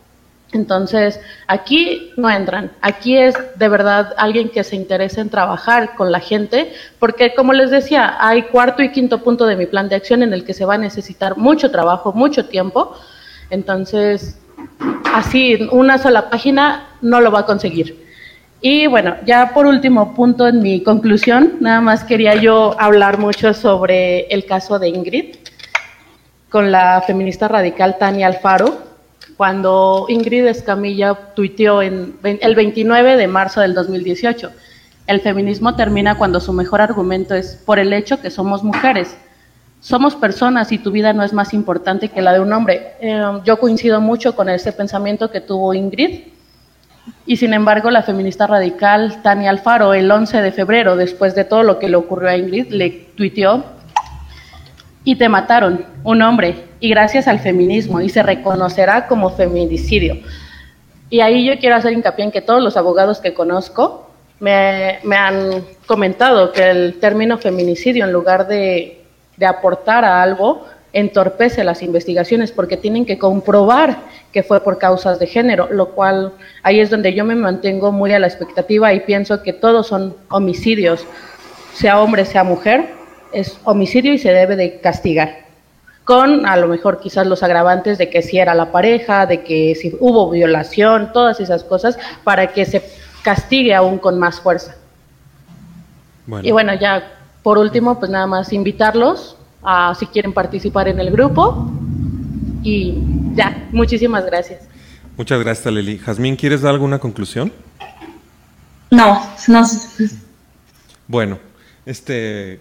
Entonces, 0.57 1.21
aquí 1.47 2.13
no 2.17 2.31
entran. 2.31 2.73
Aquí 2.81 3.17
es 3.17 3.35
de 3.57 3.69
verdad 3.69 4.15
alguien 4.17 4.49
que 4.49 4.65
se 4.65 4.75
interese 4.75 5.21
en 5.21 5.29
trabajar 5.29 5.95
con 5.95 6.11
la 6.11 6.21
gente, 6.21 6.73
porque 6.99 7.35
como 7.35 7.53
les 7.53 7.71
decía, 7.71 8.17
hay 8.19 8.45
cuarto 8.45 8.83
y 8.83 8.91
quinto 8.91 9.23
punto 9.23 9.47
de 9.47 9.55
mi 9.55 9.67
plan 9.67 9.89
de 9.89 9.97
acción 9.97 10.23
en 10.23 10.33
el 10.33 10.45
que 10.45 10.55
se 10.55 10.65
va 10.65 10.75
a 10.75 10.79
necesitar 10.79 11.37
mucho 11.37 11.71
trabajo, 11.71 12.13
mucho 12.13 12.47
tiempo. 12.47 12.97
Entonces, 13.51 14.39
así, 15.15 15.69
una 15.71 15.99
sola 15.99 16.31
página 16.31 16.89
no 17.03 17.21
lo 17.21 17.31
va 17.31 17.41
a 17.41 17.47
conseguir. 17.47 18.07
Y 18.63 18.87
bueno, 18.87 19.15
ya 19.27 19.53
por 19.53 19.67
último 19.67 20.15
punto 20.15 20.49
en 20.49 20.63
mi 20.63 20.83
conclusión, 20.83 21.59
nada 21.61 21.83
más 21.83 22.03
quería 22.03 22.35
yo 22.35 22.75
hablar 22.81 23.19
mucho 23.19 23.53
sobre 23.53 24.27
el 24.29 24.47
caso 24.47 24.79
de 24.79 24.89
Ingrid 24.89 25.37
con 26.49 26.73
la 26.73 27.03
feminista 27.07 27.47
radical 27.47 27.99
Tania 27.99 28.27
Alfaro, 28.29 28.86
cuando 29.37 30.07
Ingrid 30.09 30.47
Escamilla 30.47 31.15
tuiteó 31.35 31.83
en, 31.83 32.17
el 32.23 32.55
29 32.55 33.17
de 33.17 33.27
marzo 33.27 33.61
del 33.61 33.75
2018. 33.75 34.51
El 35.07 35.21
feminismo 35.21 35.77
termina 35.77 36.17
cuando 36.17 36.41
su 36.41 36.53
mejor 36.53 36.81
argumento 36.81 37.35
es 37.35 37.61
por 37.65 37.79
el 37.79 37.93
hecho 37.93 38.21
que 38.21 38.31
somos 38.31 38.63
mujeres. 38.65 39.17
Somos 39.81 40.17
personas 40.17 40.73
y 40.73 40.79
tu 40.79 40.91
vida 40.91 41.13
no 41.13 41.23
es 41.23 41.33
más 41.33 41.53
importante 41.55 42.09
que 42.09 42.23
la 42.23 42.33
de 42.33 42.41
un 42.41 42.53
hombre. 42.53 42.95
Eh, 43.01 43.23
yo 43.45 43.59
coincido 43.59 44.01
mucho 44.01 44.35
con 44.35 44.49
ese 44.49 44.73
pensamiento 44.73 45.31
que 45.31 45.41
tuvo 45.41 45.75
Ingrid. 45.75 46.29
Y 47.25 47.37
sin 47.37 47.53
embargo, 47.53 47.91
la 47.91 48.03
feminista 48.03 48.47
radical 48.47 49.23
Tania 49.23 49.51
Alfaro, 49.51 49.95
el 49.95 50.11
11 50.11 50.43
de 50.43 50.51
febrero, 50.51 50.97
después 50.97 51.35
de 51.35 51.45
todo 51.45 51.63
lo 51.63 51.79
que 51.79 51.89
le 51.89 51.97
ocurrió 51.97 52.31
a 52.31 52.37
Ingrid, 52.37 52.69
le 52.71 52.91
tuiteó 53.17 53.65
y 55.05 55.15
te 55.15 55.29
mataron, 55.29 55.87
un 56.03 56.21
hombre, 56.21 56.65
y 56.81 56.91
gracias 56.91 57.29
al 57.29 57.41
feminismo, 57.41 58.01
y 58.01 58.09
se 58.09 58.23
reconocerá 58.23 59.07
como 59.07 59.31
feminicidio. 59.31 60.19
Y 61.09 61.21
ahí 61.21 61.47
yo 61.47 61.59
quiero 61.59 61.77
hacer 61.77 61.93
hincapié 61.93 62.25
en 62.25 62.33
que 62.33 62.43
todos 62.43 62.63
los 62.63 62.77
abogados 62.77 63.21
que 63.21 63.33
conozco 63.33 64.11
me, 64.41 64.99
me 65.05 65.17
han 65.17 65.65
comentado 65.87 66.53
que 66.53 66.69
el 66.69 66.99
término 67.01 67.39
feminicidio, 67.39 68.05
en 68.05 68.13
lugar 68.13 68.49
de, 68.49 69.03
de 69.37 69.47
aportar 69.47 70.05
a 70.05 70.23
algo, 70.23 70.65
entorpece 70.93 71.63
las 71.63 71.83
investigaciones 71.83 72.53
porque 72.53 72.77
tienen 72.77 73.05
que 73.05 73.19
comprobar 73.19 73.99
que 74.33 74.43
fue 74.43 74.63
por 74.63 74.79
causas 74.79 75.19
de 75.19 75.27
género, 75.27 75.69
lo 75.71 75.91
cual 75.91 76.33
ahí 76.63 76.81
es 76.81 76.91
donde 76.91 77.15
yo 77.15 77.25
me 77.25 77.35
mantengo 77.35 77.93
muy 77.93 78.13
a 78.13 78.19
la 78.19 78.27
expectativa 78.27 78.93
y 78.93 79.01
pienso 79.01 79.43
que 79.43 79.53
todos 79.53 79.87
son 79.89 80.17
homicidios, 80.31 81.07
sea 81.75 82.01
hombre, 82.01 82.25
sea 82.25 82.45
mujer, 82.45 82.87
es 83.33 83.59
homicidio 83.65 84.15
y 84.15 84.19
se 84.19 84.33
debe 84.33 84.57
de 84.57 84.81
castigar. 84.81 85.46
Con 86.07 86.47
a 86.47 86.57
lo 86.57 86.69
mejor 86.69 87.01
quizás 87.01 87.27
los 87.27 87.43
agravantes 87.43 87.99
de 87.99 88.09
que 88.09 88.23
si 88.23 88.39
era 88.39 88.55
la 88.55 88.71
pareja, 88.71 89.27
de 89.27 89.43
que 89.43 89.75
si 89.75 89.95
hubo 90.01 90.31
violación, 90.31 91.11
todas 91.13 91.41
esas 91.41 91.65
cosas, 91.65 91.99
para 92.23 92.53
que 92.53 92.65
se 92.65 92.81
castigue 93.23 93.75
aún 93.75 93.99
con 93.99 94.17
más 94.19 94.41
fuerza. 94.41 94.77
Bueno, 96.29 96.49
Y 96.49 96.53
bueno, 96.53 96.73
ya 96.75 97.13
por 97.43 97.59
último, 97.59 97.99
pues 97.99 98.09
nada 98.11 98.29
más 98.29 98.53
invitarlos 98.53 99.37
a 99.65 99.97
si 99.99 100.07
quieren 100.07 100.33
participar 100.33 100.87
en 100.87 101.01
el 101.01 101.11
grupo. 101.11 101.71
Y 102.63 103.03
ya, 103.35 103.67
muchísimas 103.73 104.25
gracias. 104.27 104.63
muchas 105.17 105.41
gracias, 105.41 105.75
Leli. 105.75 105.99
Jazmín, 105.99 106.37
¿quieres 106.37 106.63
dar 106.63 106.73
alguna 106.73 107.01
conclusión? 107.01 107.53
No, 108.93 109.21
no. 109.49 109.67
Bueno, 111.09 111.39
este, 111.85 112.61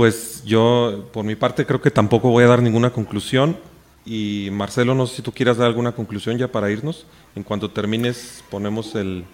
pues 0.00 0.42
yo 0.46 1.10
por 1.12 1.26
mi 1.26 1.34
parte 1.36 1.66
creo 1.66 1.82
que 1.82 1.90
tampoco 1.90 2.30
voy 2.30 2.44
a 2.44 2.46
dar 2.46 2.62
ninguna 2.62 2.88
conclusión. 2.88 3.58
Y 4.06 4.48
Marcelo, 4.50 4.94
no 4.94 5.06
sé 5.06 5.16
si 5.16 5.20
tú 5.20 5.30
quieras 5.30 5.58
dar 5.58 5.66
alguna 5.66 5.92
conclusión 5.92 6.38
ya 6.38 6.48
para 6.48 6.70
irnos. 6.70 7.04
En 7.36 7.42
cuanto 7.42 7.70
termines, 7.70 8.42
ponemos 8.48 8.94
el, 8.94 9.24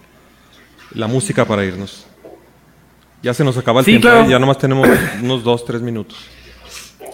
la 0.92 1.06
música 1.06 1.44
para 1.44 1.64
irnos. 1.64 2.08
Ya 3.22 3.32
se 3.32 3.44
nos 3.44 3.56
acaba 3.56 3.78
el 3.78 3.84
Sí, 3.84 3.92
tiempo, 3.92 4.08
claro. 4.08 4.24
¿eh? 4.24 4.28
ya 4.28 4.40
nomás 4.40 4.58
tenemos 4.58 4.88
unos 5.22 5.44
dos, 5.44 5.64
tres 5.64 5.82
minutos. 5.82 6.18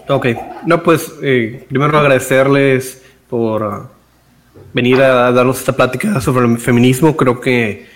Ok, 0.09 0.25
no, 0.65 0.81
pues 0.81 1.13
eh, 1.21 1.63
primero 1.69 1.95
agradecerles 1.95 3.03
por 3.29 3.63
ah, 3.63 3.89
venir 4.73 4.99
a 4.99 5.31
darnos 5.31 5.59
esta 5.59 5.75
plática 5.75 6.19
sobre 6.21 6.47
el 6.47 6.57
feminismo. 6.57 7.15
Creo 7.15 7.39
que, 7.39 7.87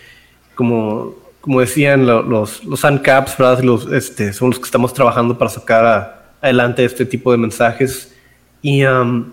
como, 0.53 1.15
como 1.47 1.61
decían 1.61 2.05
lo- 2.05 2.23
los, 2.23 2.61
los 2.65 2.83
ANCAPs, 2.83 3.37
¿verdad? 3.37 3.63
Los, 3.63 3.89
este, 3.89 4.33
son 4.33 4.49
los 4.49 4.59
que 4.59 4.65
estamos 4.65 4.93
trabajando 4.93 5.37
para 5.37 5.49
sacar 5.49 5.85
a- 5.85 6.21
adelante 6.41 6.83
este 6.83 7.05
tipo 7.05 7.31
de 7.31 7.37
mensajes. 7.37 8.13
Y 8.61 8.81
am, 8.83 9.31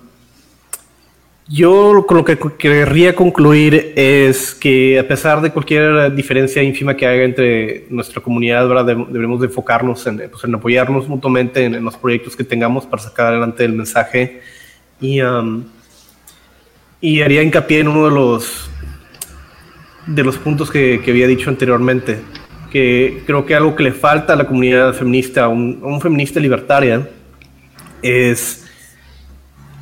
yo 1.49 2.05
con 2.07 2.19
lo 2.19 2.25
que 2.25 2.39
querría 2.57 3.17
concluir 3.17 3.93
es 3.97 4.55
que 4.55 4.97
a 5.01 5.09
pesar 5.09 5.41
de 5.41 5.51
cualquier 5.51 6.15
diferencia 6.15 6.63
ínfima 6.63 6.97
que 6.97 7.05
haya 7.05 7.25
entre 7.25 7.87
nuestra 7.91 8.23
comunidad, 8.23 8.69
¿verdad? 8.69 8.87
Deb- 8.97 9.09
debemos 9.09 9.41
de 9.41 9.47
enfocarnos 9.49 10.07
en, 10.07 10.19
pues, 10.31 10.45
en 10.45 10.55
apoyarnos 10.55 11.09
mutuamente 11.09 11.65
en, 11.65 11.75
en 11.75 11.83
los 11.85 11.97
proyectos 11.97 12.37
que 12.37 12.45
tengamos 12.45 12.87
para 12.87 13.03
sacar 13.03 13.27
adelante 13.27 13.65
el 13.65 13.73
mensaje. 13.73 14.41
Y, 15.01 15.19
am, 15.19 15.65
y 17.01 17.23
haría 17.23 17.43
hincapié 17.43 17.81
en 17.81 17.89
uno 17.89 18.09
de 18.09 18.15
los, 18.15 18.71
de 20.07 20.23
los 20.25 20.37
puntos 20.37 20.71
que, 20.71 21.01
que 21.05 21.11
había 21.11 21.27
dicho 21.27 21.51
anteriormente, 21.51 22.21
que 22.71 23.23
creo 23.27 23.47
que 23.47 23.55
algo 23.55 23.75
que 23.75 23.85
le 23.85 23.93
falta 23.93 24.33
a 24.33 24.37
la 24.37 24.47
comunidad 24.47 24.93
feminista, 24.95 25.45
a 25.45 25.49
un, 25.49 25.81
a 25.83 25.87
un 25.87 26.01
feminista 26.01 26.41
libertaria, 26.41 27.09
es 28.03 28.61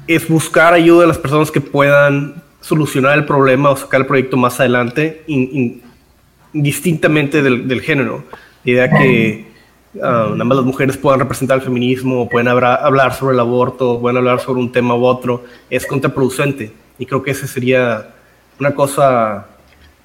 es 0.08 0.28
buscar 0.28 0.74
ayuda 0.74 1.02
de 1.02 1.06
las 1.06 1.18
personas 1.18 1.50
que 1.50 1.60
puedan 1.60 2.42
solucionar 2.60 3.16
el 3.16 3.24
problema 3.24 3.70
o 3.70 3.76
sacar 3.76 4.00
el 4.00 4.06
proyecto 4.06 4.36
más 4.36 4.58
adelante, 4.58 5.22
in- 5.28 5.48
in- 5.52 5.82
indistintamente 6.52 7.40
del, 7.40 7.68
del 7.68 7.80
género. 7.80 8.24
La 8.64 8.70
idea 8.72 8.90
que 8.90 9.46
ah, 10.02 10.26
nada 10.32 10.44
más 10.44 10.56
las 10.56 10.66
mujeres 10.66 10.96
puedan 10.96 11.20
representar 11.20 11.58
el 11.58 11.64
feminismo, 11.64 12.28
pueden 12.28 12.48
hablar, 12.48 12.80
hablar 12.82 13.14
sobre 13.14 13.34
el 13.34 13.40
aborto, 13.40 14.00
pueden 14.00 14.16
hablar 14.18 14.40
sobre 14.40 14.60
un 14.60 14.72
tema 14.72 14.94
u 14.96 15.04
otro, 15.04 15.44
es 15.70 15.86
contraproducente. 15.86 16.72
Y 16.98 17.06
creo 17.06 17.22
que 17.22 17.30
esa 17.30 17.46
sería 17.46 18.08
una 18.58 18.72
cosa 18.74 19.46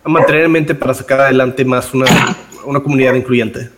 mantener 0.07 0.43
en 0.45 0.51
mente 0.51 0.75
para 0.75 0.93
sacar 0.93 1.21
adelante 1.21 1.63
más 1.65 1.93
una, 1.93 2.05
una 2.65 2.79
comunidad 2.79 3.13
incluyente. 3.13 3.69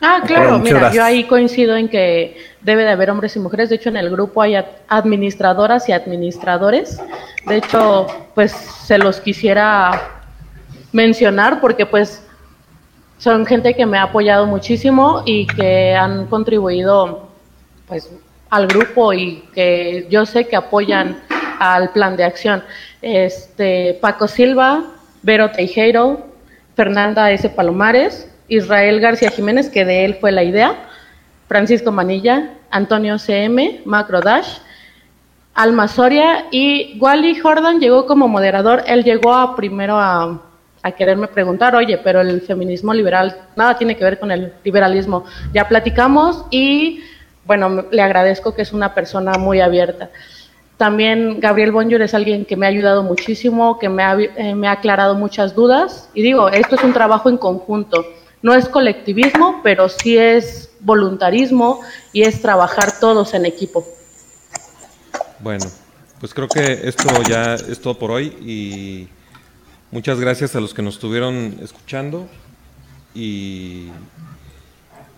Ah, 0.00 0.22
claro, 0.24 0.42
Bueno, 0.50 0.58
mira, 0.64 0.78
gracias. 0.78 0.94
yo 0.94 1.04
ahí 1.04 1.24
coincido 1.24 1.76
en 1.76 1.88
que 1.88 2.36
debe 2.60 2.84
de 2.84 2.90
haber 2.90 3.10
hombres 3.10 3.34
y 3.34 3.40
mujeres. 3.40 3.68
De 3.68 3.76
hecho, 3.76 3.88
en 3.88 3.96
el 3.96 4.10
grupo 4.10 4.40
hay 4.42 4.54
ad- 4.54 4.66
administradoras 4.86 5.88
y 5.88 5.92
administradores. 5.92 7.00
De 7.46 7.56
hecho, 7.56 8.06
pues 8.34 8.52
se 8.52 8.96
los 8.98 9.18
quisiera 9.20 9.90
mencionar 10.92 11.60
porque 11.60 11.84
pues 11.86 12.22
son 13.18 13.44
gente 13.46 13.74
que 13.74 13.86
me 13.86 13.98
ha 13.98 14.04
apoyado 14.04 14.46
muchísimo 14.46 15.22
y 15.26 15.46
que 15.48 15.94
han 15.94 16.26
contribuido 16.26 17.28
pues 17.88 18.08
al 18.50 18.68
grupo 18.68 19.12
y 19.12 19.42
que 19.52 20.06
yo 20.08 20.24
sé 20.24 20.46
que 20.46 20.54
apoyan 20.56 21.20
al 21.58 21.90
plan 21.90 22.16
de 22.16 22.22
acción. 22.24 22.62
Este 23.02 23.98
Paco 24.00 24.28
Silva, 24.28 24.84
Vero 25.22 25.50
Teijeiro, 25.50 26.26
Fernanda 26.74 27.30
S. 27.30 27.48
Palomares, 27.50 28.30
Israel 28.48 29.00
García 29.00 29.30
Jiménez, 29.30 29.68
que 29.68 29.84
de 29.84 30.04
él 30.04 30.16
fue 30.20 30.32
la 30.32 30.44
idea, 30.44 30.74
Francisco 31.48 31.92
Manilla, 31.92 32.54
Antonio 32.70 33.18
CM, 33.18 33.82
Macro 33.84 34.20
Dash, 34.20 34.58
Alma 35.54 35.88
Soria 35.88 36.46
y 36.50 36.96
Wally 37.00 37.38
Jordan 37.40 37.80
llegó 37.80 38.06
como 38.06 38.28
moderador. 38.28 38.84
Él 38.86 39.02
llegó 39.02 39.56
primero 39.56 39.98
a, 39.98 40.40
a 40.82 40.92
quererme 40.92 41.26
preguntar, 41.26 41.74
oye, 41.74 41.98
pero 41.98 42.20
el 42.20 42.40
feminismo 42.42 42.94
liberal 42.94 43.36
nada 43.56 43.76
tiene 43.76 43.96
que 43.96 44.04
ver 44.04 44.20
con 44.20 44.30
el 44.30 44.52
liberalismo. 44.62 45.24
Ya 45.52 45.66
platicamos 45.66 46.44
y 46.50 47.02
bueno, 47.44 47.86
le 47.90 48.02
agradezco 48.02 48.54
que 48.54 48.62
es 48.62 48.72
una 48.72 48.94
persona 48.94 49.32
muy 49.32 49.60
abierta. 49.60 50.10
También 50.78 51.40
Gabriel 51.40 51.72
Bonjour 51.72 52.00
es 52.02 52.14
alguien 52.14 52.44
que 52.44 52.56
me 52.56 52.64
ha 52.64 52.68
ayudado 52.68 53.02
muchísimo, 53.02 53.80
que 53.80 53.88
me 53.88 54.04
ha, 54.04 54.16
eh, 54.16 54.54
me 54.54 54.68
ha 54.68 54.72
aclarado 54.72 55.16
muchas 55.16 55.56
dudas. 55.56 56.08
Y 56.14 56.22
digo, 56.22 56.48
esto 56.48 56.76
es 56.76 56.84
un 56.84 56.92
trabajo 56.92 57.28
en 57.28 57.36
conjunto. 57.36 58.06
No 58.42 58.54
es 58.54 58.68
colectivismo, 58.68 59.60
pero 59.64 59.88
sí 59.88 60.16
es 60.16 60.70
voluntarismo 60.78 61.80
y 62.12 62.22
es 62.22 62.40
trabajar 62.40 63.00
todos 63.00 63.34
en 63.34 63.44
equipo. 63.44 63.84
Bueno, 65.40 65.66
pues 66.20 66.32
creo 66.32 66.46
que 66.46 66.80
esto 66.84 67.08
ya 67.28 67.54
es 67.54 67.80
todo 67.80 67.98
por 67.98 68.12
hoy 68.12 68.26
y 68.40 69.08
muchas 69.90 70.20
gracias 70.20 70.54
a 70.54 70.60
los 70.60 70.74
que 70.74 70.82
nos 70.82 70.94
estuvieron 70.94 71.58
escuchando 71.60 72.28
y 73.16 73.88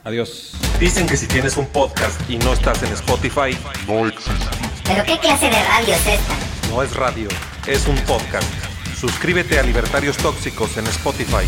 adiós. 0.05 0.55
Dicen 0.79 1.07
que 1.07 1.19
si 1.19 1.27
tienes 1.27 1.59
un 1.59 1.67
podcast 1.67 2.19
Y 2.31 2.39
no 2.39 2.55
estás 2.55 2.83
en 2.83 2.93
Spotify, 2.95 3.55
¿Pero 4.91 5.05
qué 5.05 5.19
clase 5.19 5.49
de 5.49 5.63
radio 5.63 5.95
es 5.95 6.05
esta? 6.05 6.35
no 6.69 6.83
es 6.83 6.97
radio, 6.97 7.29
es 7.69 7.87
un 7.87 7.95
podcast. 8.07 8.49
Suscríbete 8.99 9.61
a 9.61 9.63
Libertarios 9.63 10.17
Tóxicos 10.17 10.77
en 10.79 10.87
Spotify. 10.89 11.47